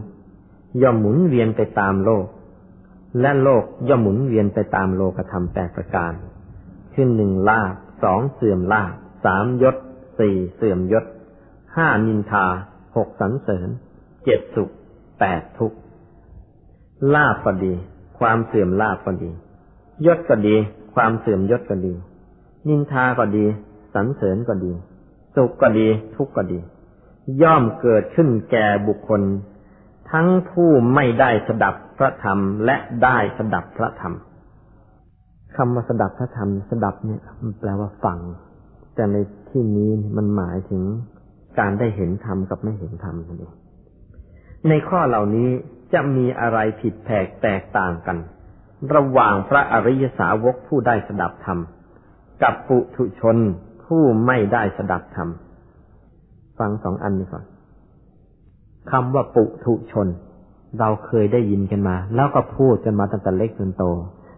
[0.82, 2.26] ย่อมหมุนเวียนไปตามโลก
[3.20, 6.12] และโลกย่อมหมุนเวียนไปตามโลกธรรมแปดประการ
[6.94, 8.92] ขึ้นหนึ่งลาบสองเสื่อมลาบ
[9.24, 9.76] สามยศ
[10.18, 11.04] สี่เสื่อมยศ
[11.76, 12.46] ห้านินทา
[12.96, 13.68] หกสรรเสริญ
[14.24, 14.70] เจ็ดสุข
[15.20, 15.72] แปดทุก
[17.14, 17.72] ลาบก็ดี
[18.18, 19.30] ความเสื่อมลาบก็ดี
[20.06, 20.56] ยศก็ดี
[20.94, 21.92] ความเสื่อมยศก็ดี
[22.68, 23.44] นินทาก็ดี
[23.94, 24.72] สรรเสริญก็ดี
[25.36, 26.58] สุขก็ดี ทุกข์ก็ดี
[27.42, 29.22] ย่อมเกิดขึ้นแก่บุคคล
[30.10, 34.14] ทั้งผู้ไม่ได้สดับพระธรรม และได้สดับพระธรรม
[35.56, 38.18] คำว่าสดับพระธรรมสดับเนี่ยมันแปลว่าฟัง
[38.94, 39.16] แต่ใน
[39.50, 40.82] ที่นี้มันหมายถึง
[41.58, 43.54] การได้เห็นธรรมกับไม่เห็นธรรมนั่นเอง
[44.68, 45.50] ในข้อเหล่านี้
[45.92, 48.16] จะมีอะไรผิดแผกแตกต่างกัน
[48.94, 51.58] ระหว่างพระอริยสาวกผู้ได้สดับธรรม
[52.42, 53.36] กับปุถุชน
[53.84, 55.28] ผู้ไม่ได้สดับธรรม
[56.58, 57.44] ฟังสองอันนี้ก่อน
[58.90, 60.08] คำว่าปุถุชน
[60.80, 63.84] เราเคยได้ยินกันมา แล้วก็พูดกันมาตั้งแต่เล็กจนโต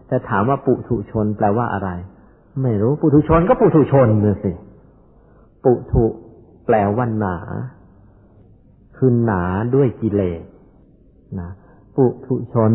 [0.07, 1.89] แต่ถามว่าปุถุชนแปลว่าอะไร
[2.63, 4.51] ไม่รู้ปุถุชนก็ปุถุชนเลยสิ
[5.65, 6.05] ปุถุ
[6.65, 7.37] แปลว่าหนา
[8.95, 9.43] คือหนา
[9.75, 10.41] ด้วยกิเลส
[11.39, 11.49] นะ
[11.95, 12.73] ปุถุชน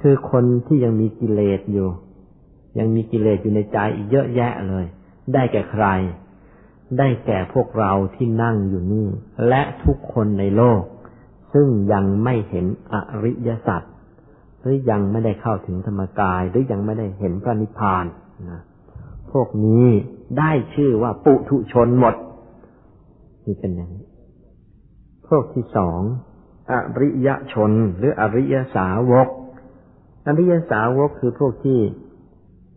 [0.00, 1.88] คือคนที่ยังมีกิเลสอยู่
[2.78, 4.84] ยังมีกิเลสอยู่ในใจอีกเยอะแยะเลย
[5.34, 5.86] ได้แก่ใคร
[6.98, 9.06] ได้แก่พวกเราที่นั่งอยู่นี่
[9.48, 10.82] และทุกคนในโลก
[11.52, 12.94] ซึ่งยังไม่เห็นอ
[13.24, 13.82] ริยสัจ
[14.60, 18.04] หรือยังไม่ได้เข้าถึงธรรมกาย หรือยังไม่ได้เห็นพระนิพพาน
[18.50, 18.60] นะ
[19.32, 19.86] พวกนี้
[20.38, 22.14] ได้ชื่อว่าปุถุชนหมด
[23.46, 24.06] นี่เป็นอย่างนี้
[25.28, 26.00] พวกที่สอง
[26.72, 29.28] อริยชน หรืออริยสาวก
[30.26, 31.80] อริยสาวกคือพวกที่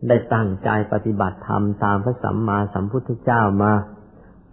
[0.08, 3.74] ได้ตั้งใจปฏิบัติธรรมตามพระสัมมาสัมพุทธเจ้ามา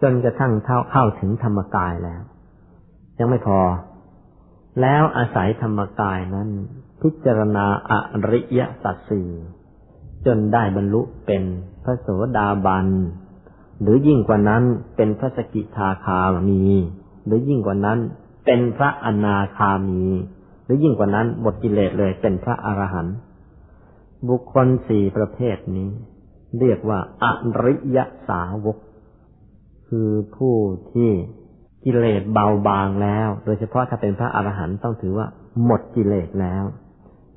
[0.02, 2.22] จนกระทั่งเท่าเข้าถึงธรรมกายแล้ว
[3.18, 3.60] ยังไม่พอ
[4.80, 6.48] แล้วอาศัยธรรมกายนั้น
[7.00, 7.92] พิจารณาอ
[8.32, 9.30] ริยสัจสี่
[10.26, 11.42] จนได้บรรลุเป็น
[11.84, 12.86] พระโสดาบัน
[13.82, 14.62] หรือยิ่งกว่านั้น
[14.96, 16.18] เป็นพระสกิทาคา
[16.48, 16.62] มี
[17.26, 17.98] หรือยิ่งกว่านั้น
[18.46, 20.04] เป็นพระอนาคามี
[20.64, 23.16] หรือยิ่งกว่านั้นหมดกิเลสเลยเป็นพระอรหันต์
[24.28, 25.90] บุคคลสี่ประเภทนี้
[26.60, 27.24] เรียกว่าอ
[27.64, 27.98] ริย
[28.28, 28.78] สาวก
[29.88, 30.54] คือผู้
[30.92, 31.10] ที่
[31.84, 35.26] กิเลสเบาบางแล้ว โดยเฉพาะถ้าเป็นพระอรหันต์ต้องถือว่า
[35.64, 36.64] หมดกิเลสแล้ว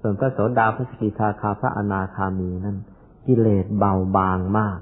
[0.01, 2.77] ส่วนพระโสดาพระสกิทาคาพระอนาคามีนั้น
[3.27, 4.79] กิเลสเบาบางมาก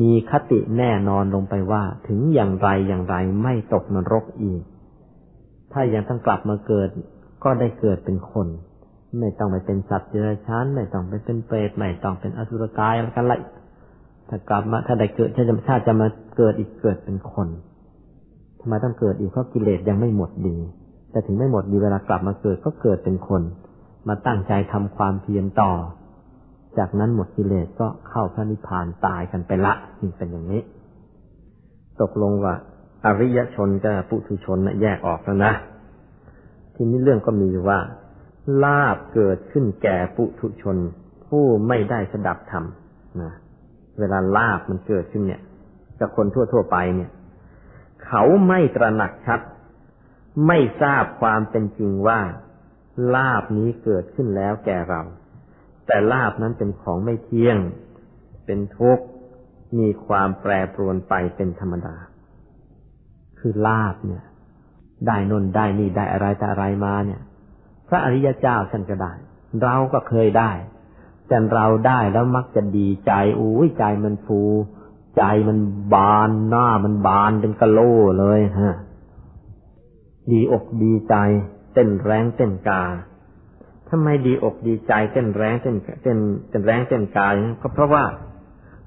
[0.00, 4.62] มีคติแน่นอนลงไปว่า ถึงอย่างไรอย่างไรไม่ตกนรกอีก
[5.72, 6.88] ถ้ายังต้องกลับมาเกิด
[7.44, 8.48] ก็ได้เกิดเป็นคน
[9.18, 13.34] ไม่ต้องไปเป็นสัตว์เดรัจฉานไม่ต้องไปเป็นเปรตไม่ต้องเป็นอสุรกายอะไรกันไร
[14.28, 16.06] ถ้ากลับมาถ้าได้เกิดถ้าจะถ้าจะมา
[16.36, 17.48] เกิดอีกเกิดเป็นคน
[18.60, 20.56] ทำไมต้องเกิดอีกเพราะกิเลสยังไม่หมดดี
[21.10, 23.42] แต่ถึงไม่หมดดีเวลากลับมาเกิดก็เกิดเป็นคน
[24.08, 25.72] มาตั้งใจทำความเพียรต่อ
[26.78, 30.62] จากนั้นหมดกิเลสก็เข้าพระนิพพานตายกันไปละนี่เป็นอย่างนี้
[32.00, 32.54] ตกลงว่า
[33.04, 35.52] อริยชนกับปุถุชนนะแยกออกแล้วนะ
[36.74, 37.78] ทีนี้เรื่องก็มีว่า
[38.64, 40.76] ลาบเกิดขึ้นแก่ปุถุชน
[41.26, 42.64] ผู้ไม่ได้สดับธรรม
[43.22, 43.32] นะ
[43.98, 45.42] เวลาลาบมันเกิดขึ้นเนี่ย
[46.00, 47.10] กับคนทั่วๆไปเนี่ย
[48.06, 49.40] เขาไม่ตระหนักชัด
[50.46, 52.20] ไม่ทราบความเป็นจริงว่า
[53.14, 55.02] ลาบนี้เกิดขึ้นแล้วแก่เรา
[55.86, 57.58] แต่ลาบนั้นเป็นของไม่เที่ยง
[58.46, 59.04] เป็นทุกข์
[59.78, 61.96] มีความแปรปรวนไปเป็นธรรมดา
[63.38, 64.24] คือลาบเนี่ย
[65.06, 67.20] ได้นนได้นี่ได้อะไรแต่อะไรมาเนี่ย
[67.88, 69.12] พระอริยเจ้าท่านก็ได้
[69.62, 70.50] เราก็เคยได้
[71.28, 74.40] แต่เราได้แล้วมักจะดีใจอุ้ยใจมันฟู
[75.16, 75.58] ใจมัน
[75.94, 77.78] บานหน้ามันบานเป็นกะโล
[78.18, 78.74] เลยฮะ
[80.30, 81.14] ดีอกดีใจ
[81.72, 82.82] เต้นแรงเต้นกา
[83.94, 86.18] ทำไมดีอกดีใจเต้นแรงเต้นเต้น
[86.48, 87.32] เต้นแรงเต้นกาย
[87.62, 88.04] ก็เพราะว่า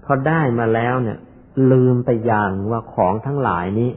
[0.04, 1.18] พอได้มาแล้วเนี่ย
[1.72, 3.92] ลืมไปอย่างว่าของทั้งหลายนี้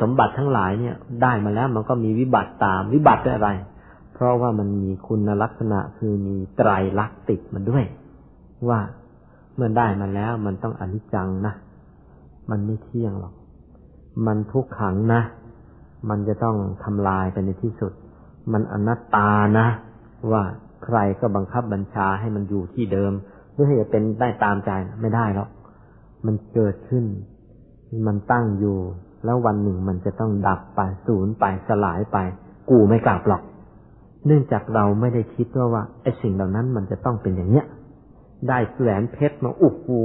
[0.00, 3.50] สมบัติทั้งหลายเนี่ย ได้มาแล้วมันก็มีวิบัติตามวิบัติอะไร
[4.14, 7.84] เพราะว่ามันมีคุณลักษณะคือมีไตรลักษณ์ติดมันด้วย
[8.68, 8.80] ว่า
[9.54, 11.54] เมื่อได้มาแล้วมันต้องอนิจจังนะ
[12.50, 13.34] มันไม่เที่ยงหรอก
[14.26, 15.22] มันทุกขังนะ
[16.08, 17.92] มันจะต้องทำลายไปในที่สุด
[18.52, 19.66] มันอนัตตานะ
[20.32, 20.42] ว่า
[20.84, 23.12] ใครก็บังคับบัญชาให้มันอยู่ที่เดิม
[23.52, 24.70] เพื่อให้เป็นได้ตามใจ
[25.00, 25.48] ไม่ได้หรอก
[26.26, 27.04] มันเกิดขึ้น
[28.06, 28.78] มันตั้งอยู่
[29.24, 32.18] แล้ววันหนึ่งมันจะต้องดับไปสูญไปสลายไป
[32.70, 33.42] กูไม่กลับหรอก
[34.26, 37.66] เนื่องจากเราไม่ได้คิดว่าว่าไอ้สิ่งเหล่านั้นมันจะต้องเป็นอย่างเนี้ย
[38.48, 40.04] ได้แหวนเพชรมาอุกู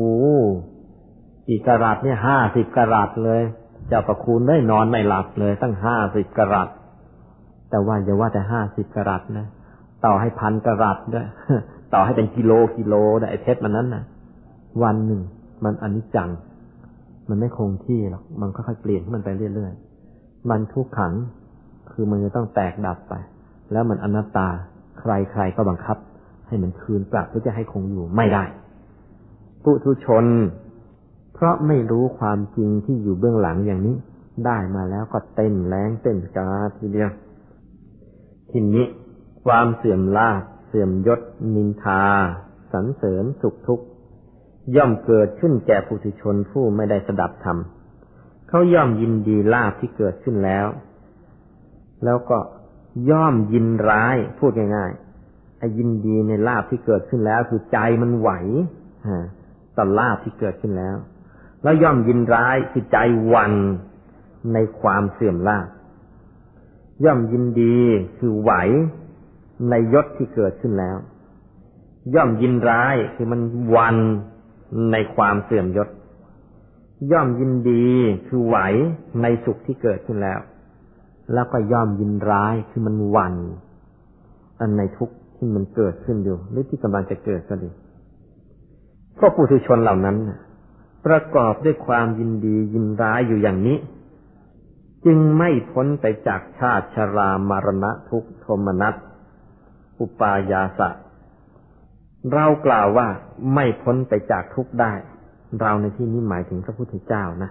[1.48, 3.42] กี่กรัตเนี่ยห้าสิบกรัตเลย
[3.88, 6.70] เจ้าประคุณได้นอนไม่หลับเลย ตั้งห้าสิบกรัต
[7.70, 9.48] แต่ว่าอย่าว่าแต่ห้าสิบกรัตนะ
[10.06, 11.28] ต่อให้พันกรัตด้วย
[11.94, 14.04] ต่อให้เป็นกิโลกิโลได้ไอ้เพชรมันนั้นนะ
[14.84, 15.22] วันหนึ่ง
[15.66, 16.30] มันอนิจจัง
[17.30, 21.14] มันไม่คงที่หรอกมันค่อยๆเปลี่ยนมันไปเรื่อยๆมันทุกขัง
[21.92, 23.14] คือมันจะต้องแตกดับไป
[23.72, 24.48] แล้วมันอนัตตา
[25.00, 25.98] ใครๆก็บังคับ
[26.48, 28.44] ให้มันคืนกลับเพื่อจะให้คงอยู่ไม่ได้
[29.64, 30.26] ปุถุชน
[31.34, 33.96] เพราะไม่รู้ความจริงที่อยู่เบื้องหลังอย่างนี้
[34.46, 37.10] ได้มาแล้วก็เต้นแรงเต้นกาทีเดียว
[38.52, 38.86] ทีนี้
[39.46, 41.22] ความเสื่อมลาภเสื่อมยศ
[41.56, 42.04] นินทา
[42.72, 43.86] สรรเสริญสุขทุกข์
[44.76, 47.58] ย่อมเกิดขึ้นแก่ปุถุชนผู้ไม่ได้สดับธรรม
[48.48, 50.68] เขาย่อมยินดีลาภที่เกิดขึ้นแล้ว
[52.06, 52.38] แล้วก็
[53.10, 58.30] ย่อมยินร้ายพูดง่ายๆไอ้ยินดีในลาบที่เกิดขึ้นแล้ว คือใจมันไหว
[59.78, 60.96] ต่อลาบที่เกิดขึ้นแล้ว
[61.64, 62.98] แล้วย่อมยินร้ายคือใจ
[63.34, 63.54] วัน
[64.54, 65.68] ในความเสื่อมลาบ
[67.06, 67.78] ย่อมยินดี
[68.18, 68.52] คือไหว
[69.70, 70.98] ในยศที่เกิดขึ้นแล้ว
[72.16, 73.42] ย่อมยินร้ายคือมัน
[73.76, 73.98] วัน
[74.92, 75.90] ในความเสื่อมยศ
[77.12, 77.86] ย่อมยินดี
[78.28, 78.58] คือไหว
[79.22, 80.40] ในสุขที่เกิดขึ้นแล้ว
[81.34, 83.36] แล้วก็ย่อมยินร้ายคือมันวัน
[84.60, 87.70] อันในทุกข์ที่มันเกิดขึ้นอยู่หรือที่กำลังจะเกิดก็ดี
[89.18, 90.18] พวกปุถุชนเหล่านั้น
[91.06, 93.78] ประกอบด้วยความยินดียินร้ายอยู่อย่างนี้
[95.06, 98.96] จึงไม่พ้นไปจากชาติชรามารณะทุกโทมนัส
[100.02, 100.90] อุปายาสะ
[102.34, 103.08] เรากล่าวว่า
[103.54, 104.94] ไม่พ้นไปจากทุกข์ได้
[105.62, 107.50] เราในที่นี้หมายถึงพระพุทธเจ้านะ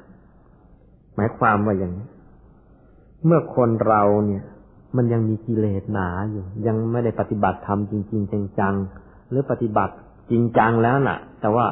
[1.16, 2.06] หมายความว่าอย่างนี้
[3.24, 4.44] เมื่อคนเราเนี่ย
[4.96, 9.94] มันยังมีกิเลสหนาอยู่ ยังไม่ได้ปฏิบัติธรรมจริง ๆ จังๆ หรือปฏิบัติ
[10.30, 11.66] จริงจังแล้วน่ะ แต่ว่า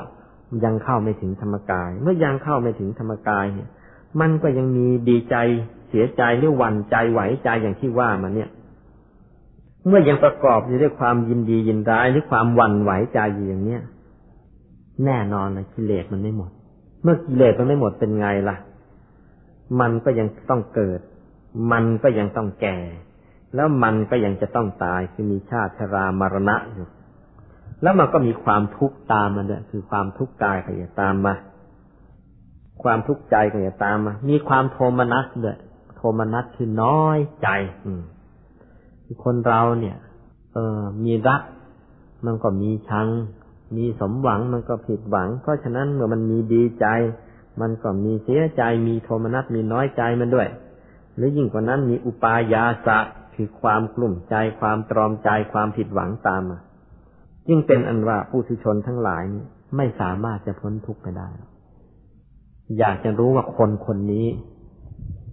[0.64, 3.68] ยังเข้าไม่ถึงธรรมกาย เมื่อยังเข้าไม่ถึงธรรมกายเนี่ย
[4.20, 5.36] มันก็ยังมีดีใจ
[5.88, 8.48] เสียใจหรือหวั่นใจไหวใจอย่างที่ว่ามาเนี่ย
[9.88, 13.82] เมื่อยังประกอบอยู่ด้วยความยินดียินร้ายหรือความหวั่นไหวใจอยู่อย่างเนี้ย
[15.04, 16.50] แน่นอนเลยกิเลสมันไม่หมด
[17.02, 18.56] เมื่อกิเลสมันไม่หมดเป็นไงล่ะ
[19.80, 21.00] มันก็ยังต้องเกิด
[21.72, 22.78] มันก็ยังต้องแก่
[23.54, 26.86] แล้วมันก็ยังจะต้องตายคือมีชาติชรามรณะอยู่
[27.82, 31.34] แล้วมันก็มีความทุกข์ตามมาด้วยคือความทุกข์กายก็จะตามมา
[32.82, 35.58] ความทุกข์ใจก็จะตามมา มีความโทมนัสด้วย
[35.96, 37.48] โทมนัสคือน้อยใจ
[37.84, 38.02] อืม
[39.24, 39.96] คนเราเนี่ย
[40.52, 41.42] เออ มีรัก
[42.26, 43.08] มันก็มีชัง
[43.76, 46.86] มีสมหวังมันก็ผิดหวัง เพราะฉะนั้นเมื่อมันมีดีใจ
[47.60, 50.48] มันก็มีเสียใจ มีโทมนัสมีน้อยใจมันด้วย
[51.16, 52.98] หรือยิ่งกว่านั้นมีอุปายาสะ
[53.34, 56.58] คือความกลุ่มใจความตรอมใจความผิดหวังตามมา
[57.48, 59.44] ยิ่งเป็นอันว่าผู้ทุชนทั้งหลายนี้
[59.76, 61.28] ไม่สามารถจะพ้นทุกข์ไปได้
[62.78, 64.26] อยากจะรู้ว่าคนคนนี้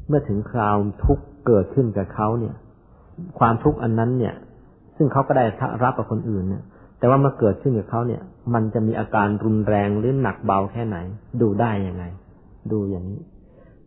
[0.08, 0.76] เมื่อถึงคราว
[1.06, 2.56] ทุกข์เกิดขึ้นกับเขาเนี่ย
[3.40, 4.36] ความทุกข์อันนั้นเนี่ย
[4.98, 5.46] ซึ่งเขาก็ได้
[5.84, 6.64] รับกับคนอื่นเนี่ย
[7.00, 8.22] แต่ว่ามื่อเกิดขึ้นกับเขาเนี่ย
[8.54, 10.98] มันจะมีอาการรุนแรงหรือหนักเบาแค่ไหน
[11.42, 12.04] ดูได้ยังไง
[12.72, 13.22] ดูอย่างนี้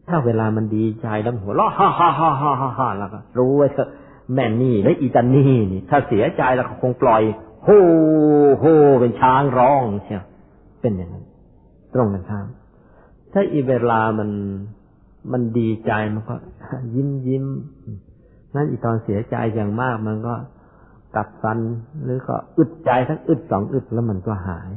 [0.08, 3.68] ถ้าเวลามันดีใจแล้วหัวเราะฮ่าฮ่าฮ่าฮ่าฮ่าแล้วก็รู้ว่า
[4.34, 7.22] แม่นี่และอีตันนี่นี่ ถ้าเสียใจแล้วคงปล่อย
[7.64, 7.68] โฮ
[8.58, 8.64] โฮ
[9.00, 10.24] เป็นช้างร้องเชียว
[10.80, 11.24] เป็นอย่างนั้น
[11.94, 12.46] ตรงกันข้าม
[13.32, 14.30] ถ้าอีเวลามัน
[15.32, 16.34] มันดีใจมันก็
[16.94, 17.44] ยิ้มยิ้ม
[18.58, 20.34] นั่นอีตอนเสียใจอย่างมากมันก็
[21.16, 21.58] กัดฟัน
[22.02, 24.70] หรือก็อึดใจทั้งอึดสองอึดแล้วมันก็หาย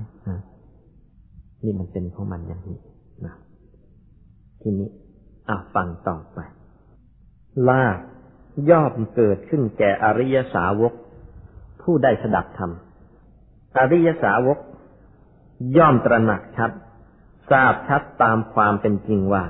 [1.64, 2.78] นี่มันเป็นของมันอย่างนี้
[3.26, 3.34] นะ
[4.62, 4.90] ทีนี้
[5.50, 6.40] อะฟังต่อไป
[7.70, 7.98] ลาบ
[8.70, 10.94] ย่อมเกิดขึ้นแก่อริยสาวก
[11.82, 12.72] ผู้ได้สดับธรรม
[13.78, 14.58] อริยสาวก
[15.78, 16.72] ย่อมตระหนักชัด
[17.52, 19.44] ทราบชัดตามความเป็นจริงว่า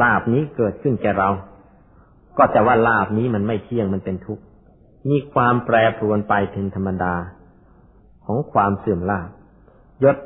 [0.00, 1.30] ลาบนี้เกิดขึ้นแก่เรา
[2.38, 4.42] ก็จะว่าลาบนี้มันไม่เที่ยงมันเป็นทุกข์
[5.08, 7.14] มีความแปรปรวนไปเป็นธรรมดา
[8.24, 9.28] ของความเสื่อมลาบ
[10.04, 10.16] ยศ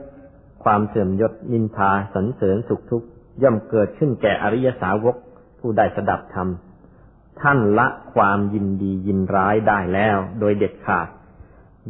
[0.64, 3.08] ความเสื่อมยศนินทาสันเสริญสุขทุกข์
[3.42, 5.16] ย่อมเกิดขึ้นแก่อริยสาวก
[5.58, 6.48] ผู้ได้สดับธรรม
[7.40, 11.08] ท่านละความยินดียินร้ายได้แล้ว โดยเด็ดขาด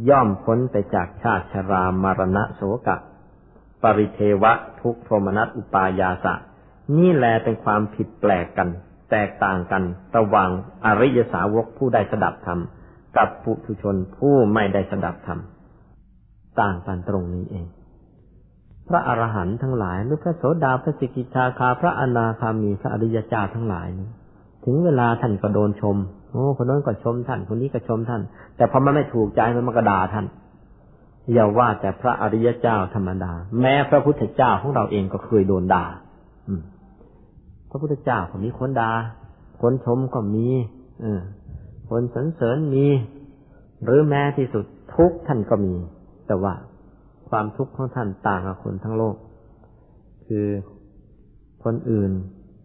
[0.09, 2.97] ย่อมพ้นไปจากชาติชรามารณะโสกะ
[3.81, 6.33] ปริเทวะทุกโทมนัสอุปายาสะ
[6.97, 8.69] นี่แลเป็นความผิดแปลกกัน
[9.11, 9.83] แตกต่างกัน
[10.17, 10.49] ระหว่าง
[10.85, 12.59] อริยสาวกผู้ได้สดับธรรม
[13.17, 15.39] กับปุถุชนผู้ไม่ได้สดับธรรม
[16.61, 17.65] ต่างกันตรงนี้เอง
[18.87, 24.09] พระอรหันต์ทั้งหลายหรือพระโสดาพระสิกิทาคาพระอนาคามีพระอริยเจ้าทั้งหลายนี้
[24.65, 25.97] ถึงเวลาท่านก็โดนชม
[26.31, 28.21] โอ้คนนั้นก็ชมท่าน คนนี้ก็ชมท่าน
[28.55, 30.25] แต่พอมันไม่ถูกใจมันมากระดาท่าน
[31.33, 35.85] อย่าว่าแต่พระอริยเจ้าธรรมดา แม้พระพุทธเจ้าของเราเองก็เคยโดนด่า
[37.71, 38.91] พระพุทธเจ้าก็มีคนด่า
[39.61, 40.47] คนชมก็มี
[41.03, 41.05] อ
[41.89, 42.87] คนสรรเสริญมี
[43.83, 44.65] หรือแม้ที่สุด
[44.95, 45.75] ทุกท่านก็มี
[46.27, 46.53] แต่ว่า
[47.29, 49.15] ความทุกข์ของท่านต่างกับคนทั้งโลก
[50.27, 50.47] คือ
[51.63, 52.11] คนอื่น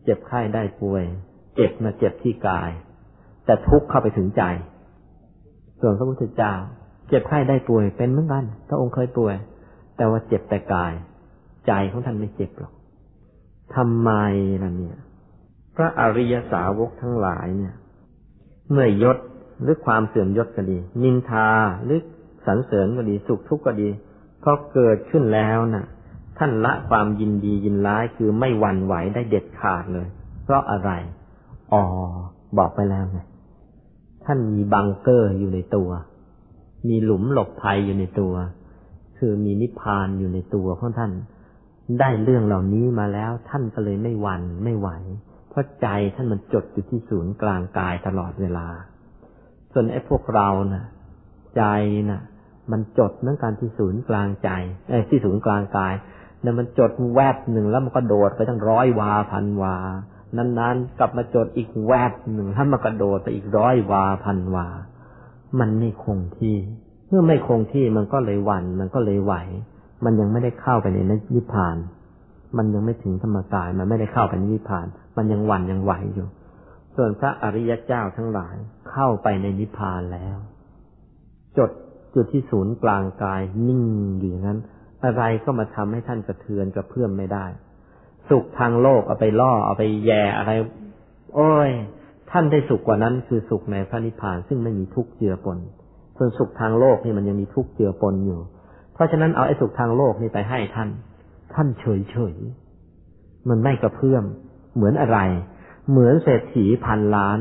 [0.05, 1.05] เจ็บไข้ได้ป่วย
[1.55, 2.71] เจ็บมาเจ็บที่กาย
[3.45, 4.43] แต่ทุกข์เข้าไปถึงใจ
[5.81, 6.53] ส่วนพระพุทธเจ้า
[7.09, 9.37] เจ็บไข้ได้ป่วยเป็นเหมือนกันพระองค์เคยป่วย
[9.97, 10.93] แต่ว่าเจ็บแต่กาย
[11.67, 12.73] ใจของท่านไม่เจ็บหรอก
[13.75, 14.11] ทำไม
[14.63, 14.99] ล่ะเนี่ย
[15.77, 17.75] พระอริยสาวกทั้งหลายเนี่ย
[18.71, 19.19] เมื่อยศ
[19.63, 21.49] หรือความเสื่อมยศก็ดี นินทา
[21.85, 22.01] หรือ
[22.47, 23.89] สรรเสริญก็ดี สุขทุกข์ก็ดี
[24.43, 25.87] พอเกิดขึ้นแล้วนะ่ะ
[26.39, 30.09] ท่านละความยินดียินร้ายคือไม่หวั่นไหวได้เด็ดขาดเลย
[30.45, 30.91] เพราะอะไร
[31.73, 31.83] อ๋อ
[32.59, 33.19] บอกไปแล้วไง
[34.25, 35.91] ท่านมีบังเกอร์อยู่ในตัว
[36.89, 38.35] มีหลุมหลบภัยอยู่ในตัว
[39.19, 41.13] คือมีนิพพานอยู่ในตัวของท่าน
[42.01, 44.89] ได้เรื่องเหล่านี้มาแล้วท่านก็เลยไม่วันไม่ไหว
[45.51, 48.67] เพราะใจท่านมันจดอยู่ที่ศูนย์กลางกายตลอดเวลา
[49.73, 50.85] ส่วนไอ้พวกเรานะ่ะ
[51.57, 51.63] ใจ
[52.11, 52.21] นะ่ะ
[52.73, 54.51] มันจดเมื่องการที่ศูนย์กลางใจ
[54.89, 55.95] ไอ้ที่ศูนย์กลางกาย
[56.43, 59.77] เนี่ยมันจดแวบหนึ่งแล้วมันก็โดดไปตั้งร้อยวาพันวา
[60.37, 64.67] นานๆกลับมาจดอีกแวบหนึ่งถ้ามากระโดดไปอีกร้อยวาพันวา
[65.61, 66.57] มันไม่คงที่
[67.09, 69.35] เมื่อไม่คงที่มันก็เลยวันมันก็เลยไหว
[70.05, 70.99] มันยังไม่ได้เข้าไปใน
[71.35, 71.77] นิพพาน
[72.57, 74.87] มันยังไม่ถึงธรรมกาย มันไม่ได้เข้าไปในนิพพาน
[75.17, 76.29] มันยังหวั่นยังไหวอยู่
[76.97, 78.57] ส่วนพระอริยเจ้าทั้งหลาย
[78.91, 80.37] เข้าไปในนิพพานแล้ว
[81.59, 81.71] จด
[82.15, 83.85] จุดที่ศูนย์กลางกายนิ่ง
[84.19, 84.59] อยู่อย่างนั้น
[85.05, 87.47] อะไรก็มาทำให้ท่านกระเทือนกระเพื่อมไม่ได้
[88.29, 90.53] สุขทางโลกเอาไปล่อเอาไปแย่อะไร
[91.35, 91.71] โอ้ย
[92.31, 95.59] ท่านได้สุขกว่านั้นคือสุขในพระนิพพานซึ่งไม่มีทุกข์เจือปน
[96.17, 98.41] ส่วนสุขทางโลกนี่มันยังมีทุกข์เจือปนอยู่
[98.97, 100.89] เพราะฉะนั้นเอาไอ้สุขทางโลกนี่ไปให้ท่าน
[101.55, 102.35] ท่านเฉยเฉย
[103.49, 104.25] มันไม่กระเพื่อม
[104.75, 105.19] เหมือนอะไร
[105.91, 107.39] เหมือนเศรษฐีพันล้าน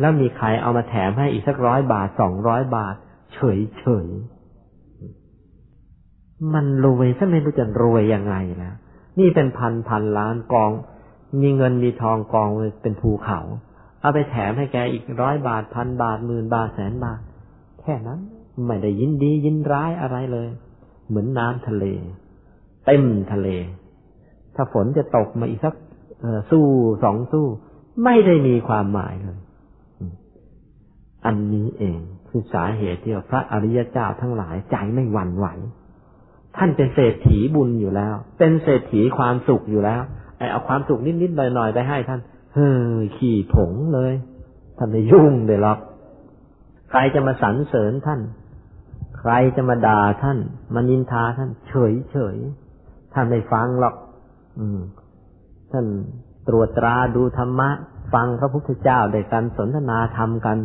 [0.00, 2.94] แล้วมีใครเอามาแถมให้อีกสักร้อยบาทสองร้อยบาท
[3.34, 4.08] เฉยเฉย
[6.54, 8.74] มันรวยซะไม่รู้จะรวยยังไงแล้ว
[9.18, 10.70] นี่เป็นพันพันล้านกอง
[11.42, 12.48] มีเงินมีทองกอง
[12.82, 13.40] เป็นภูเขา
[14.00, 17.20] เอาไปแถมให้แกอีกร้อยบาทพันบาทหมื่นบาทแสนบาท
[17.80, 18.20] แค่นั้น
[18.66, 20.48] ไม่ได้ยินดียินร้ายอะไรเลย
[21.08, 21.84] เหมือนน้ำทะเล
[22.86, 23.48] เต็มทะเล
[24.54, 25.74] ถ้าฝนจะตกมาอีกสัก
[26.50, 26.64] สู้
[27.04, 27.46] สองสู้
[28.04, 29.38] ไม่ได้มีความหมายเลย
[31.26, 35.46] อันนี้เองคือสาเหตุที่พระอริยเจ้าทั้งหลายใจไม่หวั่นไหว
[36.56, 40.02] ท่านเป็นเศรษฐีบุญอยู่แล้ว เป็นเศรษฐีความสุขอยู่แล้ว
[40.36, 42.20] ไอเอาความสุขนิดๆหน่อยๆไปให้ท่าน
[42.54, 42.70] เฮ้
[43.02, 44.12] ยขี่ผงเลย
[44.78, 45.78] ท่านไม่ยุ่งเลยหรอก
[46.90, 48.20] ใครจะมาสรรเสริญท่าน
[49.18, 50.38] ใครจะมาด่าท่าน
[50.74, 52.36] มานินทาท่านเฉยเฉย
[53.14, 53.94] ท่านไม่ฟังหรอก
[54.58, 54.80] อืม
[55.72, 55.86] ท่าน
[56.48, 57.70] ตรวจตราดูธรรมะ
[58.14, 60.58] ฟังพระพุทธเจ้าได้การสนทนาธรรมกัน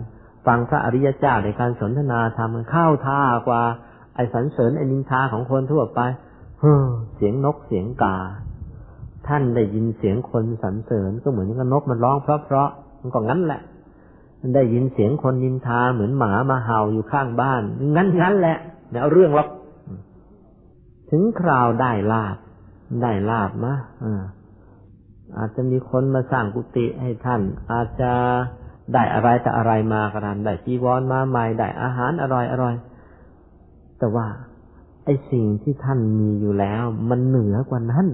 [0.47, 3.63] ฟังพระอริยเจ้าในการสนทนาธรรมเข้าท่ากว่า
[4.15, 5.99] ไอ้สรรเสริญไอ้นินทาของคนทั่วไป
[6.59, 8.17] เฮ้อเสียงนกเสียงกา
[9.27, 13.61] ท่านได้ยินเสียงคนสรรเสริญก็เหมือนกับนกมันร้องเพราะๆมันก็งั้นแหละ
[14.55, 17.61] ได้ยินเสียงคนนินทาเหมือนหมามาเห่าอยู่ข้างบ้าน
[17.95, 18.57] งั้นงั้นแหละ
[18.89, 19.47] เนี่ยเอาเรื่องหรอก
[21.09, 22.37] ถึงคราวได้ลาบ
[23.01, 23.75] ได้ลาบมะ
[25.37, 27.41] อาจจะมีคนมาสร้างกุฏิให้ท่าน
[27.71, 28.11] อาจจะ
[28.93, 32.75] ได้อะไรแต่อะไรมาก็ตามได้จีวรมาใหม่ได้อาหารอร่อยอร่อย
[33.99, 34.27] แต่ว่า
[35.05, 38.07] ไอ้สิ่งที่ท่านมีอยู่แล้ว มันเหนือกว่านั้น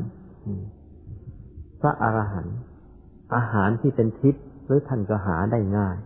[1.81, 2.57] พระอรหันต์
[3.35, 5.97] อาหารที่เป็นทิพย์หรือท่านก็หาได้ง่าย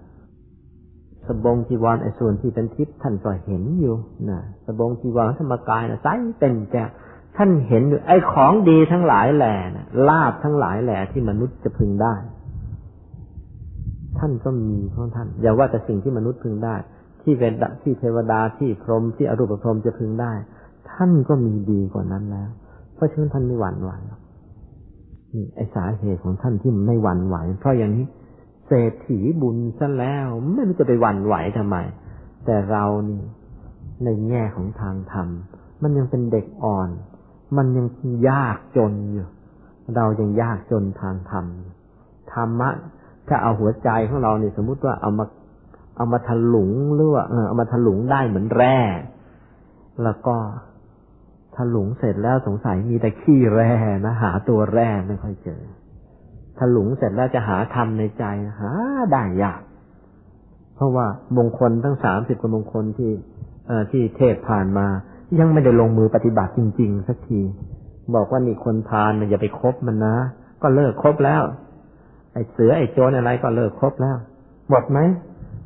[1.27, 3.95] สบงจีวรไอ้ส่วนที่เป็นทิพย์ท่านก็เห็นอยู่
[4.29, 6.07] นะสบงจีวรธรรมกายนะใส
[6.39, 6.89] เป็นแก้ว
[7.37, 12.15] ท่านเห็นอยู่ไอ้ของดีทั้งหลายแหล่นะลาบทั้งหลายแหล่ที่มนุษย์จะพึงได้
[14.19, 16.75] ท่านก็มีของท่าน อย่าว่าแต่สิ่งที่มนุษย์พึงได้
[17.21, 20.33] ที่เป็นที่เทวดาที่พรหมที่อรูปพรหมจะพึงได้
[20.91, 22.49] ท่านก็มีดีกว่านั้นแล้ว
[22.95, 23.91] เพราะฉะนั้นท่านไม่หวั่นไหว
[25.33, 28.05] นี่ไอสาเหตุของท่านที่ไม่หวั่นไหวเพราะอย่างนี้
[28.67, 31.77] เศรษฐีบุญซะแล้ว ไม่รู้จะไปหวั่นไหวทำไม
[32.45, 33.21] แต่เรานี่
[34.03, 35.27] ในแง่ของทางธรรม
[35.81, 36.89] มันยังเป็นเด็กอ่อน
[37.57, 37.87] มันยัง
[38.29, 39.27] ยากจนอยู่
[39.95, 41.45] เรายังยากจนทางธรรม
[42.33, 42.69] ธรรมะ
[43.27, 45.25] ถ้าเอาหัวใจของเราเนี่ยสมมุติว่าเอามา
[45.97, 48.79] เอามาถลุงหรือว่าเอามาถลุงได้เหมือนแร่
[50.03, 50.35] แล้วก็
[51.55, 53.73] ถลุงเสร็จแล้วสงสัยมีแต่ขี้แร่
[54.05, 55.61] นะหาตัวแร่ไม่ค่อยเจอ
[56.57, 58.23] ถลุงเสร็จแล้วจะหาธรรมในใจ
[58.59, 58.71] หา
[59.11, 59.61] ได้ยาก
[60.75, 61.07] เพราะว่า
[61.37, 63.11] มงคลทั้งสามสิบกว่ามงคลที่
[63.67, 64.87] เอที่เทศผ่านมา
[65.39, 67.41] ยังไม่ได้ลงมือปฏิบัติจริง ๆ สักที
[68.15, 70.15] บอกว่านี่คนพาลอย่าไปคบมันนะ
[70.61, 71.43] ก็เลิกคบแล้ว
[72.33, 74.17] ไอ้เสือไอ้โจรอะไรก็เลิกครบแล้ว
[74.69, 74.99] หมดไหม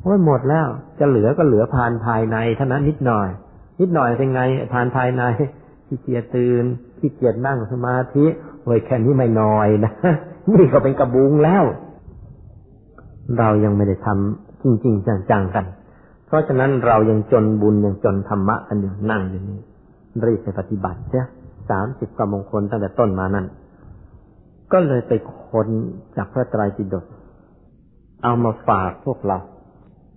[0.02, 0.66] โอ้ยหมดแล้ว
[0.98, 3.28] จะเหลือก็เหลือพานภายในเท่านั้นนิดหน่อย
[3.80, 4.40] นิดหน่อยเป็นไง
[4.72, 5.22] พานภายใน
[5.86, 6.64] ขี้เกียจตื่น
[6.98, 8.24] ขี้เกียจนั่งสมาธิ
[8.62, 9.92] โอ้ยแค่นี้ไม่น้อยนะ
[10.52, 11.64] นี่ก็เป็นกระบุงแล้ว
[13.38, 15.64] เรายังไม่ได้ทำจริง ๆ จังๆกัน
[16.26, 19.60] เพราะฉะนั้นเรายังจนบุญยังจนธรรมะกันอยู่นั่งอยู่นี่
[20.24, 21.26] รีบไปปฏิบัติเสีย
[21.70, 23.46] สามสิบกว่ามงคลตั้งแต่ต้นมานั่น
[24.72, 25.12] ก็เลยไป
[25.46, 25.68] ค้น
[26.16, 27.04] จากพระไตรปิฎก
[28.24, 29.38] เอามาฝากพวกเรา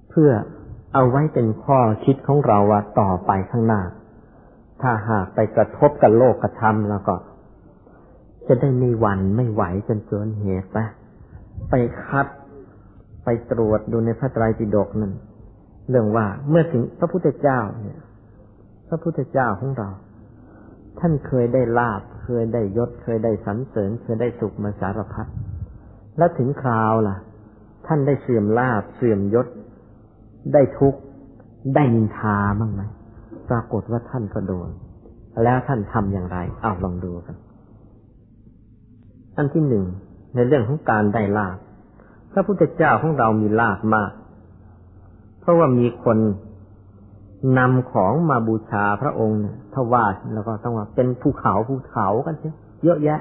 [0.10, 0.32] เพื่อ
[0.94, 3.82] เอาไว้เป็นข้อคิดของเราว่าต่อไปข้างหน้า
[4.82, 7.14] ถ้าหากไปกระทบกับโลกกระทำแล้วก็
[8.48, 10.78] จะได้ไม่หวั่นไม่ไหวจนเกินเหตุไป
[11.70, 11.74] ไป
[12.06, 12.28] คัด
[13.24, 15.14] ไปตรวจดูในพระไตรปิฎกนั่น
[15.90, 18.00] เรื่องว่าเมื่อถึงพระพุทธเจ้าเนี่ย
[18.90, 19.90] พระพุทธเจ้าของเรา
[21.00, 25.28] ท่านเคยได้ลาบเคยได้ยศ เคยได้สรรเสริญ เคยได้สุขมาสารพัด
[26.18, 27.18] แล้วถึงคราวล่ะ
[27.88, 29.48] ท่านได้เสื่อมลาบเสื่อมยศ
[30.54, 31.00] ได้ทุกข์
[31.76, 32.82] ได้นินทาบ้างไหม
[33.50, 34.70] ปรากฏว่าท่านก็โดน
[35.44, 37.36] แล้วท่านทำอย่างไรเอาลองดูกัน
[39.38, 39.86] อันที่หนึ่ง
[40.36, 41.58] ในเรื่องของการได้ลาบ
[42.32, 44.12] พระพุทธเจ้าของเรามีลาบมาก
[45.42, 46.18] เพราะว่ามีคน
[47.58, 52.52] นำของมาบูชาพระองค์เนี่ยถ้าว่าแล้วก็ต้องว่าเป็นภูเขาภูเขากันเช่
[52.84, 53.20] เยอะแยะ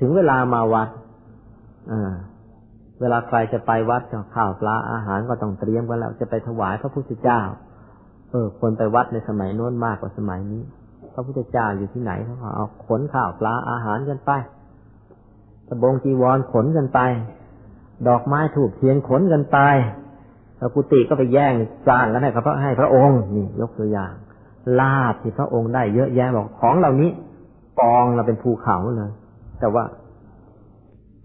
[0.00, 0.88] ถึงเวลามาวัด
[1.92, 2.12] อ่า
[3.00, 4.02] เวลาใครจะไปวัด
[4.34, 7.40] ข้าวปลาอาหารก็ต้องเตรียมกันแล้วจะไปถวายพระพุทธเจ้า
[8.30, 10.62] เออคนไปวัดในสมัยโน้นมากกว่าสมัยนี้
[11.12, 14.30] พระพุทธเจ้าอยู่ที่ไหนเขาเอาขนข้าวปลาอาหารกันไป
[15.72, 17.00] ตะบงจีวรขนกันไป
[18.08, 19.58] ดอกไม้ถูกเทียนขนกันไป
[20.58, 21.54] พระกุฏิก็ไปแย่ง
[21.88, 24.12] สร้างกันให้พระให้พระองค์นี่ยกตัวอย่าง
[24.80, 27.10] ลาบที่พระองค์ได้เยอะแยะบอกของเหล่านี้
[27.80, 29.12] กองเราเป็นภูเขาเลย
[29.60, 29.84] แต่ว่า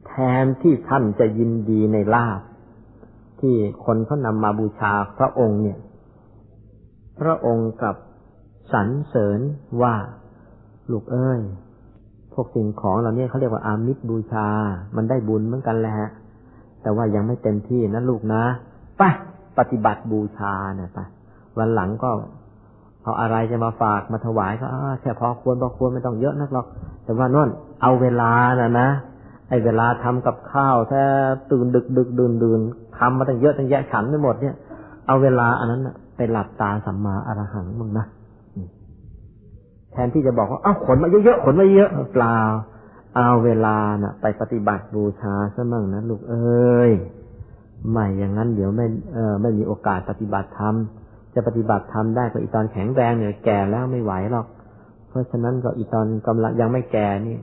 [0.08, 0.14] แท
[0.44, 2.42] นที่ท่านจะยินดีในลาบ
[3.42, 3.56] ที่
[3.86, 5.80] คนเขานำมาบูชาพระองค์เนี่ย
[7.20, 7.96] พระองค์กับ
[8.74, 9.40] สรรเสริญ
[9.82, 9.96] ว่า
[10.92, 11.42] ลูกเอ้ย
[12.36, 14.48] พวกสิ่งของเหล่านี้เขาเรียกว่าอามิตรบูชา
[14.96, 16.12] มันได้บุญเหมือนกันแหละ
[16.82, 18.44] แต่ว่ายังไม่เต็มที่นะลูกนะ
[18.98, 19.02] ไป
[19.58, 21.00] ปฏิบัติบูชาเนี่ยไป
[21.58, 22.10] วันหลังก็
[23.04, 24.66] เอาอะไรจะมาฝากมาถวายก็
[25.02, 26.66] แค่พอควรพอควรไม่ต้องเยอะนักหรอก
[27.06, 27.50] แต่ว่านั่น
[27.82, 28.32] เอาเวลา
[28.62, 28.90] นะนะ
[29.50, 31.04] ไอ้เวลาทำกับข้าวแท้
[31.52, 32.60] ตื่นดึกดึกดื่นดื่น
[32.98, 34.56] ทำมาตั้งเยอะตั้งแยะฉันไม่หมดเนี่ย
[35.08, 35.82] เอาเวลาอันนั้น
[36.16, 38.06] ไปหลับตาสัมมาอรหังมึงนะ
[39.96, 42.40] แทนที่จะบอกว่าเอ้าขนมาเยอะๆขนมาเยอะเปล่า
[43.16, 46.92] เอาเวลานะ่ะ ไปปฏิบัติบูชาซะมั่งนะลูกเอ้ย
[47.92, 50.76] ไม่อย่างนั้นเดี๋ยวไม่เออไม่มีโอกาสปฏิบัติธรรม
[51.36, 54.48] จะปฏิบัติธรรมได้ก็อีตอนแข็งแรงเนี่ยแก่แล้วไม่ไหวหรอก
[55.10, 57.38] เพราะฉะนั้นก็อีตอนกำลังยังไม่แก่นี่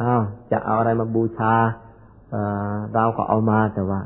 [0.00, 1.52] อ้าวจะเอาอะไรมาบูชา
[2.30, 2.36] เอ
[2.72, 4.00] อเราก็เอามาแต่ว่า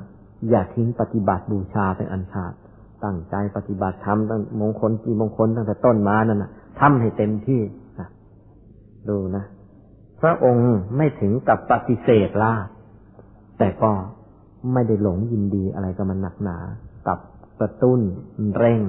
[0.51, 2.53] อย่าทิ้งปฏิบัติบูชาเป็นอันขาด
[3.05, 6.51] ตั้งใจปฏิบัติธรรมตั้งมงคลกี่มงคลตั้งแต่ต้นมานั่นนะ
[6.81, 7.61] ทำให้เต็มที่
[8.01, 8.09] นะ
[9.09, 9.45] ดูนะ
[10.21, 12.53] พระองค์ไม่ถึงกับปฏิเสธลา
[13.59, 13.91] แต่ก็
[14.73, 16.59] ไม่ได้หลงยินดีอะไรกับมันหนักหนา
[17.09, 17.19] กับ
[17.61, 18.01] กระตุ้น
[18.59, 18.81] เร่ง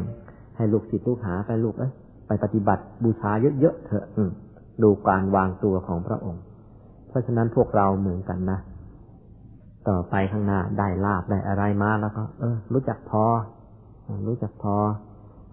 [0.58, 1.92] ให้ลูกศิษย์ลูกหาไปลูกเอ้ย
[2.28, 4.06] ไปปฏิบัติบูชาเยอะๆเถอะ
[4.84, 6.42] ดูการวางตัวของพระองค์
[7.08, 8.60] เพราะฉะนั้นพวกเราเหมือนกันนะ
[9.90, 13.24] ต่อไปข้างหน้าได้ลาบได้อะไรมาแล้วก็ เออ รู้จักพอ
[14.28, 14.76] รู้จักพอ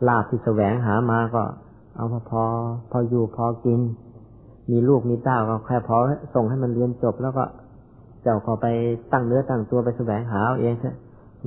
[0.08, 1.42] ลาบที่แสวงหามาก็
[1.96, 2.42] เอาพอพอ
[2.90, 3.80] พออยู่พอกิน
[4.70, 5.96] มีลูกมีเต้าก็แค่พอ
[6.34, 7.44] ส่งให้มันเรียนจบแล้วก็
[8.22, 8.66] เจ้าก็ไป
[9.12, 10.96] ตั้งเนื้อตั้งตัวไปแสวงหาเองเถอะ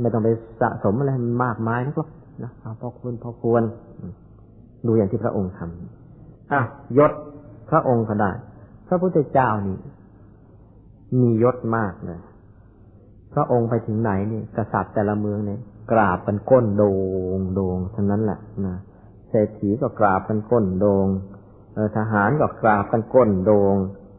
[0.02, 0.30] ไม่ต้องไป
[0.62, 1.12] สะสมอะไร
[1.44, 2.10] มากมายนักหรอก
[2.44, 3.64] นะพอควรพอควร
[4.88, 6.62] ดูอย่างที่พระองค์ทำอะ
[6.98, 7.12] ยศ
[7.70, 8.32] พระองค์ก็ได้
[8.88, 9.78] พระพุทธเจ้านี่
[11.22, 12.20] มียศมากเลย
[13.34, 15.62] พระองค์ไปถึงไหนนี่กษัตริย์แต่ละเมืองเนี่ย
[15.92, 16.84] กราบกันก้นโด
[17.38, 18.78] งโดงทั้งนั้นแหละนะ
[19.30, 21.06] เศรษฐีก็กราบกันก้นโดง
[21.98, 23.76] ทหารก็กราบกันก้นโดง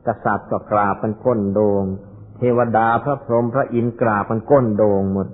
[0.07, 1.83] กษัตริย์ก็กราบกันก้นโดง
[2.39, 5.29] เทวดาพระพรหมพระอินทร์กราบมันก้นโดงหมด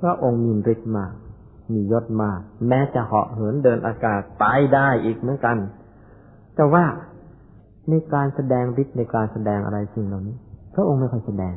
[0.00, 1.12] พระองค์มีฤทธิ์มาก
[1.72, 4.44] มียศมาก แม้จะเหาะเหินเดินอากาศไป
[4.74, 5.56] ได้อีกเหมือนกัน
[6.54, 6.84] แต่ว่า
[7.88, 10.36] ในการแสดงฤทธิ์ในการแสดงอะไรสิ่งเหล่านี้
[10.74, 11.54] พระองค์ไม่ค่อยแสดง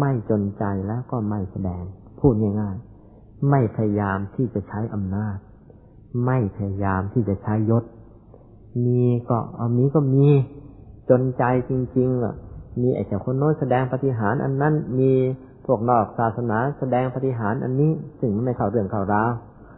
[0.00, 1.82] ไม่จนใจแล้วก็ไม่แสดง
[2.20, 5.36] พูดง่ายๆ ไม่พยายามที่จะใช้อำนาจ
[6.26, 7.84] ไม่พยายามที่จะใช้ยศ
[8.84, 10.26] มีก็เอามีก็มี
[11.10, 12.34] จนใจจริงๆอะ
[12.80, 15.12] มีไอ้เจ้าคนโน้นแสดงปฏิหารอันนั้น มี
[15.66, 19.30] พวกนอกศาสนาแสดงปฏิหารอันนี้ซึ่งไม่เข้าเรื่องเข้าราว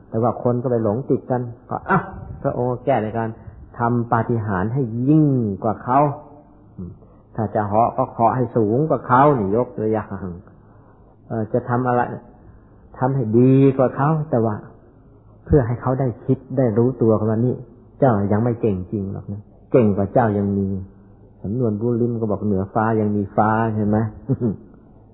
[0.09, 1.99] แต่ว่าคนก็ไปหลงติดกัน ก็อะ
[2.43, 3.29] พระองค์แก้ในการ
[3.79, 5.27] ทำปฏิหารให้ยิ่ง
[5.65, 6.01] กว่าเขา
[7.37, 10.09] ถ้าจะเหาะก็เคาะให้สูงกว่าเขานี่ยกตัวอย่าง
[11.53, 12.01] จะทำอะไร
[12.99, 14.57] ทำให้ดีกว่าเขาแต่ว่า
[15.45, 17.55] เพื่อให้เขาได้คิดได้รู้ตัวกันว่านี่
[17.99, 19.43] เจ้ายังไม่เก่งจริงหรอกนะ
[19.73, 20.67] เก่งกว่าเจ้ายังมี
[21.43, 23.97] สำนวนบุริมก็บอกเหนือฟ้ายังมีฟ้าใช่ไหม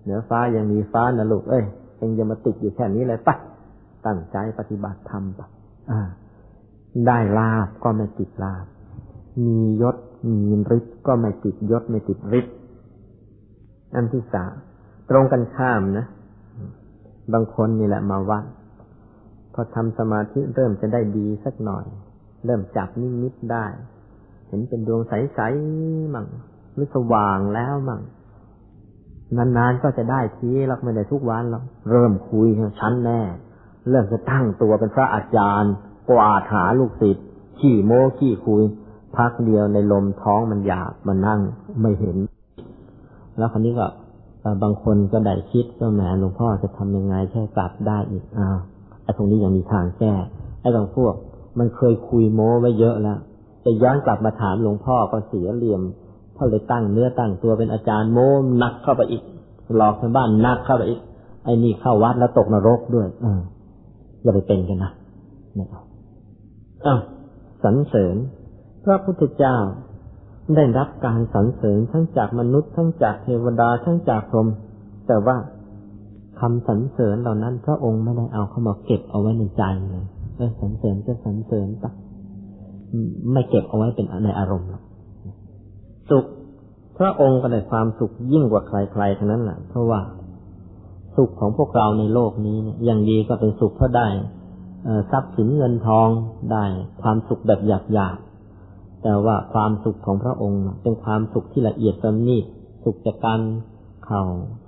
[0.03, 1.65] เหนือฟ้ายังมีฟ้านะลูกเอ้ย
[1.97, 3.37] เองจะมาติดอยู่แค่นี้เลยปะ
[4.07, 5.47] ตั้งใจปฏิบัติธรรมปะ
[7.07, 8.65] ได้ลาบก็ไม่ติดลาบ
[9.47, 9.97] มียศ
[10.29, 10.39] มี
[10.77, 12.55] ฤทธิ์ก็ไม่ติดยศไม่ติดฤทธิ์
[13.95, 14.55] อันที่สาม
[15.11, 16.07] ตรงกันข้ามนะ
[17.33, 18.45] บางคนนี่แหละมาวัด
[19.55, 21.85] พอทำสมาธิเริ่มจะได้ดีสักหน่อย
[22.45, 23.67] เริ่มจับนิมิตได้
[24.49, 26.27] เห็นเป็นดวงใสๆมั่ง
[26.75, 28.01] หรือสว่างแล้วมั่ง
[29.37, 32.47] นานๆก็จะได้ทีหรอกไม่ได้ทุกวันหรอกเริ่มคุย
[32.81, 33.21] ชั้นแน่
[33.89, 35.73] เริ่มจะตั้งตัวเป็นพระอาจารย์
[36.11, 37.27] กวาดหาลูกศิษย์
[37.59, 38.63] ขี่โม้ขี่คุย
[39.17, 41.41] พักเดียวในลมท้องมันหยาบมันนั่ง
[41.83, 42.17] ไม่เห็น
[43.39, 43.87] แล้วคนนี้ก็
[44.63, 48.59] บางคนก็ได้คิดว่าแหมหลวงพ่อจะทำยังไงแค่กลับได้อีกอ้าว
[49.03, 50.13] ไอ้ตรงนี้ยังมีทางแก้
[50.61, 51.15] ไอ้บางพวก
[51.59, 53.19] มันเคยคุยโม้ไว้เยอะแล้ว
[53.65, 55.83] จะย้อนกลับมาถามหลวงพ่อก็เสียเหลี่ยม
[56.35, 59.23] เขาเลยตั้งเนื้อตั้งตัวเป็นอาจารย์โม้หนักเข้าไปอีก
[59.77, 61.01] หลอกชาวบ้านหนักเข้าไปอีก
[61.45, 63.41] ไอ้นี่เข้าวัดแล้วตกนรกด้วยเออ
[64.23, 64.91] อย่าไปเป็นกันนะ
[65.59, 65.83] นะครับ
[66.87, 67.01] อ้าว
[67.65, 68.17] สรรเสริญ
[68.85, 69.57] พระพุทธเจ้า
[70.57, 74.49] ได้รับการสรรเสริญทั้งจากมนุษย์ทั้งจากเทวดาทั้งจากพรหม
[75.07, 75.37] แต่ว่า
[76.41, 80.05] คำสรรเสริญเหล่านั้นพระองค์ไม่ได้เอาเข้ามาเก็บเอาไว้ในใจเลย
[80.37, 81.93] เออสรรเสริญก็สรรเสริญปะ
[83.33, 84.83] ไม่เก็บเอาไว้เป็นในอารมณ์หรอก
[86.11, 86.25] สุข
[86.99, 90.01] พระองค์ก็ได้ความสุขยิ่งกว่าใครๆทั้งนั้นแหละเพราะว่า
[91.17, 94.09] สุขของพวกเราในโลกนี้เนี่ยอย่างดีก็เป็นสุขเพราะได้
[95.11, 96.09] ทรัพย์สินเงินทอง
[96.53, 96.65] ได้
[97.03, 98.17] ความสุขแบบหยาบ
[99.03, 102.45] แต่ว่าความสุขของพระองค์เป็นความสุขที่ละเอียดประณีต
[102.85, 103.41] สุขจากการ
[104.05, 104.23] เข่า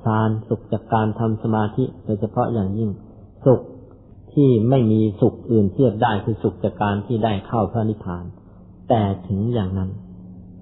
[0.05, 2.90] ฌานสุขจากการทำสมาธิโดยเฉพาะอย่างยิ่ง
[3.47, 3.61] สุข
[4.32, 8.24] ที่ไม่มีสุขอื่นเทียบได้คือสุขจากการที่ได้เข้าพระนิพพาน
[8.89, 9.90] แต่ถึงอย่างนั้น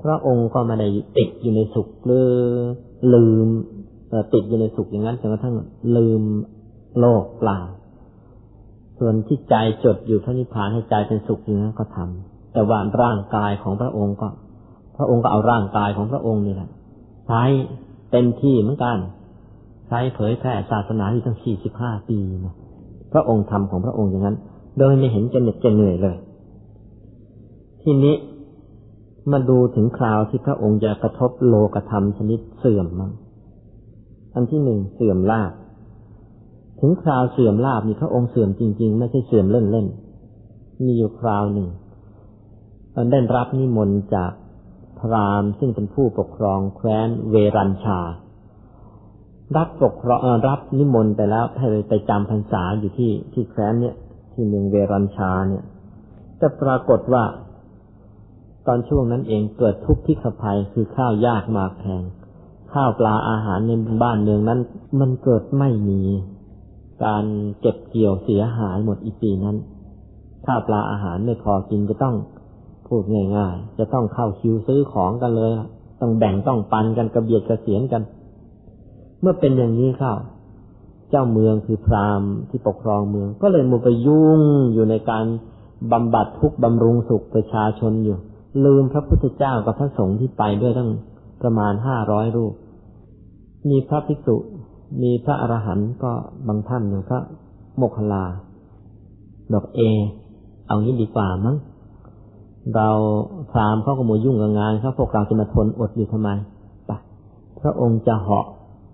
[0.03, 0.89] พระองค์ก็ไม่ได้
[1.19, 2.27] ติดอยู่ในสุขหรือ
[3.15, 3.49] ลืม
[4.33, 5.55] ติดอยู่ในสุขอย่างนั้นจนกระทั่ง
[5.97, 6.23] ลืม
[7.01, 7.61] โลกเปล่า
[8.99, 9.55] ส่วนที่ใจ
[9.85, 12.28] จดอยู่พระนิพพานให้ใจเป็นสุขอย่างนั้นก็ทำ
[12.59, 14.29] แต่ว่าร่างกายของพระองค์ก็
[14.97, 16.71] พระองค์ก็เอาร่างกายของพระองค์นี่แหละ
[17.27, 17.43] ใช้
[18.11, 18.97] เต็มที่เหมือนกัน
[19.89, 22.55] ใช้เผยแผ่ศาสนาที่ตั้งสี่สิบห้าปีนะ
[23.13, 24.37] พระองค์ทำของพระองค์อย่างนั้น
[24.79, 26.17] โดยไม่เห็นจะเหน็ดจะเหนื่อยเลย
[27.83, 28.15] ทีนี้
[29.33, 33.13] มาดูถึงคราวที่พระองค์จะกระทบโลกธรรมชนิดเสื่อมมั้ง
[34.35, 35.53] อันที่หนึ่งเสื่อมลาบ
[36.81, 41.69] ถึงคราวเสื่อมลาบมีพระองค์เสื่อมจริง ๆ ไม่ใช่เสื่อมเล่นๆมีอยู่คราวหนึ่ง
[43.13, 44.33] ได้รับนิมนต์จาก
[44.99, 48.01] พราหมณ์ซึ่งเป็นผู้ปกครองแคว้นเวรัญชา
[49.57, 53.97] รับปกครองรับนิมนต์ไปแล้วให้ไปจำพรรษาอยู่ที่ที่แคว้นเนี่ย
[54.33, 55.65] ที่เมืองเวรัญชาเนี่ย
[56.41, 57.25] จะปรากฏว่า
[58.67, 62.03] ตอนช่วงนั้นเองเกิดทุกข์ที่ขภัยคือข้าวยากมากแพง
[62.73, 63.71] ข้าวปลาอาหารใน
[64.03, 64.61] บ้านเมืองนั้น
[65.01, 66.03] มันเกิดไม่มี
[67.05, 67.25] การ
[67.61, 69.57] เก็บเกี่ยวเสียหายหมดอีปีนั้น
[70.47, 72.17] ข้าวปลาอาหารไม่พอกินจะต้อง
[72.89, 73.03] พูด
[73.37, 75.51] ง่ายๆ จะต้องเข้าคิวซื้อของกันเลย
[76.01, 78.03] ต้องแบ่งต้องปันกันกระเบียดกระเสียนกัน
[79.21, 80.13] เมื่อเป็นอย่างนี้เข้า
[81.11, 84.41] เจ้าเมืองคือพราหมณ์ที่ปกครองเมือง ก็เลยมัวไปยุ่ง
[84.73, 85.25] อยู่ในการ
[85.93, 88.19] บำบัดทุกบำรุงสุขประชาชนอยู่
[88.65, 90.91] ลืมพระพุทธเจ้ากับพระสงฆ์ที่ไปด้วยตั้ง
[91.43, 92.55] ประมาณห้าร้อยรูป
[93.71, 94.37] มีพระภิกษุ
[95.03, 96.13] มีพระอรหันต์ก็
[96.47, 97.21] บางท่านอย่างพระ
[97.77, 98.25] โมคคลา
[99.53, 99.81] บอกเอ
[100.67, 101.57] เอางี้ดีกว่ามั้ง
[102.77, 102.89] เรา
[103.51, 106.29] พรามเขาก็มัวยุ่งกับงานเขาพวกเราจะมาทนอดอยู่ทำไม
[106.89, 106.99] ปะ
[107.61, 108.47] พระองค์จะเหาะ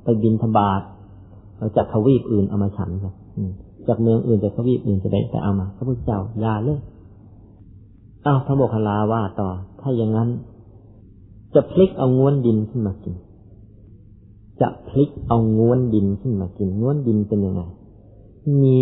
[0.04, 0.82] ไปบินธบาต
[1.56, 3.14] เราจากทวีปอื่นเอามาฉันครับ
[3.88, 6.80] จากเมืองอื่นจากทวีปอื่นจะได้แต่เอามาพระพุทธเจ้าย่าเลย
[8.26, 9.48] อ้าวพระโมคคัลลาว่าต่อ
[9.80, 10.28] ถ้าอย่างนั้น
[11.54, 13.14] จะพลิกเอาง้วนดินขึ้นมากิน
[14.60, 17.62] จะพลิกเอาง้วนดินขึ้นมากินง้วนดินเป็นยังไง
[18.62, 18.80] มี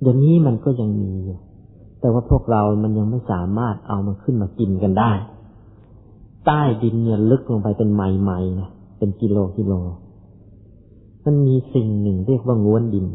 [0.00, 1.38] เดี๋ยวนี้มันก็ยังมีอยู่
[2.04, 5.12] แต่ว่าพวกเรามันยังไม่สามารถเอามันขึ้นมากินกันได้
[6.46, 8.02] ใต้ดินเนี่ยลึกลงไปเป็นไม
[8.40, 9.72] ล์ๆนะเป็นกิโลกิโล
[11.24, 13.06] มันมีสิ่งหนึ่งเรียกว่าง้วนดิน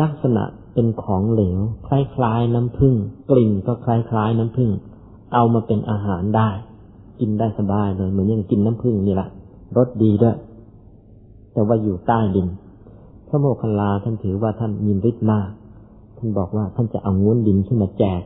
[0.00, 0.44] ลักษณะ
[0.74, 1.58] เป็นของเหลว
[1.88, 2.94] คล้ายๆน้ำผึ้ง
[3.30, 4.70] กลิ่นก็คล้ายๆน้ำผึ้ง
[5.34, 6.50] เอามาเป็นอาหารได้
[7.20, 9.28] กินได้สบายเลยเหมือนยังกินน้ำผึ้งนี่แหละ
[9.76, 10.36] รสดีด้วย
[11.52, 12.46] แต่ว่าอยู่ใต้ดิน
[13.28, 18.20] พระโมคคัลลาท่านถือว่าท่านมีฤทธิ์มากานบอกว่าท่านจะเอาง้วนดินขึ้นมาแจก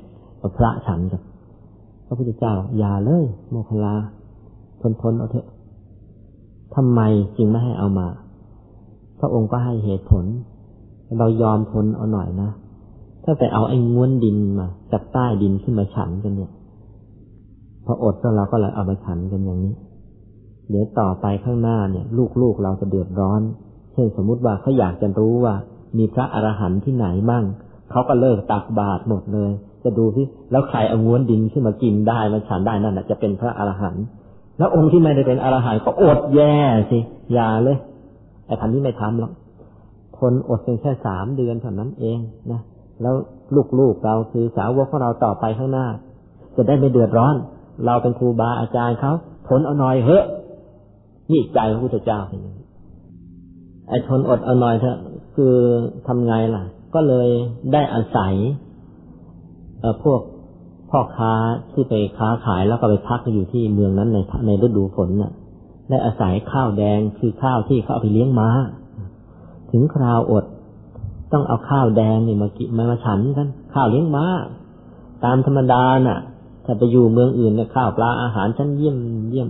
[0.56, 1.22] พระฉันกับ
[2.06, 3.94] พระพุทธเจ้าอย่าเลย โมคลา
[4.80, 5.46] ทนทนเอาเถอะ
[6.74, 7.00] ทำไม
[7.36, 8.06] จึงไม่ให้เอามา
[9.20, 10.24] พระองค์ก็ให้เหตุผล
[11.18, 12.50] เรายอมทนเอาหน่อยนะ
[13.24, 16.52] ถ้าแต่เอาไอ้ง้วนดินมาจากใต้ดินขึ้นมาฉันกันเนี่ย
[17.84, 19.74] พออดก็เราก็เลยเอามาฉันกันอย่างนี้
[20.68, 22.04] เดี๋ยวต่อไปข้างหน้าเนี่ย
[22.40, 23.40] ลูกๆเราจะเดือดร้อน
[23.92, 25.54] เช่นสมมุติว่าเขาอยากจะรู้ว่า
[25.98, 27.44] มีพระอรหันต์ที่ไหนบ้าง
[27.90, 29.50] เขาก็เลิกตักบาตรหมดเลย
[29.84, 34.04] จะดูที่แล้วใครเอาง้วนดินขึ้นมากินได้มาฉันได้นั่นจะเป็นพระอรหันต์
[34.58, 36.56] แล้วองค์ที่ไม่ได้เป็นอรหันต์ก็อดแย่
[36.90, 36.98] สิ
[37.32, 37.76] อย่าเลย
[38.46, 39.32] ไอ้ทันนี้ไม่ทำหรอก
[40.18, 42.18] ทนอดเพียงแค่สามเดือนเท่านั้นเอง
[42.50, 42.60] นะ
[43.02, 43.14] แล้ว
[43.78, 45.86] ลูกๆเราคือสาวกของเราต่อไปข้างหน้า
[46.56, 47.34] จะได้ไม่เดือดร้อน
[47.86, 49.12] เราเป็นครูบาอาจารย์เขา
[49.48, 50.24] ทนเอาหน่อยเฮ้ย
[51.30, 52.42] นี่ใจพระพุทธเจ้าเอง
[53.88, 54.98] ไอ้ทนอดเอาหน่อยเถอะ
[55.34, 55.54] คือ
[56.06, 56.62] ทำไงล่ะ
[56.94, 57.28] ก็เลย
[57.72, 58.34] ได้อาศัย
[60.02, 60.20] พวก
[60.90, 61.32] พ่อค้า
[61.72, 65.32] ที่ไปค้าขายแล้วก็ไปพักอยู่ที่เมืองนั้นในในฤดูฝนน่ะ
[65.90, 68.48] ได้อาศัยข้าวแดงคือข้าวที่เขาเอาไปเลี้ยงม้า
[69.70, 70.44] ถึงคราวอด
[71.32, 74.24] ต้องเอาข้าวแดงนี่มากินมาฉันกันข้าวเลี้ยงม้า
[75.24, 76.20] ตามธรรมดาน่ะ
[76.64, 78.96] ถ้าไปอยู่เมืองอื่นเนี่ยข้าวปลาอาหารชั้นเยี่ยม
[79.30, 79.48] เยี่ยม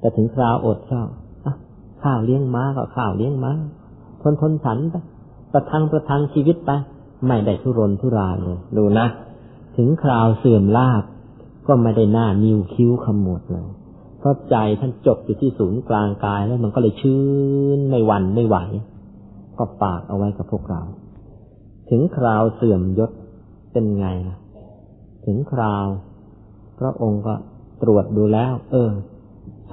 [0.00, 1.06] แต่ถึงคราวอดข้าว
[2.02, 3.52] ข้าวเลี้ยงม้าก็ข้าวเลี้ยงม้า
[4.22, 4.96] ทนทนฉันไป
[5.52, 6.70] ประทังประทังชีวิตไป
[7.26, 9.06] ไม่ได้ทุรนทุรายเลยดูนะ
[9.76, 11.04] ถึงคราวเสื่อมลาบ
[11.66, 13.68] ก็ไม่ได้หน้านิ้วคิ้วขมวดเลย
[14.18, 17.20] เพราะใจท่านจบอยู่ที่ศูนย์กลางกายแล้วมันก็เลยชื้
[17.76, 18.56] นไม่หวั่นไม่ไหว
[19.58, 20.82] ก็ฝากเอาไว้กับพวกเรา
[21.90, 23.10] ถึงคราวเสื่อมยศ
[23.72, 24.38] เป็นไงนะ
[25.26, 25.86] ถึงคราว
[26.78, 27.34] พระองค์ก็
[27.82, 28.90] ตรวจดูแล้ว เออ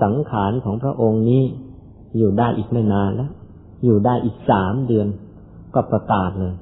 [0.04, 1.44] สังขารของพระองค์นี้
[2.18, 3.32] อยู่ได้อีกไม่นานแล้ว
[3.86, 5.08] อยู่ได้อีกสามเดือน
[5.78, 6.54] ก็ประกาศเลย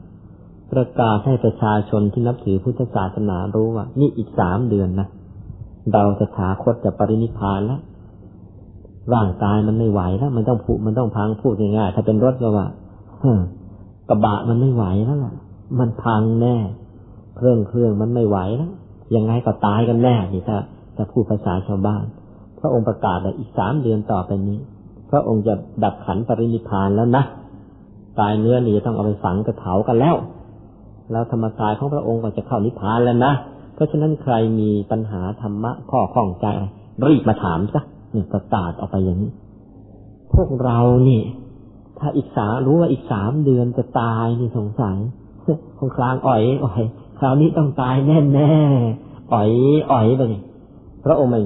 [0.73, 5.07] ประกาศให้ประชาชนที่นับถือพุทธศาสนารู้ว่า นี่อีกสามเดือนนะ
[5.93, 7.81] เราจะถาคตจะปรินิพานแล้ว
[9.13, 12.67] ร่างกายมันไม่ไหวแล้ว มันต้องผุมันต้องพังพูดง่ายๆถ้าเป็นรถก็ว่า
[13.19, 13.33] เฮ้
[14.09, 15.33] กระบะมันไม่ไหวแล้วล่ะ
[15.79, 16.57] มันพังแน่
[17.37, 18.71] เครื่องเครื่องมันไม่ไหวแล้ว
[19.15, 20.57] ยังไงก็ตายกันแน่นี่ถ้า
[20.95, 22.03] ถ้าพูดภาษาชาวบ้าน
[22.59, 24.59] พระองค์ประกาศว่าอีกสามเดือนต่อไปนี้
[25.11, 27.23] พระองค์จะดับขันปรินิพานแล้วนะ
[28.19, 30.15] กายเนื้อนี่ต้องเอาไปฝังกระเถากันแล้ว
[31.11, 33.33] แล้วธรรมกายของพระองค์ก็จะเข้านิพพานแล้วนะ
[33.73, 36.45] เพราะฉะนั้นใครมีปัญหาธรรมะข้อข้องใจ
[37.05, 37.81] รีบมาถามซะ
[38.13, 39.31] นี่ประกาศออกไปอย่างนี้
[40.33, 41.21] พวกเรานี่
[41.99, 44.97] ถ้าอีกสารู้ว่าอีกสามเดือนจะตายนี่สงสัย
[45.77, 46.83] คงคลางอ่อยอ่อย
[47.19, 48.51] คราวนี้ต้องตายแน่แน่
[49.33, 49.49] อ่อย
[49.91, 50.41] อ่อยไปนี่
[51.05, 51.41] พระองค์ไม่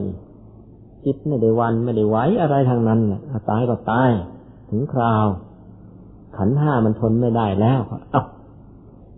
[1.06, 4.10] จิตไม่ได้วันไม่ได้ไว้อะไรทางนั้นแหละตายก็ตาย
[4.70, 5.28] ถึงคราว
[6.40, 8.24] ขันห้ามันทนไม่ได้แล้วเอ้า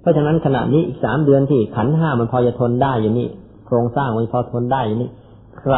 [0.02, 3.28] เพราะฉะนั้นขณะนี้อีกสามเดือนที่ขันห้ามันพอจะทนได้อย่างนี้
[3.66, 5.10] โครงสร้างมันพอทนได้อย่างนี้
[5.60, 5.76] ใคร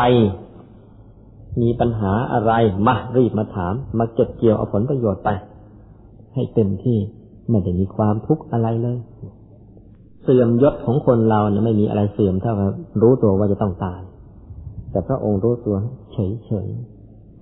[1.62, 2.54] มีปัญหาอะไร
[2.88, 5.30] มารีบมาถาม มาเก็บเกี่ยวเอาผลประโยชน์ไป
[6.34, 6.98] ให้เต็มที่
[7.50, 8.98] ไม่ได้มีความทุกข์อะไรเลย
[10.24, 12.72] เสื่อมยศของคนเราเนี่ยไม่มีอะไรเสื่อมเท่ากับ
[13.02, 14.02] รู้ตัวว่าจะต้องตาย
[14.92, 15.76] แต่พระองค์รู้ตัว
[16.14, 16.68] เฉยเฉย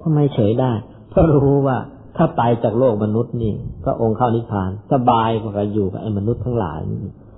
[0.01, 0.71] ทำไมเฉยได้
[1.09, 1.77] เพราะรู้ว่า
[2.17, 6.79] ถ้าไปจากโลกมนุษย์นี่พระองค์เข้านิพพาน สบายกว่าอยู่กับไอ้มนุษย์ทั้งหลาย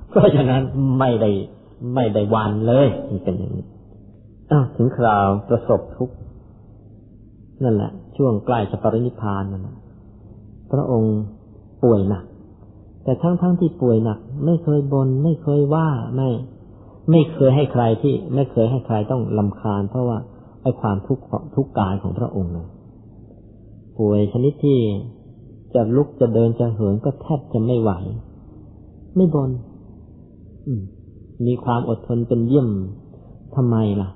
[0.09, 0.61] เพราะฉะนั้น
[0.99, 1.31] ไม่ได้
[1.95, 3.65] ไม่ได้วันเลยมันเป็นอย่างนี้
[4.75, 6.15] ถึงคราวประสบทุกข์
[7.63, 9.77] นั่นแหละ ช่วงใกล้จะปรินิพพานนั่นะ
[10.71, 11.15] พระองค์
[11.83, 12.25] ป่วยหนัก
[13.03, 16.29] แต่ทั้งทั้งที่ป่วยหนัก ไม่เคยบนไม่เคยว่าไม่
[17.11, 20.17] ไม่เคยให้ใครที่ ไม่เคยให้ใครต้องลำคาญ เพราะว่า
[20.63, 21.23] ไอ้ความทุกข์
[21.55, 22.67] ทุกกายของพระองค์เลย
[23.97, 24.79] ป่วยชนิดที่
[25.73, 27.91] จะลุกจะเดินจะเหินก็แทบจะไม่ไหว
[29.15, 29.51] ไม่บน
[31.45, 32.69] มีความอดทนเป็นเยี่ยม
[33.55, 34.09] ทำไมล่ะ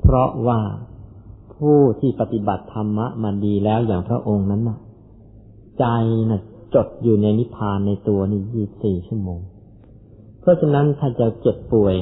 [0.00, 0.60] เพราะว่า
[1.54, 4.78] ผู้ที่ปฏิบัติธรรมะมาดีแล้วอย่างพระองค์นั้นน่ะ
[5.78, 5.84] ใจ
[6.30, 6.40] น่ะ
[6.74, 9.40] จดอยู่ในนิพพานในตัวนี่ยี่สี่ชั่วโมง
[10.40, 11.94] เพราะฉะนั้นถ้าจะเจ็บป่วย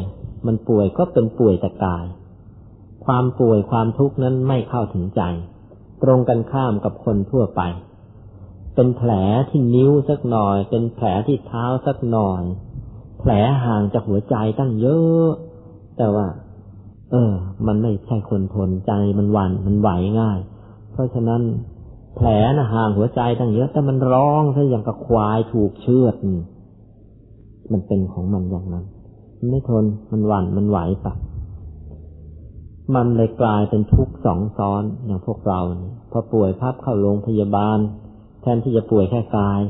[0.47, 2.07] มันป่วยก็เป็นป่วยแต่กาย
[3.05, 5.23] ความป่วยความทุกข์นั้นไม่เข้าถึงใจ
[6.03, 7.63] ตรงกันข้ามกับคนทั่วไป
[8.75, 9.11] เป็นแผล
[9.51, 12.43] ที่นิ้วสักหน่อย เป็นแผลที่เท้าสักหน่อย
[13.21, 13.31] แผล
[13.65, 15.29] ห่างจากหัวใจตั้งเยอะ
[15.97, 16.27] แต่ว่า
[17.11, 17.33] เออ
[17.67, 19.91] มันไม่ใช่คนทนใจมันหวัน่นมันไหว
[20.21, 20.39] ง่าย
[20.93, 21.43] เพราะฉะนั้น
[22.17, 26.15] แผลนะห่างหัวใจตั้งเยอะ แต่มันร้องซะอย่างกับควายถูกเชือด
[27.73, 28.85] มันเป็นของมันอย่างนั้น
[29.39, 31.13] มันไม่ทนมันหวัน่นมันไหวปะ
[32.95, 35.61] มันเลยกลายเป็นทุกข์สองซ้อนอย่างพวกเรา
[36.11, 37.79] พอป่วยพับเข้าโรงพยาบาล
[38.43, 39.61] แทนที่จะป่วยแค่กาย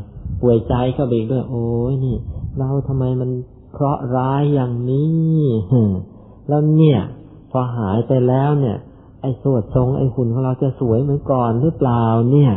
[0.43, 2.17] ป่วยใจเข้าไปด้วยโอ้ยนี่
[2.59, 3.31] เราทำไมมัน
[3.73, 5.39] เคราะห์ร้ายอย่างนี้
[6.49, 7.01] แล้วเนี่ย
[7.51, 8.77] พอหายไปแล้วเนี่ย
[9.21, 12.53] ไอ้สวดทรงไอ้หุ่นของเราจะสวยเหมือนก่อนหรือเปล่าเนี่ย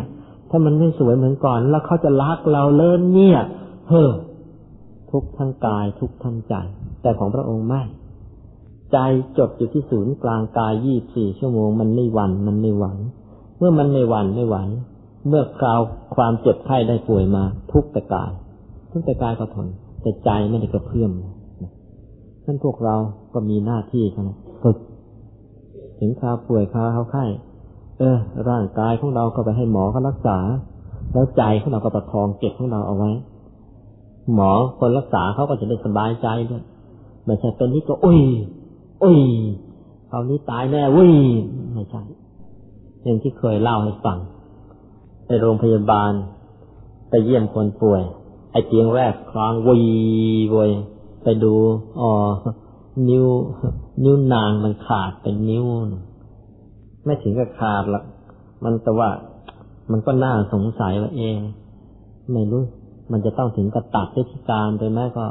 [0.50, 3.40] ถ้ามันไม่สวยเหมือนก่อน แล้วเขาจะรักเราเลินเนี่ย
[3.90, 4.10] เฮ้อ
[5.12, 6.54] ทุกทั้งกายทุกทั้งใจ
[7.02, 7.84] แต่ของพระองค์ไม่
[8.92, 8.98] ใจ
[9.38, 12.98] จดอยู่ที่ศูนย์กลางกายยี่สี่ชั่วโมงมันไม่หวัน่นมันไม่หวัง
[13.58, 14.68] เมื่อมันไม่หวั่นไม่หวัง
[15.28, 15.80] เมื่อคราว
[16.16, 18.32] ความเจ็บไข้ได้ป่วยมา ทุกแต่กาย
[18.92, 19.68] ทุกแต่กายก็ทน
[20.02, 21.12] แต่ใจไม่ได้กระเพื่อม
[22.46, 22.96] นั่นพวกเรา
[23.34, 24.78] ก็มีหน้าที่เท่านั้นฝึก
[26.00, 27.26] ถึงคราวป่วยคราวเขาไข้
[28.00, 28.18] เออ
[28.50, 30.38] ร่างกายของเราก็ไปให้หมอเขารักษา
[31.14, 33.12] แล้วใจของเราก็ประคองเก็บของเราเอาไว้
[34.34, 36.64] หมอคนรักษาเขาก็จะได้สบายใจด้วย
[37.26, 38.20] ไม่ใช่เป็นนี่ก็อุ้ย
[39.04, 39.20] อุ้ย
[40.10, 41.12] คราวนี้ตายแน่วุ้ย
[41.74, 42.02] ไม่ใช่
[43.04, 44.18] อย่างที่เคยเล่าให้ฟัง
[45.28, 46.12] ในโรงพยาบาล
[47.10, 48.04] ไปเยี่ยมคนป่วย
[48.52, 49.80] ไอ้เตียงแรกคลางวี
[50.54, 50.70] บวย
[51.24, 51.54] ไปดู
[52.00, 52.12] อ๋อ
[53.10, 53.26] นิ้ว
[54.04, 55.66] นิ้วนางมันขาดเป็นนิ้ว
[57.06, 58.04] ไม่ถึงกับขาดหรอก
[58.64, 59.10] มันแต่ว่า
[59.92, 61.38] มันก็น่าสงสัยว่าเอง
[62.34, 62.64] ไม่รู้
[63.12, 65.26] มันจะต้องถึงกับตัดได้ที่การไปแม่ก็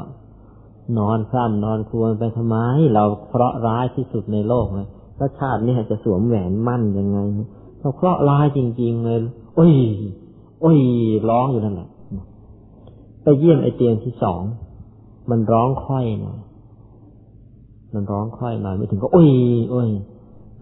[0.97, 2.57] นอนคร่ำนอนควรไปทำไม
[2.93, 4.87] เราเคราะห์ร้ายที่สุดในโลกเลย
[5.17, 7.17] แล้วชาตินี้จะสวมแหวนมั่นยังไง
[7.79, 9.19] เราเคราะห์ร้ายจริง ๆ เลย
[9.55, 9.73] โอ้ย
[10.61, 10.79] โอ้ย
[11.29, 11.89] ร้องอยู่นั่นแหละ
[13.23, 14.41] ไปเยี่ยมไอเตียงที่สอง
[15.29, 16.39] มันร้องค่อยหน่อย
[17.93, 19.29] มันร้องค่อยหน่อยไม่ถึงก็โอ้ย
[19.71, 19.89] โอ้ย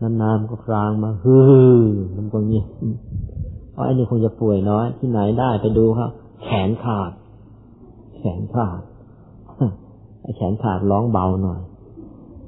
[0.02, 1.38] นานๆก็ครางมาฮื
[1.80, 1.82] อ
[2.16, 2.66] มันก็เงี้ย
[3.72, 6.10] เพราะไอ้นี่คงจะป่วยน้อยที่ไหนได้ไปดูครับ
[6.44, 7.12] แขนขาด
[8.18, 8.80] แขนขาด
[10.36, 11.60] แขนขาดร้องเบาหน่อย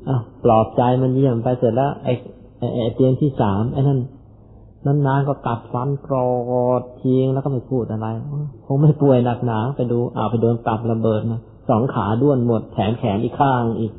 [0.07, 2.13] อะปลอบใจมันเยี่ยมไปเสร็จแล้วไอ้
[2.59, 3.99] ไอ้เตียงที่สามไอ้นั่น
[5.05, 6.29] นานๆก็กัดฟันกรอ
[6.79, 8.07] ดทิ้งแล้วก็ไม่พูดอะไร
[8.65, 11.39] คงไม่ป่วยหนักหนาไปดูอ้าวไปโดนตับระเบิดมา
[11.69, 13.91] สองขาด้วนหมดแขนแขนอีกข้างอีก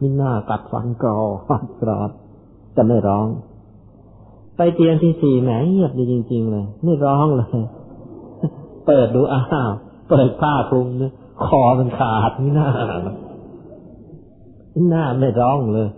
[0.00, 1.20] มิหน้ากัดฟันกรอ
[1.62, 2.10] ดกรอด
[2.74, 3.26] แต่ไม่ร้อง
[4.56, 7.48] ไปเตียงที่สี่แหมเงียบดีจริง ๆ เลย ไม่ร้องเลย
[8.86, 9.72] เปิดดูอ้าว
[10.10, 11.12] เปิดผ้าคลุมเนี่ย
[11.46, 12.68] คอมันขาดนี่หน้า
[14.90, 15.88] หน้าไม่ร้องเลย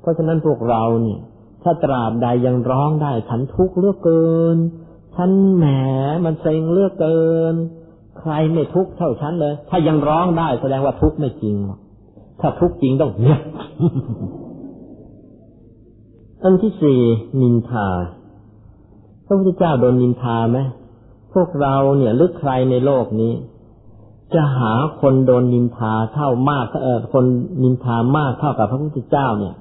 [0.00, 1.20] เพราะฉะนั้นพวกเราเนี่ย
[1.62, 4.56] ถ้าตราบใดยังร้องได้ ฉันทุกข์เลือกเกิน
[5.16, 5.64] ฉันแหม
[6.24, 7.22] มันเซ็งเลือกเกิ
[7.52, 7.54] น
[8.18, 11.56] ใครไม่ทุกข์เท่าฉันเลย ถ้ายังร้องได้แสดงว่าทุกข์ไม่จริง
[12.40, 13.38] ถ้าทุกข์จริงต้องเงีย
[16.42, 17.00] อันที่สี่
[17.40, 17.88] นินทา
[19.26, 20.58] พระพุทธเจ้าโดนนินทาไหม
[21.34, 23.32] พวกเราเนี่ยหรือใครในโลกนี้
[24.34, 27.24] จะหาคนโดนนินทาเท่ามากเออคน
[27.62, 29.54] นินทามากเท่ากับพระพุทธเจ้าเนี่ย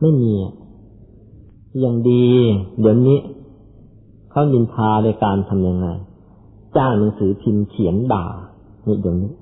[0.00, 0.32] ไม่มี
[1.80, 2.26] อย่างดี
[2.80, 3.18] เดี๋ยวนี้
[4.30, 5.86] เขานินทาโดยการทำยังไง
[6.76, 8.26] จ้างหนังสือพิมพ์เขียนด่า
[8.86, 9.32] นี่เดี๋ยวนี้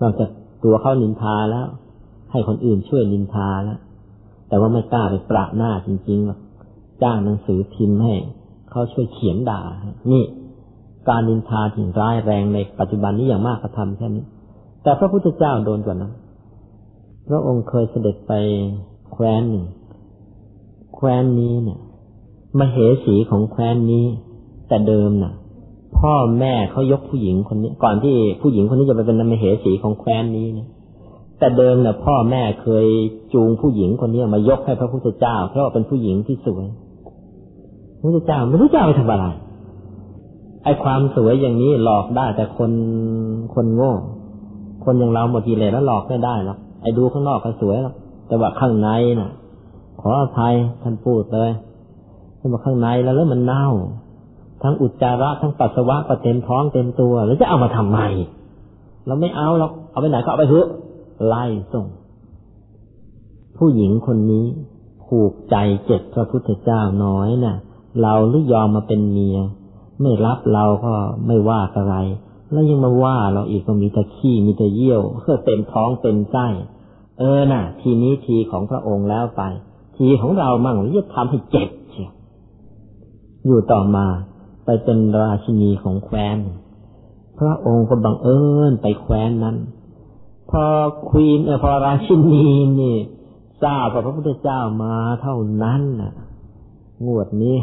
[0.00, 0.30] นอกจาก
[0.64, 1.66] ตัวเขานินทาแล้ว
[2.30, 3.78] ให้คนอื่นช่วยนินทาแล้ว
[4.48, 6.40] แต่ว่าไม่กล้าไปปราหน้าจริงๆหรอก
[7.02, 8.14] จ้างหนังสือพิมพ์ให้
[8.70, 9.62] เขาช่วยเขียนด่า
[10.12, 10.24] นี่
[11.08, 14.24] การนินทาถึงร้ายแรงในปัจจุบันนี้อย่างมากกระทำแค่นี้
[14.82, 16.12] แต่พระพุทธเจ้าโดนกว่านั้น
[17.28, 18.32] พระองค์เคยเสด็จไป
[19.12, 19.66] แคว้นหนึ่ง
[20.94, 21.78] แคว้นนี้เนี่ย
[22.58, 24.06] มเหสีของแคว้นนี้
[24.68, 25.32] แต่เดิมน่ะ
[25.98, 30.68] พ่อแม่เขายกผู้หญิงคนนี้ ก่อนที่ผู้หญิงคนนี้จะไปเป็นมเหสีของแคว้นนี้เนี่ย
[31.38, 32.86] แต่เดิมเนี่ยพ่อแม่เคย
[33.34, 36.66] จูงผู้หญิงคนนี้มายกให้พระพุทธเจ้า เพราะเป็นผู้หญิงที่สวย
[37.98, 39.26] พระพุทธเจ้าไม่รู้จะเอาไปทำอะไร
[40.64, 42.70] ไอ้ความสวยอย่างนี้หลอกได้แต่คน
[43.54, 43.92] คนโง่
[44.84, 47.94] คนอย่างเราหมดกิเลสแล้วหลอกไม่ได้หรอกไอ้ดูข้างนอกก็สวยหรอก
[48.28, 48.88] แต่ว่าข้างใน
[49.20, 49.30] น่ะ
[50.00, 51.50] ขออภัยท่านพูดเลย
[52.38, 53.66] ท่านบอกข้างในแล้วแล้วมันเน่า
[54.62, 58.00] ทั้งอุจจาระทั้งปัสสาวะก็เต็มท้องเต็มตัวแล้วจะเอามาทำไม
[59.06, 60.66] เราไม่เอาหรอกเอาไปไหนก็เอาไปเถอะ
[61.26, 61.86] ไล่ส่ง
[63.58, 64.44] ผู้หญิงคนนี้
[65.04, 65.56] ผูกใจ
[65.86, 67.56] เจ็บพระพุทธเจ้าน้อยน่ะ
[68.02, 69.38] เราหรือยอมมาเป็นเมีย
[70.02, 70.92] ไม่รับเราก็
[71.26, 71.96] ไม่ว่าอะไร
[72.52, 76.46] แล้วยังมาว่าเราอีกก็มีแต่ขี้มีแต่เยี่ยวเพื่อเต็มท้องเต็มไส้
[77.18, 79.42] เออน่ะ ทีนี้ทีของพระองค์แล้วไป
[79.96, 82.12] ทีของเรามั่งจะทำให้เจ็บเชียว
[83.46, 84.06] อยู่ต่อมา
[84.64, 86.38] ไปเป็นราชินีของแคว้น
[87.38, 89.56] พระองค์ก็บังเอิญไปแคว้นนั้น
[90.50, 90.64] พอ
[91.10, 92.46] ควีนเออพอราชินี
[92.80, 92.96] นี่
[93.62, 96.12] ทราบว่าพระพุทธเจ้ามาเท่านั้นน่ะ
[97.06, 97.56] งวดนี้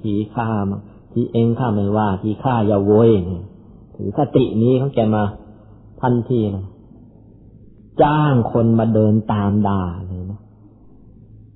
[0.00, 0.78] ทีข้ามา
[1.18, 3.10] ที่เองข้าไม่ว่าที่ข้าอย่าโวย
[3.96, 5.22] ถือคตินี้เขาแกมา
[6.00, 6.66] ทันทีเลย
[8.02, 10.40] จ้างคนมาเดินตามด่าเลยนะ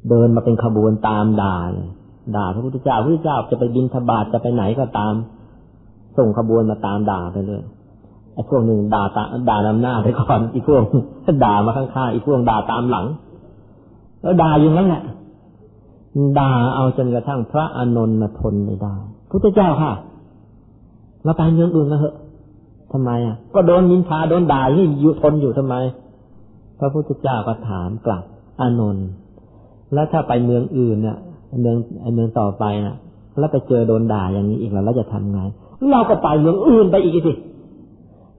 [0.08, 1.88] เดินมาเป็นขบวนตามด่าเลย
[2.36, 5.14] ด่าพระพุทธเจ้าพระพุทธเจ้าจะไปบินทบาทจะไปไหนก็ตาม
[6.16, 7.62] ส่งขบวนมาตามด่าไปเลย
[8.34, 10.82] ไอ้พวกหนึ่งด่าตาด่านำหน้าไปก่อนอีกพวก
[11.44, 13.06] ด่ามาข้างๆอีกพวกด่าตามหลัง
[14.22, 15.02] แล้วด่าอยู่นั่นแหละ
[16.38, 18.96] ด่าเอาจนกระทั่งพระอานนท์ทนไม่ได้
[19.30, 19.92] พุทธเจ้าค่ะ
[21.24, 22.16] เราไปเมืองอื่นนะเหอะ
[22.92, 25.74] ทำไมอะ ก็โดนยินทาโดนด่าที่อยู่ทนอยู่ทำไม
[26.78, 28.22] พระพุทธเจ้าก็ถามกลับ
[28.60, 29.06] อานนท์
[29.94, 31.16] แล้วถ้าไปเมืองอื่นเนี่ย
[31.60, 31.76] เมือง
[32.14, 32.96] เมืองต่อไปน่ะ
[33.38, 35.40] แล้วไปเจอโดนด่าอย่างนี้อีกแล้วเราจะทำไง
[35.92, 37.32] เราก็ไปเมืองอื่นไปอีกสิ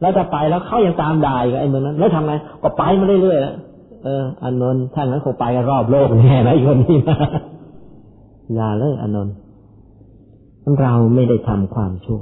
[0.01, 7.17] แล้วจะไปแล้วเขายังตามด่าอีกไอ้เมืองนั้น แล้วทำไงก็ไปมาเรื่อยๆเอออานนท์ถ้างั้นคงไปรอบโลกแน่นะคนนี้นะ
[8.55, 9.33] อย่าเลยอานนท์
[10.79, 12.21] เราไม่ได้ทำความชั่ว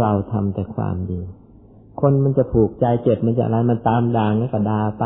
[0.00, 1.20] เราทำแต่ความดี
[2.00, 5.04] คนมันจะผูกใจเจ็บมันจะอะไรมันตามด่างั้นก็ด่าไป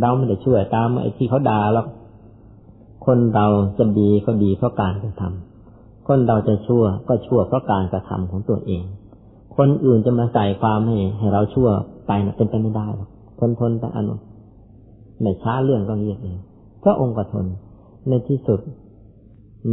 [0.00, 1.86] เราไม่ได้ช่วยตามไอ้ที่เขาด่าหรอก
[3.06, 3.46] คนเรา
[3.78, 8.84] จะดีก็ดีเพราะการกระทำคนเราจะชั่วก็ชั่วเพราะการกระทำของตัวเอง
[9.56, 11.68] คนอื่นจะมาใส่ความให้ให้เราชั่ว
[12.06, 13.08] ไปนะเป็นไปไม่ได้หรอก
[13.38, 14.14] ทนทนแต่อนุ
[15.20, 16.38] ไม่ช้าเรื่องก็เงียบเอง
[16.82, 17.46] พระองค์ก็ทน
[18.08, 18.60] ในที่สุด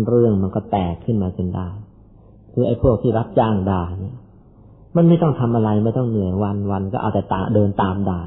[0.08, 1.68] เรื่องมันก็แตกขึ้นมาจนได้
[2.54, 4.16] คือไอ้พวกที่รับจ้างด่าเนี่ย
[4.96, 8.22] มันไม่ต้องทำอะไรไม่ต้องเหนื่อยวันวันก็เอาแต่ตาเดินตามด่า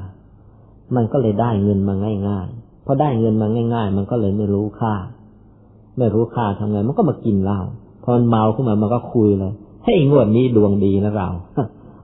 [0.97, 1.94] มันก็เลยได้เงินมา
[2.28, 4.94] ง่ายๆพอได้เงินมาง่าย ๆ มันก็เลยไม่รู้ค่า
[5.98, 7.61] ไม่รู้ค่าทำไงมันก็มากินเหล้า
[8.03, 9.53] พอมันเมาขึ้นมามันก็คุยเลย
[9.85, 11.31] ให้งวดนี้ดวงดีนะเรา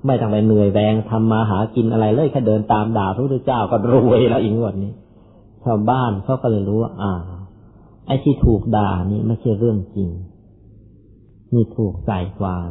[0.07, 4.93] ไม่ต้องไปเหนื่อยแรงทำมาหากินอะไรเลยแค่เดินตามด่าพระพุทธเจ้าก็รวยแล้วอีกงวดนี้
[5.65, 7.12] ชาวบ้านเขาก็เลยรู้ว่าอ่า
[8.07, 10.11] ไอ้ที่ถูกด่านี่ไม่ใช่เรื่องจริง
[11.55, 12.70] นี่ถูกใส่ความ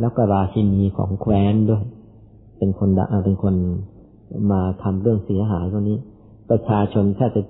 [0.00, 1.84] แล้วก็ราชินีของแคว้นด้วย
[2.58, 3.54] เป็นคนดาเป็นคน
[4.50, 5.98] มาทำเรื่องเสียหายตรงนี้
[6.50, 7.42] ประชาชนแค่จะ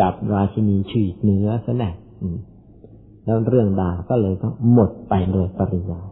[0.00, 1.90] จับราชินีฉีกเนื้อซะแน่
[3.24, 6.08] แล้วเรื่องด่าก็เลยก็หมดไปเลยปริยาย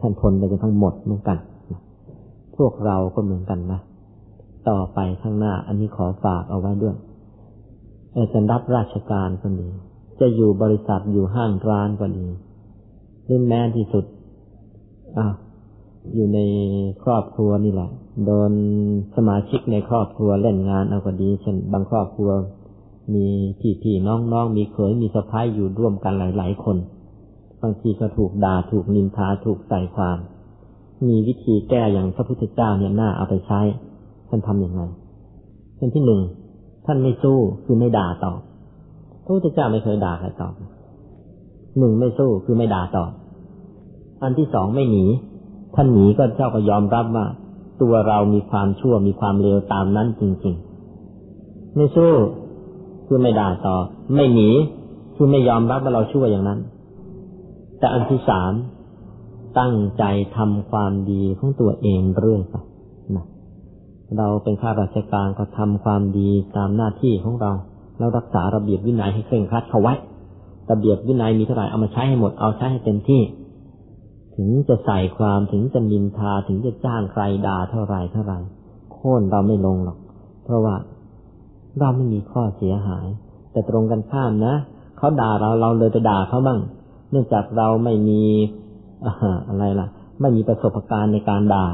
[0.00, 1.38] ท่านทนไปจนทั้งหมดเหมือนกัน
[2.56, 3.80] พวกเราก็เหมือนกันนะ
[4.68, 6.96] ต่อไปข้างหน้า อันนี้ขอฝากเอาไว้ด้วย
[8.32, 9.68] จะรับราชการก็ดี
[10.20, 12.26] จะอยู่บริษัทอยู่ห้างร้านก็ดี
[13.32, 14.04] รือแม้ที่สุด
[15.18, 15.26] อ้า
[16.14, 16.40] อยู่ใน
[17.04, 17.90] ครอบครัวนี่แหละ
[18.26, 18.52] โดน
[19.16, 22.30] สมาชิกในครอบครัวเล่นงานเอาก็ดี เช่น บางครอบครัว
[23.14, 23.26] มี
[23.60, 26.76] พี่พี่น้องน้องมีเขยมีสะพ้ายอยู่ร่วมกันหลาย ๆ คน
[27.62, 30.18] บางทีก็ถูกด่าถูกนินทาถูกใส่ความ
[31.08, 33.60] มีวิธีแก้อย่างพระพุทธเจ้าเนี่ยน่าเอาไปใช้
[34.28, 34.82] ท่านทำยังไง
[35.76, 36.20] เช่นที่หนึ่ง
[36.86, 38.38] ท่านไม่สู้คือไม่ด่าตอบ
[39.24, 40.52] พระพุทธเจ้าไม่เคยด่าใครตอบ
[41.78, 43.10] หนึ่งไม่สู้คือไม่ด่าตอบ
[44.22, 45.04] อันที่สองไม่หนี
[45.74, 47.26] ท่านหนีก็เจ้าก็ยอมรับว่า
[47.82, 50.54] ตัวเรามีความชั่วมีความเลวตามนั้นจริง
[51.14, 52.12] ๆ ไม่สู้
[53.06, 53.76] คือไม่ด่าต่อ
[54.14, 54.50] ไม่หนี
[55.14, 56.58] คือไม่ยอมรับว่าเราชั่วอย่างนั้น
[57.78, 58.52] แต่อันที่สาม
[59.58, 60.04] ตั้งใจ
[60.36, 62.54] ทำความดีของตัวเองเรื่อยไป
[63.16, 63.26] นะ
[64.18, 67.52] เราเป็นข้าราชการก็ทำความดีตามหน้าที่ของเรา
[67.98, 69.94] เรารักษาระเบียบวินัยให้เคร่งครัดเขาไว้
[70.70, 73.22] ระเบียบวินัยมีเท่าไหร่เอามาใช้ให้หมดเอาใช้ให้เต็มที่
[74.36, 78.34] ถึงจะใส่ความถึงจะนินทาถึงจะจ้างใครด่าเท่าไรเท่าไร
[78.92, 79.98] โค่นเราไม่ลงหรอก
[80.44, 80.74] เพราะว่า
[81.78, 83.06] เราไม่มีข้อเสียหาย
[83.52, 84.54] แต่ตรงกันข้ามนะ
[84.96, 86.58] เขาด่าเราเราเลยไปด่าเขาบ้าง
[87.10, 88.22] เนื่องจากเราไม่มี
[89.48, 89.88] อะไรล่ะ
[90.20, 91.66] ไม่มีประสบการณ์ในการด่า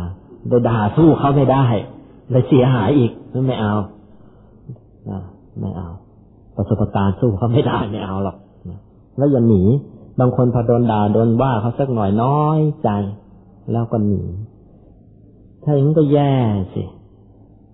[0.49, 1.65] โดยด่าสู้เขาไม่ได้
[2.31, 3.11] เลยเสียหายอีก
[3.47, 3.75] ไม่เอา
[5.61, 5.89] ไม่เอา
[6.57, 8.37] ประสบการณ์สู้เขาไม่ได้ไม่เอาหรอก
[9.17, 9.63] แล้วอย่าหนี
[10.20, 12.90] บางคนพอโดนด่าโดนว่าเขาสักหน่อยน้อยใจ
[13.73, 14.23] แล้วก็หนี
[15.62, 16.35] ถ้าอย่างนี้ก็แย่
[16.74, 16.82] สิ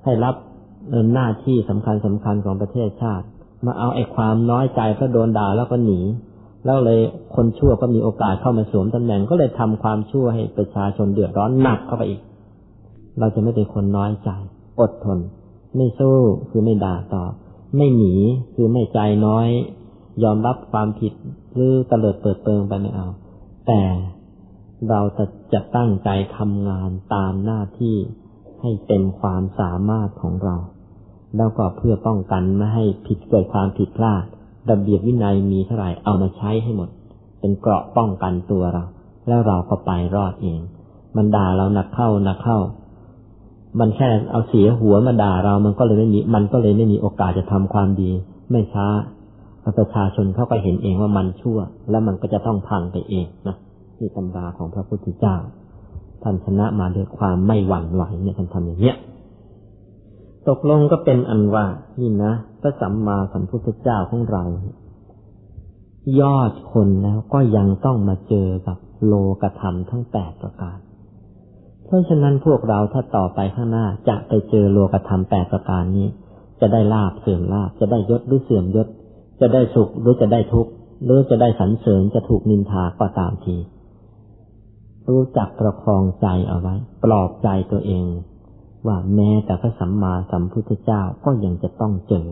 [0.04, 0.34] ให้รับ
[1.14, 3.26] หน้าที่สำคัญสำคัญของประเทศชาติ
[3.64, 6.00] มาเอาไอ้ความน้อยใจเพราะโดนด่าแล้วก็หนี
[6.64, 7.00] แล้วเลย
[7.34, 12.20] คนชั่วก็มีโอกาสเข้ามาสวมตำแหน่งก็เลยทำความชั่วให้ประชาชนเดือดร้อนหนักเข้าไปอีก
[13.18, 14.30] เราจะไม่เป็นคนน้อยใจ
[14.80, 15.18] อดทน
[15.76, 16.16] ไม่สู้
[16.50, 17.24] คือไม่ด่าต่อ
[17.76, 18.14] ไม่หนี
[18.54, 19.48] คือไม่ใจน้อย
[20.22, 21.12] ยอมรับความผิด
[21.54, 23.08] หรือเตลิดเปิดเปิงไปไม่เอา
[23.66, 23.82] แต่
[24.90, 27.96] เราจะจะตั้งใจทำงานตามหน้าที่
[28.60, 30.56] ให้เต็มความสามารถของเรา
[31.36, 34.24] แล้วก็เพื่อป้องกันไม่ให้ผิดเกิดความผิดพลาด
[34.70, 36.88] ระเบียบวินัยมีเท่าไหร่เอามาใช้ให้หมด
[37.40, 38.84] เป็นเกราะป้องกันตัวเรา
[39.28, 40.60] แล้วเราก็ไปรอดเอง
[41.16, 42.58] มันด่าเราหนักเข้าหนักเข้า
[43.80, 48.10] มันแค่เอาเสียหัวมาด่าเรามันก็เลยไม่มีมันก็เลยไม่มีโอกาสจะทำความดี
[48.50, 48.86] ไม่ช้า
[49.78, 51.58] ประชาชนเขาก็เห็นเองว่ามันชั่ว
[51.90, 53.56] แล้วมันก็จะต้องพังไปเองนะ
[53.98, 55.36] นี่ตำราของพระพุทธเจ้า
[56.22, 58.96] ท่านชนะมาด้วยความไม่หวั่นไหวเนี่ยท่านทำอย่างเนี้ย
[60.48, 61.66] ตกลงก็เป็นอันว่า
[62.00, 64.42] นี่นะพระสัมมาสัมพุทธเจ้าของเรา
[66.20, 70.78] ยอดคนแล้วก็ยังต้องมาเจอกับโลกธรรมทั้งแปดประการ
[71.86, 76.08] เพราะฉะนั้นพวกเราถ้าต่อไปข้างหน้าจะไปเจอโลกธรรมแปดประการนี้
[76.60, 78.88] จะได้ลาบเสื่อมลาบจะได้ยศหรือเสื่อมยศ
[79.40, 80.70] จะได้สุขหรือจะได้ทุกข์
[81.04, 83.56] หรือจะได้สรรเสริญจะถูกนินทาก็ตามที
[85.08, 86.74] รู้จักประคองใจเอาไว้
[87.04, 88.04] ปลอบใจตัวเอง
[88.86, 92.26] ว่าแม้แต่พระสัมมาสัมพุทธเจ้าก็ยังจะต้องเจอ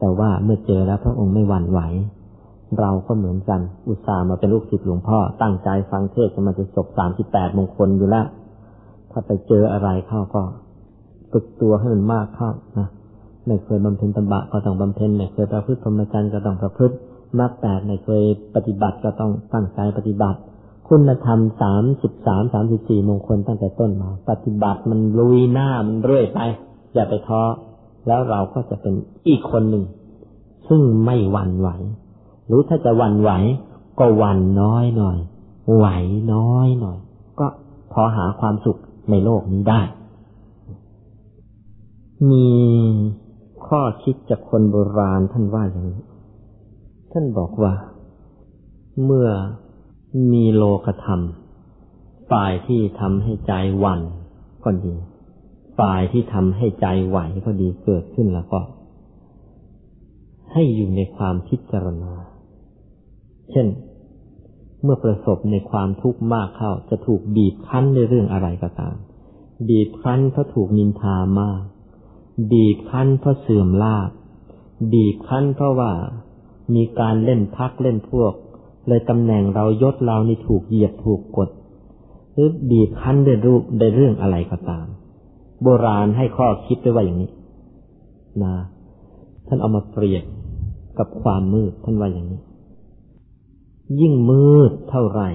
[0.00, 1.80] แต่ว่าเมื่อเจอแล้วพระองค์ไม่หวั่นไหว
[2.80, 8.26] เราก็เหมือนกัน อุตส่าห์มาเป็นลูกศิษย์หลวงพ่อ ตั้งใจฟังเทศจะมาจะจบสามสิบแปดมงคลอยู่แล้ว
[9.10, 10.42] ถ้าไปเจออะไรเข้าก็
[11.32, 12.88] ฝึกตัวให้มันมากเข้านะ
[13.46, 16.94] ไม่เคยบำเพ็ญตบะก็ต้องบำเพ็ญไม่เคยประพฤติพรหมจรรย์ก็ต้องประพฤติ
[17.38, 18.22] มรรคแปดไม่เคย
[18.54, 20.38] ปฏิบัติก็ต้องตั้งใจปฏิบัติ
[20.88, 26.40] คุณธรรมสามสิบสามสามสิบสี่มงคลตั้งแต่ต้นมา ปฏิบัติมันลุยหน้ามันเรื่อยไป
[26.94, 27.42] อย่าไปท้อ
[28.06, 28.94] แล้วเราก็จะเป็น
[29.28, 29.84] อีกคนหนึ่ง
[30.68, 31.68] ซึ่งไม่หวั่นไหว
[32.46, 33.30] หรือถ้าจะหวั่นไหว
[33.98, 35.18] ก็หวั่นน้อยหน่อย
[35.76, 35.86] ไหว
[36.34, 36.98] น้อยหน่อย
[37.40, 37.46] ก็
[37.92, 38.78] พอหาความสุข
[39.10, 39.80] ในโลกนี้ได้
[42.30, 42.46] มี
[43.76, 46.02] ข้อคิดจากคนโบราณท่านว่าอย่างนี้
[47.12, 47.72] ท่านบอกว่า
[49.04, 49.28] เมื่อ
[50.32, 51.20] มีโลกธรรม
[52.30, 54.00] ฝ่ายที่ทำให้ใจหวั่น
[54.64, 54.94] ก็ดี
[55.78, 58.60] ฝ่ายที่ทำให้ใจไหวก็ดีเกิดขึ้นแล้วก็
[60.52, 62.12] ให้อยู่ในความพิจารณา
[63.50, 63.66] เช่น
[64.82, 68.96] เมื่อประสบในความทุกข์มากเข้า จะถูกบีบคั้นในเรื่องอะไรก็ตาม
[69.68, 71.60] บีบคั้นเพราะถูกนินทามาก
[72.52, 74.10] บีบคั้นเพราะเสื่อมลาบ
[74.92, 75.92] บีบคั้นเพราะว่า
[76.74, 78.32] มีการเล่นพักเล่นพวก
[78.88, 81.48] เลยตำแหน่งเรายศเรานี่ถูกเหยียบถูกกด
[82.32, 84.86] หรือบีบคั้นด้วยรูปในเรื่องอะไรก็ตาม
[85.62, 87.30] โบราณให้ข้อคิดไว้ว่าอย่างนี้
[88.42, 88.54] นะ
[89.46, 90.24] ท่านเอามาเปรียบ
[90.98, 92.40] กับความมืดท่านว่าอย่างนี้
[94.00, 95.30] ยิ่งมืดเท่าไหร่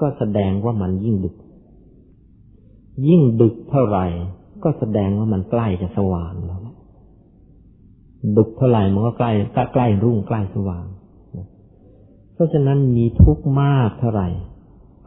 [0.00, 1.36] ก็แสดงว่ามันยิ่งดึก
[3.08, 4.06] ยิ่งดึกเท่าไหร่
[4.64, 6.60] ก็แสดงว่ามันใกล้จะสว่างแล้ว
[8.36, 9.30] ดึกเท่าไหร่มันก็ใกล้
[9.74, 10.84] ใกล้รุ่งใกล้สว่าง
[12.34, 14.28] เพราะฉะนั้นมีทุกข์มากเท่าไหร่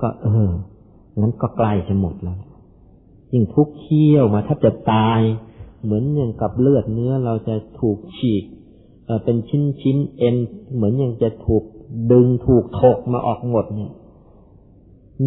[0.01, 0.51] ก็ เออ
[1.19, 2.39] งั้นก็ใกล้จะหมดแล้ว
[3.31, 5.19] ยิ่งทุกข์เคี่ยวมาถ้าจะตาย
[5.83, 8.43] เหมือนอย่างกับเลือดเนื้อเราจะถูกฉีก
[9.23, 10.35] เป็นชิ้นชิ้นเอ็น
[10.73, 11.63] เหมือนอย่างจะถูก
[12.11, 13.91] ดึงถูกถกมาออกหมดเนี่ย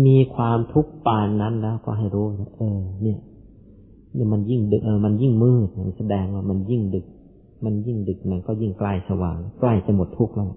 [0.07, 2.27] มีความทุกข์ปานนั้นแล้วก็ให้รู้
[2.57, 3.19] เออ เนี่ย
[4.17, 5.69] เนี่ยมันยิ่งดึกเออมันยิ่งมืด
[5.99, 7.07] แสดงว่ามันยิ่งดึก
[7.65, 10.51] มันยิ่งดึกมันก็ยิ่งใกล้สว่าง ใกล้จะหมดทุกข์แล้ว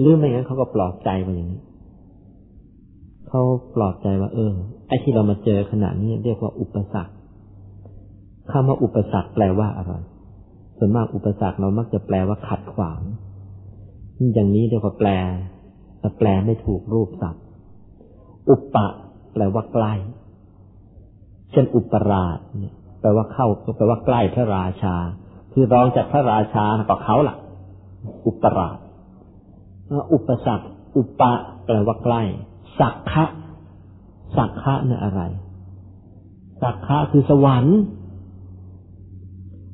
[0.00, 1.62] หรือไม่งั้นเขาก็ปลอบใจมาอย่างนี้
[3.28, 3.40] เขา
[3.74, 4.52] ปลอบใจว่า เออ
[4.88, 7.14] ไอ้ที่เรามาเจอขณะนี้เรียกว่าอุปสรรค
[8.50, 9.92] คำว่าอุปสรรคแปลว่าอะไร
[10.78, 13.00] ส่วนมากอุปสรรคเรามักจะแปลว่าขัดขวาง
[14.34, 15.08] อย่างนี้เรียกว่าแปล
[16.00, 17.42] แต่แปลไม่ถูกรูปศัพท์
[18.50, 18.86] อุปปะ
[19.32, 19.92] แปลว่าใกล้
[21.54, 24.94] เช่นอุปราชเนี่ยแปลว่าเข้าแปลว่าใกล้พระราชา
[25.52, 27.36] คือรองจากพระราชาก็เขาล่ะ
[28.26, 28.76] อุปราช
[30.12, 30.66] อุปสรรค
[30.96, 31.32] อุปะ
[31.64, 32.22] แปลว่าใกล้
[32.78, 33.24] สักขะ
[34.36, 35.22] สักขะเนี่ยอะไร
[36.62, 37.78] สักขะคือสวรรค์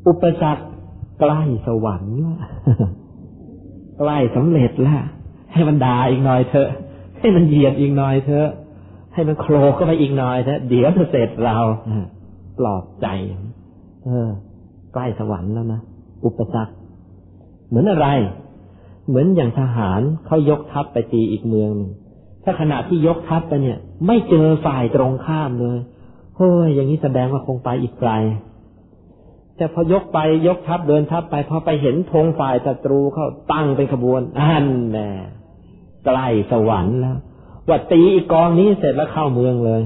[0.09, 0.65] อุปสรรค
[1.20, 2.36] ใกล้สวรรค์ละ
[3.98, 5.02] ใกล้สำเร็จแล้ว
[5.52, 6.69] ให้มันด่าอีกหน่อยเถอะ
[7.19, 8.48] ให้มันเหยียดอีกหน่อยเถอะ
[9.15, 11.59] ให้มันโคลเข้าไปอีกหน่อยเถอะเดี๋ยวจะเสร็จเรา
[12.59, 13.07] ปลอบใจ
[14.05, 14.31] เออ
[14.93, 15.81] ใกล้สวรรค์แล้วนะ
[16.27, 16.74] อุปสรรค
[17.69, 18.09] เหมือนอะไร
[19.09, 21.91] เหมือนอย่างทหารเขายกทัพไปตีอีกเมืองหนึ่ง
[22.45, 25.78] ถ้าขณะที่ยกทัพไปเนี่ย ไม่เจอฝ่ายตรงข้ามเลย
[26.37, 28.12] เฮ้ยอย่างนี้แสดงว่าคงไปอีกไกล
[29.57, 35.09] แต่พอยกไปยกทัพเดินทัพไปพอไปเห็นธงฝ่ายศัตรูเขาตั้งเป็นขบวนอันแน่
[36.07, 37.16] ใกล้สวรรค์แล้ว
[37.69, 39.81] ว่าตีอีกองนี้เสร็จแล้วเข้าเมืองเลย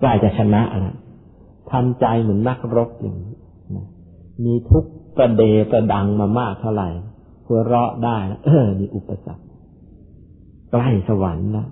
[0.00, 0.96] ใกล้จะชนะแล้ว
[1.70, 3.34] ทำใจเหมือนนักรบอย่างนี้
[4.44, 4.84] มีทุก
[5.16, 6.88] ประเดประดังมามากเท่าไหร่
[7.46, 9.44] หัวเราะได้เออมีอุปสรรค
[10.70, 11.68] ใกล้สวรรค์แล้ว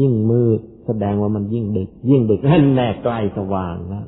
[0.00, 4.06] ยิ่งมืดแสดงว่ามันยิ่งดึก ยิ่งดึกนั่นแน่ใกล้สว่างแล้ว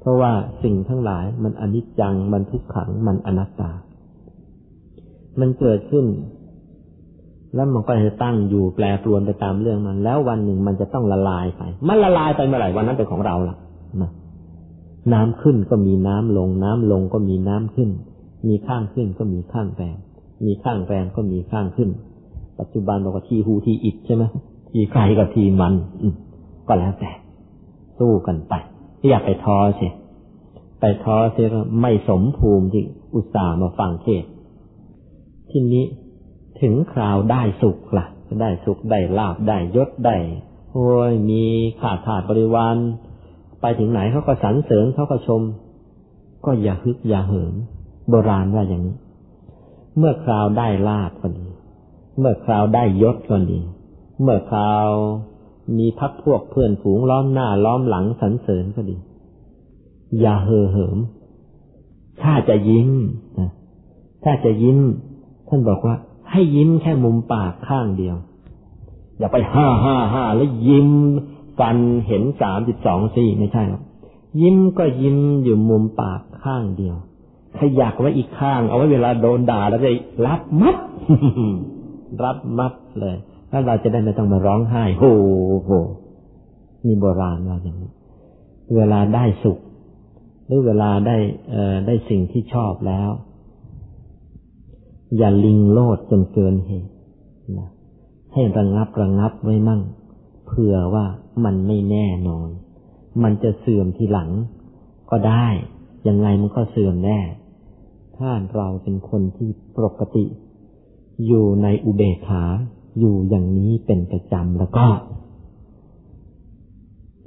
[0.00, 0.32] เพราะว่า
[0.62, 3.72] สิ่งทั้งหลายมันอนิจจังมันทุกขังมันอนัตตา
[5.40, 6.06] มันเกิดขึ้น
[7.54, 13.56] แล้วมันก็จะตั้งอยู่แปรปรวนไปตามเรื่องมัน แล้ววันหนึ่งมันจะต้องละลายไป มันละลายไปเมื่อไหร่วันนั้นเป็นของเราล่ะ
[14.02, 14.10] นะ
[15.12, 17.90] น้ำขึ้นก็มีน้ำลง น้ำลงก็มีน้ำขึ้น
[18.48, 19.96] มีข้างขึ้นก็มีข้างแปง
[20.44, 21.90] มีข้างแปงก็มีข้างขึ้น
[22.58, 24.24] ปัจจุบันบอกว่าทีหูทีอิดใช่ไหม
[24.70, 26.08] ทีใครกับทีมัน อื
[26.68, 27.10] ก็แล้วแต่
[27.98, 28.54] สู้กันไป
[29.08, 29.92] อย่าไปท้อเสีย
[30.80, 31.46] ไปท้อเสีย
[31.80, 32.82] ไม่สมภูมิที่
[33.14, 34.24] อุตส่าห์มาฟังเทศ
[35.50, 35.84] ที่นี้
[36.60, 38.06] ถึงคราวได้สุขละ่ะ
[38.40, 40.16] ได้สุขได้ลาบได้ยศได้
[40.72, 41.42] โอ้ยมี
[41.80, 42.76] ขาดขาดบริวาร
[43.60, 45.42] ไปถึงไหนเขาก็สรรเสริญเขาก็ชม
[46.44, 47.54] ก็อย่าฮึกอย่าเหิม
[48.08, 48.96] โบราณว่าอย่างนี้
[49.98, 51.46] เมื่อคราวได้ลาบก็ดี
[52.18, 53.60] เมื่อคราวได้ยศก็ดี
[54.20, 54.88] เมื่อคราว
[55.78, 58.96] มีพักพวกเพื่อนฝูงล้อมหน้าล้อมหลังสรรเสริญก็ดี
[60.20, 60.98] อย่าเห่อเหิม
[62.22, 62.90] ถ้าจะยิ้ม
[63.38, 63.50] นะ
[64.24, 64.78] ถ้าจะยิ้ม
[65.48, 65.96] ท่านบอกว่า
[66.32, 68.16] ให้ยิ้มแค่มุมปากข้างเดียว
[69.18, 70.88] อย่าไปห้าห้าห้าแล้วยิ้ม
[71.58, 71.76] ฟัน
[72.06, 73.82] เห็นสามสิบสองซี่ไม่ใช่หรอก
[74.40, 76.96] ยิ้มก็ยิ้มอยู่มุมปากข้างเดียว
[77.58, 79.90] ขยักไว้อีกข้าง เอาไว้เวลาโดนด่าแล้วจะ
[80.26, 80.76] รับมัด
[82.24, 83.16] รับมัดเลย
[83.50, 85.04] แล้วเราจะได้ไม่ต้องมาร้องไห้โห
[85.64, 85.70] โห
[86.86, 87.90] มีโบราณว่าอย่างนี้
[88.76, 89.58] เวลาได้สุข
[90.46, 91.16] หรือเวลาได้
[91.50, 93.10] เอ่อได้สิ่งที่ชอบแล้ว
[95.16, 96.92] อย่าลิงโลดจนเกินเหตุ
[97.58, 97.68] นะ
[98.32, 99.80] ให้ระงงับระงงับไว้มั่ง
[100.46, 101.06] เผื่อว่า
[101.44, 102.48] มันไม่แน่นอน
[103.22, 104.30] มันจะเสื่อมทีหลัง
[105.10, 105.46] ก็ได้
[106.08, 107.20] ยังไงมันก็เสื่อมแน่
[108.16, 110.24] ถ้าเราเป็นคนที่ปกติ
[111.26, 112.44] อยู่ในอุเบกขา
[112.98, 114.86] อยู่อย่างนี้เป็นประจำแล้วก็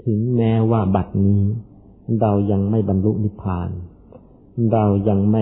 [0.03, 1.41] ถึงแม้ว่าบัดนี้
[2.21, 3.69] เรายังไม่บรรลุนิพพาน
[4.73, 5.41] เรายังไม่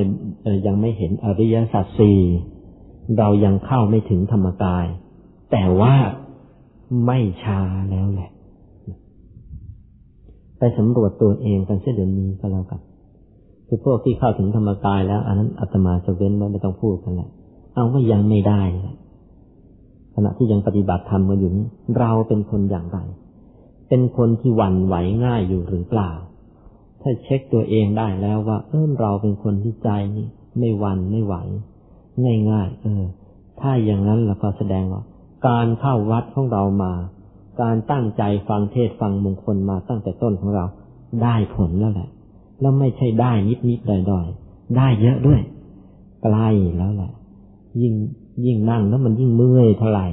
[0.67, 2.19] ยังไม่เห็นอริยสัจสี่
[3.17, 4.85] เรายังเข้าไม่ถึงธรรมกาย
[5.51, 5.93] แต่ว่า
[7.05, 7.59] ไม่ช้า
[7.91, 8.31] แล้วแหละ
[10.57, 12.81] ไปสำรวจตัวเองกันเสียเดี๋ยวนี้ก็แล้วกัน
[13.67, 17.29] คือพวกที่เข้าถึงธรรมกายแล้ว อันนั้นอาตมาจะเว้นไว้ไม่ต้องพูดกันแหละ
[17.73, 18.61] เอาว่ายังไม่ได้
[20.15, 21.65] ขณะที่ยังปฏิบัติธรรมกันอยู่นี้
[21.99, 22.97] เราเป็นคนอย่างไร
[23.89, 24.95] เป็นคนที่หวั่นไหว
[25.25, 26.11] ง่ายอยู่หรือเปล่า
[27.05, 30.27] ถ้าเช็คตัวเองได้แล้วว่า เออเราเป็นคนที่ใจนี่
[30.59, 31.35] ไม่วันไม่ไหว
[32.51, 33.03] ง่าย ๆ เออ
[33.59, 35.03] ถ้าอย่างนั้นเราก็แสดงว่า
[35.47, 36.93] การเข้าวัดของเรามา
[37.61, 40.65] การตั้งใจฟังเทศฟังมงคลมาตั้งแต่ต้นของเรา
[41.23, 42.09] ได้ผลแล้วแหละ
[42.61, 44.27] แล้วไม่ใช่ได้นิดนิดดอยดอย
[44.77, 45.41] ได้เยอะด้วย
[46.23, 46.47] ใกล้
[46.77, 47.11] แล้วแหละ
[47.81, 47.93] ยิ่ง
[48.45, 50.07] ยิ่งนั่งแล้วมันยิ่งเมื่อยเท่าไหร่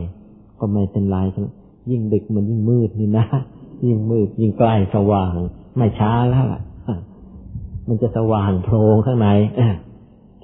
[0.61, 1.19] ก็ไม่เป็นไร
[1.91, 3.27] ยิ่งดึกมันยิ่งมืดนี่นะ
[3.87, 5.33] ยิ่งมืดยิ่งใกล้สว่าง
[5.77, 6.61] ไม่ช้าแล้วล่ะ
[7.89, 9.29] มันจะสว่างโพรงข้างใน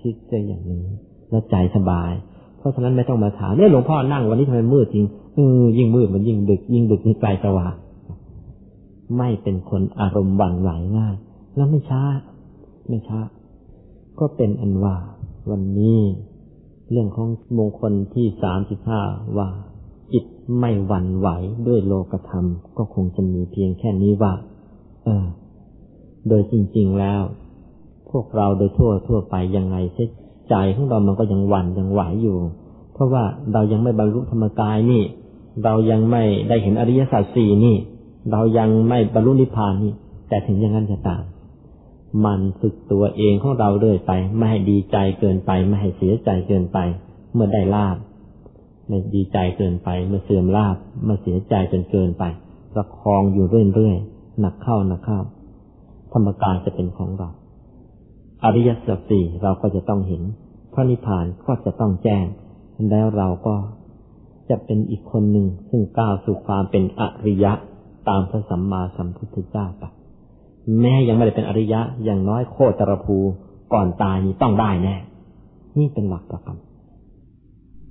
[0.01, 0.85] คิดจะอย่างนี้
[1.31, 2.11] แล้วใจสบาย
[2.59, 7.75] เพราะฉะนั้นไม่ต้องมาถามเนี่ยหลวงพ่อนั่งวันนี้ทำไมมืดจริงเออยิ่งมืดมันยิ่งดึก ยิ่งดึกยิ่งไกลสว่าง
[9.19, 11.15] ไม่เป็นคนอารมณ์หวั่นไหวง่าย
[11.57, 12.03] แล้วไม่ช้า
[12.89, 13.21] ไม่ช้า
[14.19, 14.97] ก็เป็นอันว่า
[15.51, 16.01] วันนี้
[16.91, 19.01] เรื่องของมงคลที่สามสิบห้า
[19.39, 19.49] ว่า
[20.13, 20.25] จิต
[20.59, 21.29] ไม่หวั่นไหว
[21.67, 22.47] ด้วยโลกธรรม
[22.77, 24.33] ก็คงจะมีเพียงแค่นี้ว่า
[25.05, 25.25] เออ
[26.29, 27.23] โดยจริง ๆแล้ว
[28.11, 29.99] พวกเราโดยทั่วทั่วไปยังไงเส
[30.49, 32.37] ใจของเรามันก็ยังหวั่นยังไหวอยู่
[32.93, 35.03] เพราะว่าเรายังไม่บรรลุธรรมกายนี่
[35.65, 37.77] เรายังไม่ได้เห็นอริยสัจสี่นี่
[38.33, 39.93] เรายังไม่บรรลุนิพพานนี่
[40.29, 41.23] แต่ถึงอย่างนั้นจะตาม
[42.25, 46.79] มันฝึกตัวเองของเราเรื่อยไป ไม่ให้ดีใจเกินไป ไม่ให้เสียใจเกินไป
[47.35, 47.97] เมื่อได้ลาบ
[48.89, 52.25] ไม่ดีใจเกินไป เมื่อเสื่อมลาบเมื่อเสียใจจนเกินไป
[52.75, 55.21] ประคองอยู่เรื่อยๆหนักเข้าหนักเข้า
[56.17, 57.29] รรมกายจะเป็นของเรา
[58.45, 60.23] อริยสัจสี่เราก็จะต้องเห็น
[60.73, 62.25] พระนิพพานก็จะต้องแจ้ง
[62.91, 63.55] แล้วเราก็
[64.51, 67.53] จะเป็นอีกคนหนึ่งซึ่งก้าวสู่ความเป็นอริยะ
[68.09, 69.85] ตามพระสัมมาสัมพุทธเจ้าไป
[70.81, 73.17] แม้ยังไม่ได้เป็นอริยะอย่างน้อยโคตรภู
[73.73, 74.97] ก่อนตายนี้ต้องได้แน่
[75.79, 76.57] นี่เป็นหลักประกัน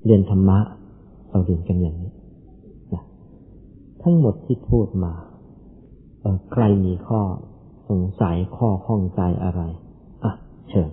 [0.06, 0.60] เรียนธรรมะ
[1.30, 2.12] เราเรียนกันอย่างนี้
[2.94, 3.04] นะ
[4.02, 5.14] ทั้งหมดที่พูดมา
[6.52, 7.22] ใครมีข้อ
[7.90, 9.62] สงสัยข้อข้องใจอะไร
[10.24, 10.32] อะ
[10.70, 10.90] เชิญ